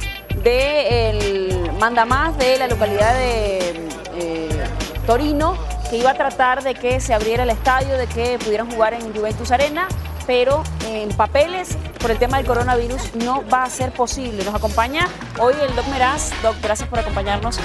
[0.44, 4.64] del mandamás de la localidad de eh,
[5.06, 5.56] Torino,
[5.88, 9.14] que iba a tratar de que se abriera el estadio, de que pudieran jugar en
[9.14, 9.88] Juventus Arena,
[10.26, 14.44] pero en papeles, por el tema del coronavirus, no va a ser posible.
[14.44, 15.08] Nos acompaña
[15.40, 16.30] hoy el Doc Meraz.
[16.42, 17.58] Doc, gracias por acompañarnos.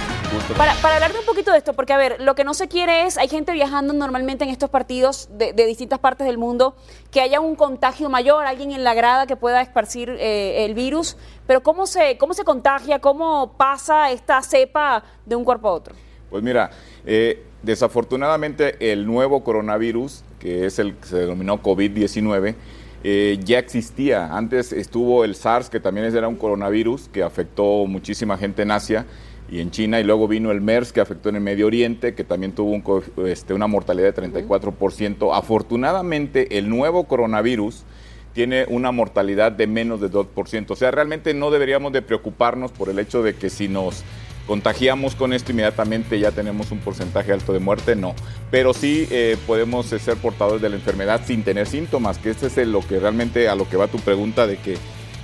[0.58, 2.68] Para, para hablar de un poquito de esto, porque a ver, lo que no se
[2.68, 6.76] quiere es, hay gente viajando normalmente en estos partidos de, de distintas partes del mundo,
[7.12, 11.18] que haya un contagio mayor, alguien en la grada que pueda esparcir eh, el virus,
[11.46, 15.96] pero ¿cómo se, ¿cómo se contagia, cómo pasa esta cepa de un cuerpo a otro?
[16.30, 16.72] Pues mira,
[17.06, 22.56] eh, desafortunadamente el nuevo coronavirus, que es el que se denominó COVID-19,
[23.04, 24.36] eh, ya existía.
[24.36, 29.06] Antes estuvo el SARS, que también era un coronavirus que afectó muchísima gente en Asia
[29.52, 32.24] y en China, y luego vino el MERS, que afectó en el Medio Oriente, que
[32.24, 35.38] también tuvo un este, una mortalidad de 34%.
[35.38, 37.84] Afortunadamente, el nuevo coronavirus
[38.34, 40.72] tiene una mortalidad de menos de 2%.
[40.72, 44.04] O sea, realmente no deberíamos de preocuparnos por el hecho de que si nos
[44.48, 48.14] contagiamos con esto inmediatamente ya tenemos un porcentaje alto de muerte, no.
[48.52, 52.58] Pero sí eh, podemos ser portadores de la enfermedad sin tener síntomas, que este es
[52.58, 54.78] el- lo que realmente a lo que va tu pregunta de que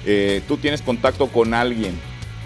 [0.05, 1.93] eh, tú tienes contacto con alguien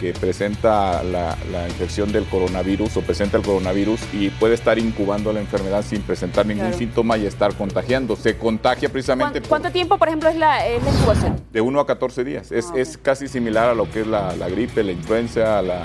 [0.01, 5.31] que presenta la, la infección del coronavirus o presenta el coronavirus y puede estar incubando
[5.31, 6.77] la enfermedad sin presentar ningún Claro.
[6.77, 8.15] síntoma y estar contagiando.
[8.17, 11.39] Se contagia precisamente ¿Cuán- ¿Cuánto tiempo, por ejemplo, es la, es la incubación?
[11.53, 12.51] de 1 a 14 días.
[12.51, 15.83] Es, Ah, es casi similar a lo que es la, la gripe, la influenza, la,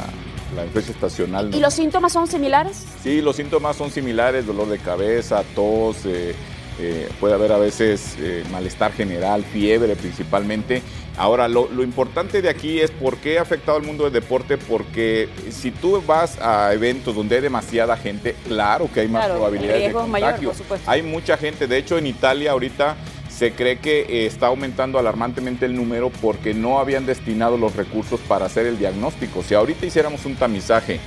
[0.55, 1.51] la influencia estacional.
[1.51, 1.57] ¿no?
[1.57, 2.85] ¿Y los síntomas son similares?
[3.03, 6.35] Sí, los síntomas son similares, dolor de cabeza, tos, eh,
[6.81, 10.83] eh, puede haber a veces eh, malestar general, fiebre principalmente.
[11.17, 14.57] Ahora, lo, lo importante de aquí es por qué ha afectado al mundo del deporte,
[14.57, 19.35] porque si tú vas a eventos donde hay demasiada gente, claro que hay más Claro,
[19.41, 20.53] probabilidades de es mayor, contagio.
[20.69, 20.79] por.
[20.87, 22.97] Hay mucha gente, de hecho en Italia ahorita
[23.39, 28.19] se cree que eh, está aumentando alarmantemente el número porque no habían destinado los recursos
[28.27, 29.45] para hacer el diagnóstico.
[29.45, 30.99] Si ahorita hiciéramos un tamizaje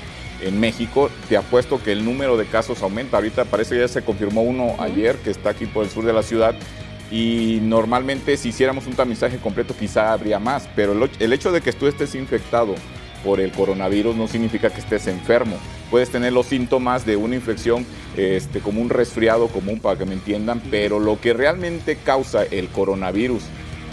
[0.42, 3.18] en México, te apuesto que el número de casos aumenta.
[3.18, 6.14] Ahorita parece que ya se confirmó uno ayer que está aquí por el sur de
[6.14, 6.56] la ciudad.
[7.12, 11.74] Y normalmente si hiciéramos un tamizaje completo quizá habría más, pero el, hecho de que
[11.74, 12.76] tú estés infectado
[13.24, 15.58] por el coronavirus no significa que estés enfermo.
[15.90, 17.86] Puedes tener los síntomas de una infección
[18.18, 22.68] este, como un resfriado común, para que me entiendan, pero lo que realmente causa el
[22.70, 23.44] coronavirus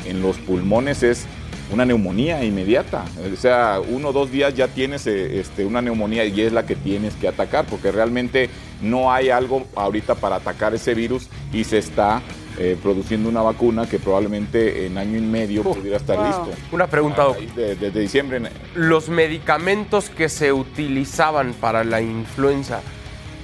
[0.07, 1.27] en los pulmones es
[1.73, 3.05] una neumonía inmediata.
[3.33, 6.65] O sea, uno o dos días ya tienes eh, este, una neumonía y es la
[6.65, 8.49] que tienes que atacar, porque realmente
[8.81, 12.23] no hay algo ahorita para atacar ese virus y se está
[12.59, 16.27] eh, produciendo una vacuna que probablemente en año y medio pudiera estar wow.
[16.27, 16.51] listo.
[16.73, 17.39] Una pregunta, Doc.
[17.39, 18.41] De- Desde diciembre.
[18.75, 22.81] Los medicamentos que se utilizaban para la influenza.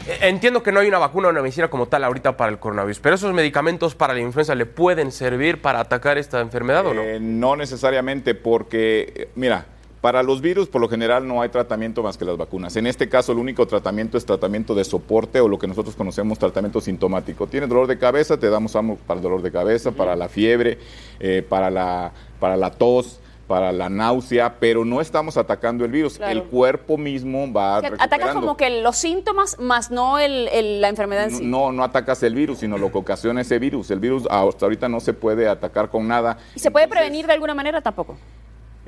[0.09, 2.59] eh, Entiendo que no hay una vacuna o una medicina como tal ahorita para el
[2.59, 6.95] coronavirus, pero esos medicamentos para la influenza le pueden servir para atacar esta enfermedad o
[6.95, 7.03] no?
[7.03, 9.67] Eh, no necesariamente, porque, eh, mira,
[10.05, 12.77] para los virus por lo general no hay tratamiento más que las vacunas.
[12.77, 16.39] En este caso el único tratamiento es tratamiento de soporte o lo que nosotros conocemos
[16.39, 17.47] tratamiento sintomático.
[17.47, 20.77] Tienes dolor de cabeza, te damos algo para el dolor de cabeza, para la fiebre,
[21.21, 26.19] eh, para, la, para la tos para la náusea, pero no estamos atacando el virus.
[26.19, 26.33] Claro.
[26.33, 30.83] El cuerpo mismo va O sea, atacas como que los síntomas más no el, el-
[30.83, 31.47] la enfermedad en sí.
[31.47, 33.91] No, no atacas el virus, sino lo que ocasiona ese virus.
[33.91, 36.37] El virus hasta ahorita no se puede atacar con nada.
[36.55, 37.81] ¿Y se puede prevenir de alguna manera?
[37.81, 38.17] Tampoco.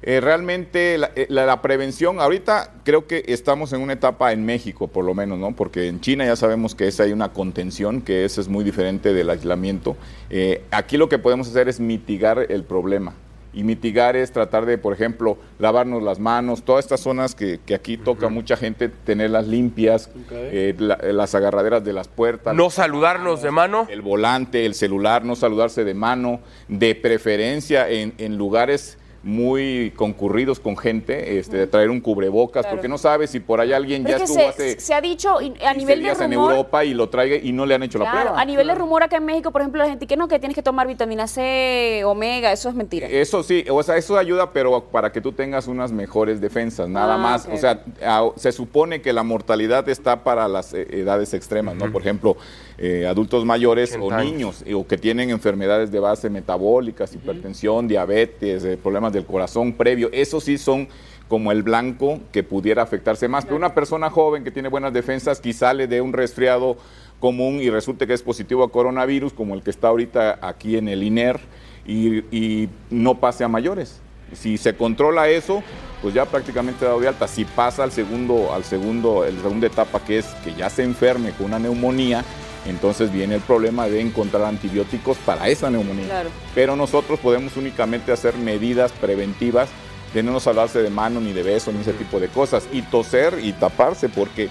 [0.08, 4.44] Eh, realmente la, eh, la- la prevención, ahorita creo que estamos en una etapa en
[4.46, 5.50] México, por lo menos, ¿no?
[5.56, 9.12] Porque en China ya sabemos que esa hay una contención, que eso es muy diferente
[9.12, 9.96] del aislamiento.
[10.30, 13.14] Eh, aquí lo que podemos hacer es mitigar el problema.
[13.52, 17.74] Y mitigar es tratar de, por ejemplo, lavarnos las manos, todas estas zonas que, que
[17.74, 22.54] aquí toca mucha gente, tenerlas limpias, eh, la- las agarraderas de las puertas.
[22.54, 23.88] No saludarnos de mano.
[23.90, 30.60] El volante, el celular, no saludarse de mano, de preferencia en, en lugares muy concurridos
[30.60, 32.76] con gente, este, de traer un cubrebocas, Claro.
[32.76, 34.94] porque no sabes si por ahí alguien Pero ya es que estuvo se, hace se
[34.94, 36.52] ha dicho y a 15 nivel de días en rumor.
[36.52, 38.40] Europa y lo traiga y no le han hecho la prueba.
[38.40, 40.54] a nivel de rumor acá en México, por ejemplo, la gente que no, que tienes
[40.54, 43.08] que tomar vitamina C, omega, eso es mentira.
[43.08, 47.14] Eso sí, o sea, eso ayuda, pero para que tú tengas unas mejores defensas, nada
[47.14, 47.48] Ah, más.
[47.52, 51.90] O sea, a- se supone que la mortalidad está para las eh, edades extremas, ¿no?
[51.90, 52.36] Por ejemplo,
[52.78, 57.88] eh, adultos mayores 80 o niños, eh, o que tienen enfermedades de base metabólicas, hipertensión,
[57.88, 60.10] diabetes, eh, problemas del corazón previo.
[60.12, 60.88] Eso sí son
[61.28, 63.44] como el blanco que pudiera afectarse más.
[63.44, 66.76] Pero una persona joven que tiene buenas defensas, quizá le dé un resfriado
[67.18, 70.88] común y resulte que es positivo a coronavirus, como el que está ahorita aquí en
[70.88, 71.40] el INER,
[71.86, 74.00] y, y no pase a mayores.
[74.34, 75.62] Si se controla eso,
[76.02, 77.26] pues ya prácticamente dado de alta.
[77.26, 81.30] Si pasa al segundo, al segundo, la segunda etapa que es que ya se enferme
[81.30, 82.24] con una neumonía,
[82.68, 86.06] entonces viene el problema de encontrar antibióticos para esa neumonía.
[86.06, 86.30] Claro.
[86.54, 89.68] Pero nosotros podemos únicamente hacer medidas preventivas
[90.14, 92.66] de no salvarse de mano ni de beso ni ese tipo de cosas.
[92.72, 94.48] Y toser y taparse porque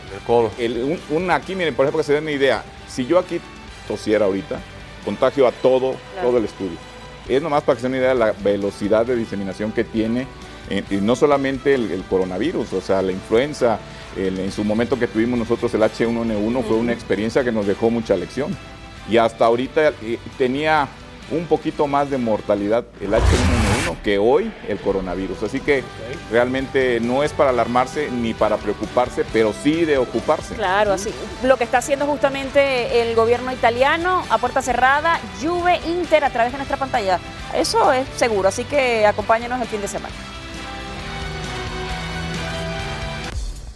[0.58, 2.64] el un, un aquí miren por ejemplo que se den una idea.
[2.88, 3.40] Si yo aquí
[3.88, 4.60] tosiera ahorita
[5.04, 6.78] contagio a todo todo el estudio.
[7.28, 10.28] Es nomás para que se den una idea de la velocidad de diseminación que tiene
[10.70, 13.80] eh, y no solamente el, el coronavirus o sea la influenza
[14.16, 17.90] el- en su momento que tuvimos nosotros el H1N1 fue una experiencia que nos dejó
[17.90, 18.56] mucha lección
[19.10, 20.88] y hasta ahorita eh, tenía
[21.32, 25.42] un poquito más de mortalidad el H1N1 que hoy el coronavirus.
[25.44, 25.84] Así que
[26.32, 30.54] realmente no es para alarmarse ni para preocuparse, pero sí de ocuparse.
[30.56, 31.10] Claro, así.
[31.44, 36.52] Lo que está haciendo justamente el gobierno italiano a puerta cerrada, Juve Inter a través
[36.52, 37.20] de nuestra pantalla.
[37.56, 40.14] Eso es seguro, así que acompáñenos el fin de semana.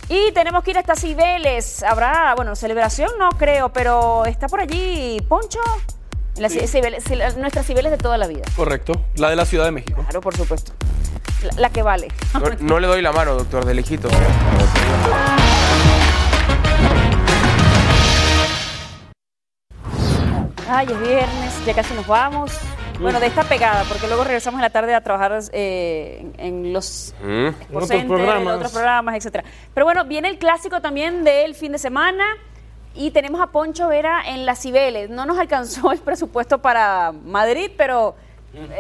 [0.10, 1.84] Y tenemos que ir hasta Cibeles.
[1.84, 5.60] Habrá, bueno, celebración no creo, pero está por allí Poncho.
[6.38, 6.60] La Sí.
[6.62, 8.44] Cibeles- nuestras Cibeles de toda la vida.
[8.56, 10.02] Correcto, la de la Ciudad de México.
[10.04, 10.72] Claro, por supuesto.
[11.44, 12.08] La, la que vale.
[12.34, 14.10] No, no le doy la mano, doctor, de lejito.
[20.70, 22.52] Ay, es viernes, ya casi nos vamos.
[23.00, 26.74] Bueno, de esta pegada, porque luego regresamos en la tarde a trabajar eh, en, en
[26.74, 27.48] los Mm.
[27.72, 28.56] Otros Center, programas.
[28.58, 29.44] otros programas, etcétera.
[29.74, 32.26] Pero bueno, viene el clásico también del fin de semana
[32.96, 35.10] y tenemos a Poncho Vera en las Cibeles.
[35.10, 38.16] No nos alcanzó el presupuesto para Madrid, pero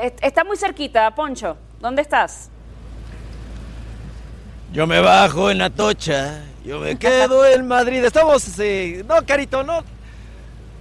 [0.01, 1.55] est- está muy cerquita, Poncho.
[1.79, 2.49] ¿Dónde estás?
[4.73, 8.03] Yo me bajo en Atocha, yo me quedo en Madrid.
[8.03, 9.81] Estamos, eh, no, Carito, no.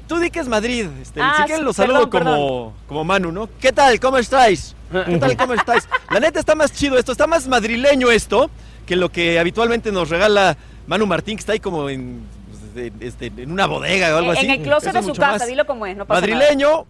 [0.08, 0.86] Tú di que es Madrid.
[1.02, 3.48] Este, Ah, si sí, lo saludo perdón, como, como Manu, ¿no?
[3.60, 4.00] ¿Qué tal?
[4.00, 4.74] ¿Cómo estáis?
[4.90, 5.36] ¿Qué tal?
[5.36, 5.86] ¿Cómo estáis?
[6.10, 8.50] La neta está más chido esto, está más madrileño esto
[8.86, 10.56] que lo que habitualmente nos regala
[10.86, 12.22] Manu Martín, que está ahí como en,
[13.00, 14.46] este, en una bodega o algo en así.
[14.50, 16.22] el closet Eso de su casa, dilo como es, no pasa.
[16.22, 16.86] Madrileño.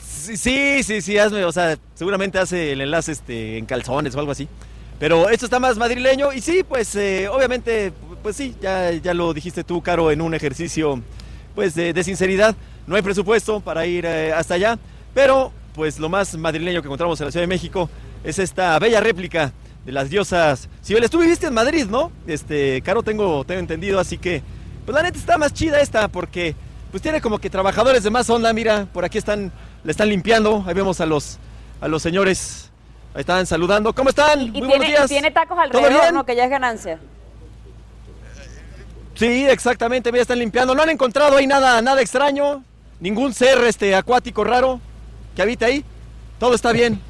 [0.00, 4.20] Sí, sí, sí, sí, hazme, o sea, seguramente hace el enlace este, en calzones o
[4.20, 4.48] algo así.
[4.98, 7.92] Pero esto está más madrileño y sí, pues eh, obviamente,
[8.22, 11.02] pues sí, ya, ya lo dijiste tú, Caro, en un ejercicio
[11.54, 12.54] pues de, de sinceridad.
[12.86, 14.78] No hay presupuesto para ir eh, hasta allá,
[15.14, 17.88] pero pues lo más madrileño que encontramos en la Ciudad de México
[18.24, 19.52] es esta bella réplica
[19.84, 21.10] de las diosas Cibeles.
[21.10, 22.12] Tú viviste en Madrid, ¿no?
[22.26, 24.42] Este, Caro, tengo, tengo entendido, así que
[24.84, 26.54] pues la neta está más chida esta porque
[26.90, 29.50] pues tiene como que trabajadores de más onda, mira, por aquí están,
[29.82, 31.38] le están limpiando, ahí vemos a los,
[31.80, 32.70] a los señores,
[33.14, 33.94] ahí están saludando.
[33.94, 34.40] ¿Cómo están?
[34.42, 35.04] Y Muy buenos tiene, días.
[35.10, 36.12] y tiene tacos ¿Todo alrededor?
[36.12, 36.26] ¿no?
[36.26, 36.98] Que ya es ganancia.
[39.22, 40.74] Sí, exactamente, mira, están limpiando.
[40.74, 42.64] No han encontrado ahí nada, nada extraño,
[42.98, 44.80] ningún ser este acuático raro
[45.36, 45.84] que habita ahí.
[46.40, 47.00] Todo está bien.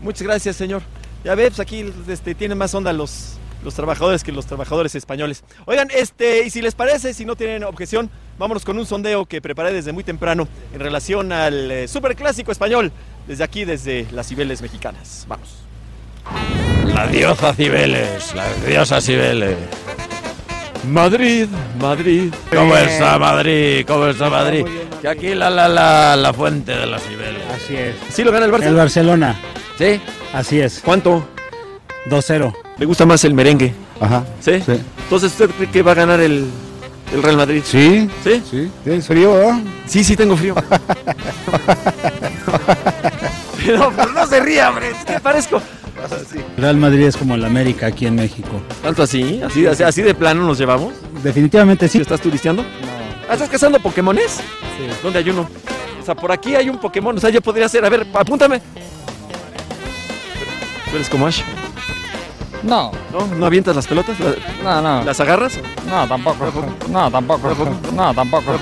[0.00, 0.82] Muchas gracias, señor.
[1.22, 5.44] Ya ves, pues aquí este, tienen más onda los, los trabajadores que los trabajadores españoles.
[5.66, 9.40] Oigan, este, y si les parece, si no tienen objeción, vámonos con un sondeo que
[9.40, 12.90] preparé desde muy temprano en relación al eh, superclásico español,
[13.28, 15.24] desde aquí, desde las Cibeles mexicanas.
[15.28, 15.50] Vamos.
[16.86, 19.56] La diosa Cibeles, la diosa Cibeles.
[20.86, 21.46] Madrid,
[21.80, 22.32] Madrid.
[22.54, 23.84] ¿Cómo está Madrid?
[23.86, 24.64] ¿Cómo está Madrid?
[25.02, 27.42] Que aquí la, la, la, la fuente de las Cibeles.
[27.54, 27.94] Así es.
[28.10, 28.64] ¿Sí lo gana el Barça?
[28.66, 29.36] El Barcelona.
[29.76, 30.00] ¿Sí?
[30.32, 30.80] Así es.
[30.84, 31.28] ¿Cuánto?
[32.08, 32.54] 2-0.
[32.78, 33.74] ¿Le gusta más el merengue?
[34.00, 34.24] Ajá.
[34.40, 34.52] ¿Sí?
[34.52, 36.46] Entonces, ¿usted cree que va a ganar el,
[37.12, 37.62] el Real Madrid?
[37.64, 38.08] Sí.
[38.24, 38.42] ¿Sí?
[38.48, 38.70] Sí.
[38.84, 39.58] ¿Tienes frío, verdad?
[39.86, 40.54] Sí, sí, tengo frío.
[43.66, 44.90] no, pero no se ría, hombre.
[44.90, 45.60] Es que parezco.
[46.56, 48.60] Real Madrid es como el América aquí en México.
[48.82, 49.42] ¿Tanto así?
[49.42, 50.94] ¿Así, así, así de plano nos llevamos?
[51.22, 51.98] Definitivamente sí.
[51.98, 52.62] ¿Estás turisteando?
[52.62, 53.32] No.
[53.32, 54.36] ¿Estás cazando Pokémones?
[54.36, 54.86] Sí.
[55.02, 55.48] ¿Dónde hay uno?
[56.00, 57.16] O sea, por aquí hay un Pokémon.
[57.16, 57.84] O sea, yo podría ser.
[57.84, 58.60] A ver, apúntame.
[60.90, 61.42] ¿Tú eres como Ash?
[62.62, 62.90] No.
[63.12, 63.26] ¿No?
[63.36, 64.16] ¿No avientas las pelotas?
[64.62, 65.04] No, no.
[65.04, 65.58] ¿Las agarras?
[65.88, 66.64] No, tampoco.
[66.88, 67.48] No, tampoco.
[67.94, 68.52] No, tampoco.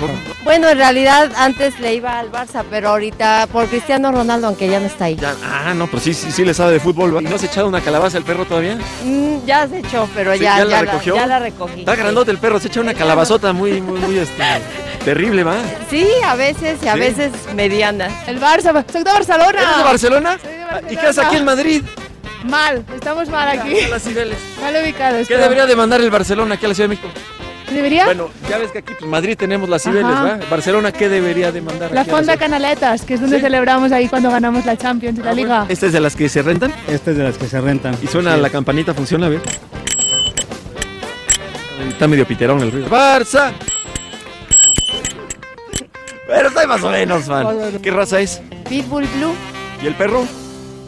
[0.43, 4.79] Bueno, en realidad antes le iba al Barça, pero ahorita por Cristiano Ronaldo, aunque ya
[4.79, 5.17] no está ahí.
[5.43, 7.17] Ah, no, pero sí, sí, sí le sabe de fútbol.
[7.21, 8.77] ¿Y no has echado una calabaza el perro todavía?
[9.03, 11.15] Mm, ya se echó, pero Sí, ya, ¿ya la recogió?
[11.15, 11.79] ya la recogí.
[11.81, 14.43] Está grandote el perro, se echa una calabazota muy, muy, muy este,
[15.05, 15.55] terrible, ¿va?
[15.89, 16.99] Sí, a veces y a Sí.
[16.99, 18.07] veces mediana.
[18.27, 19.59] El Barça, soy de Barcelona.
[19.61, 20.37] ¿Eres de Barcelona?
[20.89, 21.83] ¿Y qué haces aquí en Madrid?
[22.45, 23.75] Mal, estamos mal aquí.
[23.89, 24.37] Las Cibeles.
[24.61, 25.27] Mal ubicados.
[25.27, 27.09] ¿Qué debería de mandar el Barcelona aquí a la Ciudad de México?
[27.71, 28.05] ¿Debería?
[28.05, 30.23] Bueno, ya ves que aquí en Madrid tenemos las Cibeles, Ajá.
[30.23, 30.39] ¿va?
[30.49, 32.37] Barcelona, ¿qué debería de mandar La aquí a la Fonda?
[32.37, 35.65] Canaletas, que es donde celebramos ahí cuando ganamos la Champions y la Liga.
[35.67, 36.73] ¿Esta es de las que se rentan?
[36.87, 37.97] Esta es de las que se rentan.
[38.01, 39.41] Y suena la campanita, funciona, a ver.
[41.89, 42.87] Está medio piterón el ruido.
[42.87, 43.51] ¡Barça!
[46.27, 47.79] Pero está más o menos, man.
[47.81, 48.41] ¿Qué raza es?
[48.69, 49.33] Pitbull Blue.
[49.81, 50.25] ¿Y el perro?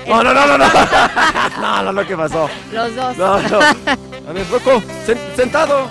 [0.07, 0.65] No, no, no, no, no.
[1.61, 2.49] No, no, no, ¿qué pasó?
[2.71, 3.17] Los dos.
[3.17, 3.59] No, no.
[3.59, 5.87] A ver, Rocco, sen- sentado.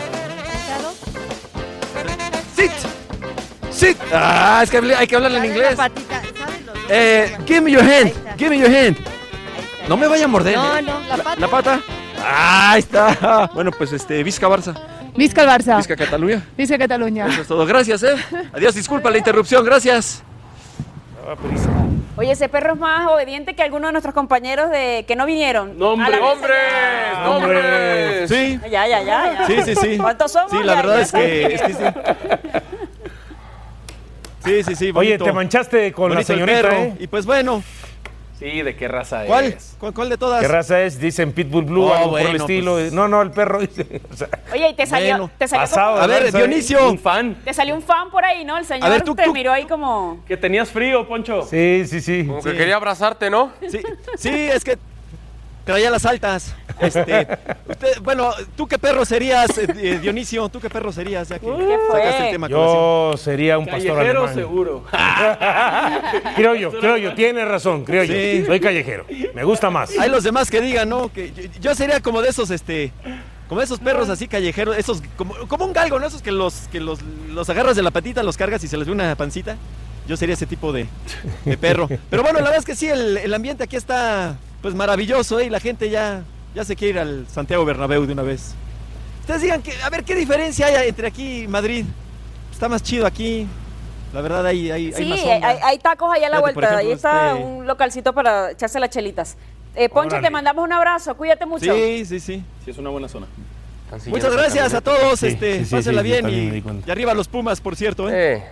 [2.56, 2.70] Sit.
[3.70, 3.96] Sit.
[4.12, 5.78] Ah, es que hay que hablarle en inglés.
[6.88, 8.12] Eh, give me your hand.
[8.36, 8.96] Give me your hand.
[9.88, 10.56] No me vaya a morder.
[10.56, 10.82] No, ¿eh?
[10.82, 11.40] no, la pata.
[11.40, 11.80] ¿La pata?
[12.20, 13.50] Ah, ahí está.
[13.54, 14.74] Bueno, pues este, Vizca Barça.
[15.16, 15.76] Vizca el Barça.
[15.76, 16.42] Vizca Cataluña.
[16.56, 17.26] Vizca Cataluña.
[17.28, 17.64] Eso es todo.
[17.66, 18.14] Gracias, ¿eh?
[18.52, 19.64] Adiós, disculpa la interrupción.
[19.64, 20.22] Gracias.
[22.18, 25.78] Oye, ese perro es más obediente que algunos de nuestros compañeros de que no vinieron.
[25.78, 26.18] ¡Nombre!
[26.20, 26.58] ¡Hombres!
[27.24, 28.28] ¡Hombres!
[28.28, 28.58] Sí.
[28.68, 29.46] Ya, ya, ya, ya.
[29.46, 29.98] Sí, sí, sí.
[29.98, 30.50] ¿Cuántos somos?
[30.50, 31.52] Sí, la Ya, verdad ya es que, saben.
[31.52, 31.84] es que sí.
[34.44, 34.92] Sí, sí, sí.
[34.94, 36.72] Oye, te manchaste con Bonito la señorita, perro.
[36.76, 36.94] ¿eh?
[37.00, 37.62] Y pues bueno,
[38.38, 39.46] Sí, ¿de qué raza ¿cuál?
[39.46, 39.74] es?
[39.80, 40.40] ¿Cuál, cuál de todas?
[40.40, 41.00] ¿Qué raza es?
[41.00, 42.74] Dicen Pitbull Blue, Oh, algo por el estilo.
[42.74, 42.92] pues.
[42.92, 44.00] No, no, el perro dice.
[44.12, 46.32] o sea, Oye, y te salió, Bueno, te salió pasado, como- A ver.
[46.32, 46.88] Dionisio.
[46.88, 47.36] Un fan.
[47.44, 48.56] te salió un fan por ahí, ¿no?
[48.56, 50.22] El señor A ver, tú- te tú- miró ahí como.
[50.26, 51.42] Que tenías frío, Poncho.
[51.42, 52.24] sí, sí, sí.
[52.26, 53.50] Como que quería abrazarte, ¿no?
[53.68, 53.80] Sí,
[54.16, 54.78] sí, es que
[55.64, 56.54] traía las altas.
[56.80, 57.26] Este,
[57.68, 60.48] usted, bueno, ¿tú qué perro serías, eh, eh, Dionisio?
[60.48, 61.28] ¿Tú qué perro serías?
[61.28, 61.52] Ya que ¿Qué
[61.88, 62.00] fue?
[62.00, 62.74] sacaste el tema a colación.
[63.12, 64.34] Yo sería un pastor Callejero alemán.
[64.34, 64.84] seguro.
[66.36, 67.14] Creo yo, creo yo.
[67.14, 68.40] Tiene razón, creo Sí.
[68.40, 68.46] yo.
[68.46, 69.06] Soy callejero.
[69.34, 69.90] Me gusta más.
[69.98, 71.12] Hay los demás que digan, ¿no?
[71.12, 72.92] Que yo, yo sería como de esos, este,
[73.48, 76.06] como de esos perros así callejeros, esos, como, como un galgo, ¿no?
[76.06, 77.00] Esos que los, que los,
[77.30, 79.56] los agarras de la patita, los cargas y se les ve una pancita.
[80.06, 80.86] Yo sería ese tipo de,
[81.44, 81.88] de perro.
[82.10, 85.44] Pero bueno, la verdad es que sí, el, el ambiente aquí está, pues, maravilloso, ¿eh?
[85.46, 86.22] Y la gente ya,
[86.58, 88.52] ya se quiere ir al Santiago Bernabéu de una vez.
[89.20, 91.84] Ustedes digan, que, a ver, ¿qué diferencia hay entre aquí y Madrid?
[92.50, 93.46] Está más chido aquí.
[94.12, 95.48] La verdad, hay, hay, hay Sí, más hay, onda.
[95.50, 96.76] hay- hay tacos allá a la Fíjate, vuelta.
[96.78, 99.36] ahí está este- un localcito para echarse las chelitas.
[99.76, 100.26] Eh, Poncho, Órale.
[100.26, 101.16] te mandamos un abrazo.
[101.16, 101.72] Cuídate mucho.
[101.72, 102.42] Sí, sí, sí.
[102.64, 103.26] Sí, es una buena zona.
[104.08, 107.76] Muchas gracias a todos, Sí, este, sí, sí, pásenla bien y arriba los Pumas, por
[107.76, 108.34] cierto, ¿eh?
[108.34, 108.42] Eh,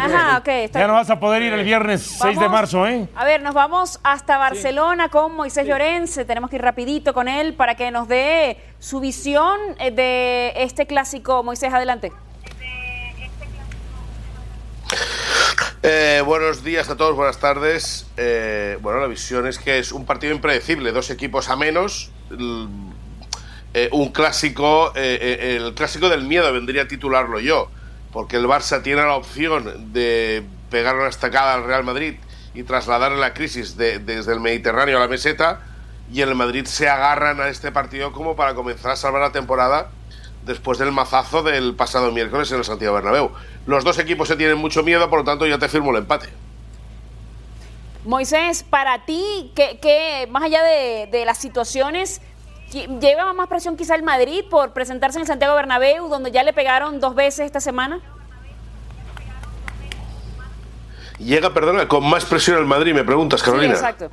[0.00, 0.48] Ajá, ok.
[0.48, 2.50] está Ya no vas a poder ir el viernes 6 de Vamos.
[2.52, 3.08] marzo, ¿eh?
[3.14, 6.14] A ver, nos vamos hasta Barcelona con Moisés Llorens.
[6.26, 10.86] Tenemos que ir rapidito con él para que nos dé su visión eh, de este
[10.86, 11.42] clásico.
[11.42, 12.12] Moisés, adelante.
[15.82, 18.06] Eh, buenos días a todos, buenas tardes.
[18.16, 22.10] Eh, bueno, la visión es que es un partido impredecible, dos equipos a menos.
[22.30, 22.68] l-
[23.74, 27.70] eh, un clásico, eh, eh, el clásico del miedo vendría a titularlo yo,
[28.12, 32.14] porque el Barça tiene la opción de pegar una estacada al Real Madrid
[32.54, 35.60] y trasladar la crisis de- desde el Mediterráneo a la meseta,
[36.10, 39.90] y el Madrid se agarran a este partido como para comenzar a salvar la temporada
[40.46, 43.30] después del mazazo del pasado miércoles en el Santiago Bernabéu.
[43.66, 46.30] Los dos equipos se tienen mucho miedo, por lo tanto yo te firmo el empate.
[48.04, 52.22] Moisés, para ti, ¿qué, más allá de, las situaciones,
[52.72, 56.52] ¿lleva más presión quizá el Madrid por presentarse en el Santiago Bernabéu, donde ya le
[56.52, 58.00] pegaron dos veces esta semana?
[61.18, 63.74] Llega, perdona, con más presión el Madrid, me preguntas, Carolina.
[63.74, 64.10] Sí, exacto.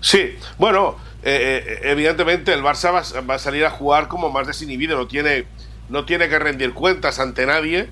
[0.00, 4.30] Sí, bueno, eh, eh, evidentemente el Barça va, a- va a salir a jugar como
[4.30, 5.46] más desinhibido, no tiene,
[5.88, 7.88] no tiene que rendir cuentas ante nadie.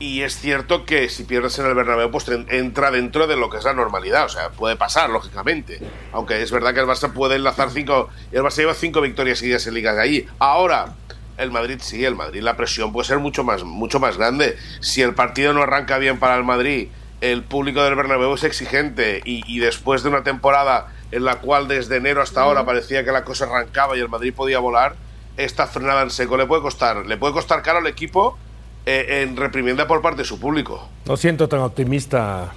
[0.00, 3.58] Y es cierto que si pierdes en el Bernabéu, pues entra dentro de lo que
[3.58, 4.24] es la normalidad.
[4.24, 5.78] O sea, puede pasar, lógicamente.
[6.12, 8.08] Aunque es verdad que el Barça puede enlazar cinco.
[8.32, 10.26] El Barça lleva cinco victorias seguidas en ligas de ahí.
[10.38, 10.94] Ahora,
[11.36, 14.56] el Madrid sí, el Madrid, la presión puede ser mucho más, mucho más grande.
[14.80, 16.88] Si el partido no arranca bien para el Madrid,
[17.20, 19.20] el público del Bernabéu es exigente.
[19.26, 23.12] Y, y después de una temporada en la cual desde enero hasta ahora parecía que
[23.12, 24.96] la cosa arrancaba y el Madrid podía volar,
[25.36, 28.38] esta frenada en seco le puede costar, le puede costar caro al equipo
[28.86, 30.88] eh, en reprimenda por parte de su público.
[31.06, 32.48] No siento tan optimista.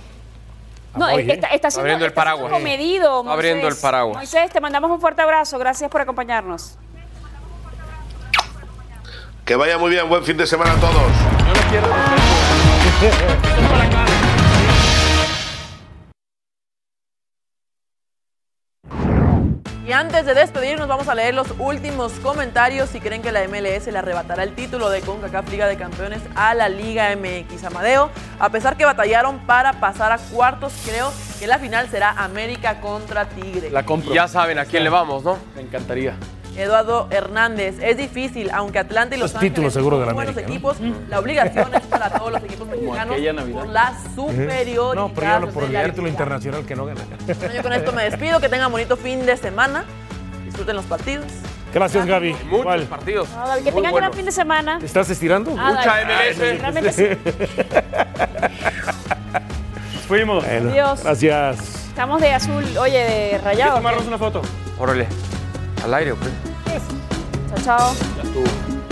[0.95, 1.26] No, ¿eh?
[1.34, 2.52] está, está siendo, Abriendo el está siendo paraguas.
[2.52, 3.34] comedido, Moisés.
[3.34, 4.18] Abriendo el paraguas.
[4.18, 5.58] Moisés, te mandamos un fuerte abrazo.
[5.58, 6.78] Gracias por acompañarnos.
[9.45, 11.12] Que vaya muy bien, buen fin de semana a todos.
[13.02, 14.10] Y
[20.04, 22.90] antes de despedirnos, vamos a leer los últimos comentarios.
[22.90, 26.54] Si creen que la MLS le arrebatará el título de CONCACAF Liga de Campeones a
[26.54, 31.10] la Liga MX Amadeo, a pesar que batallaron para pasar a cuartos, creo
[31.40, 33.70] que la final será América contra Tigre.
[33.70, 34.14] La compro.
[34.14, 35.38] ya saben a quién le vamos, ¿no?
[35.56, 36.16] Me encantaría.
[36.56, 40.34] Eduardo Hernández, es difícil, aunque Atlanta y Los títulos Ángeles seguro de son la buenos
[40.38, 40.54] América, ¿no?
[40.72, 40.78] equipos,
[41.10, 43.18] la obligación es para todos los equipos mexicanos
[43.52, 47.02] por la superioridad No, pero yo hablo por el título internacional que no gana.
[47.26, 49.84] Bueno, yo con esto me despido, que tengan bonito fin de semana,
[50.46, 51.26] disfruten los partidos.
[51.74, 52.36] Gracias, Gaby.
[52.52, 53.28] Muchos partidos.
[53.34, 54.78] David, que tengan gran fin de semana.
[54.78, 55.56] ¿Te estás estirando?
[55.58, 56.06] Ah, Mucha.
[56.06, 56.38] MLS.
[56.60, 57.08] Realmente sí.
[60.08, 60.46] Fuimos.
[60.46, 61.04] Bueno, Adiós.
[61.04, 61.88] Gracias.
[61.88, 63.76] Estamos de azul, oye, de ¿Quieres rayado.
[63.78, 64.42] tomarnos una foto?
[64.78, 65.08] Órale.
[65.84, 66.30] Al aire, ¿o qué?
[67.50, 67.96] Chao, chao.
[68.16, 68.83] Ya estuvo.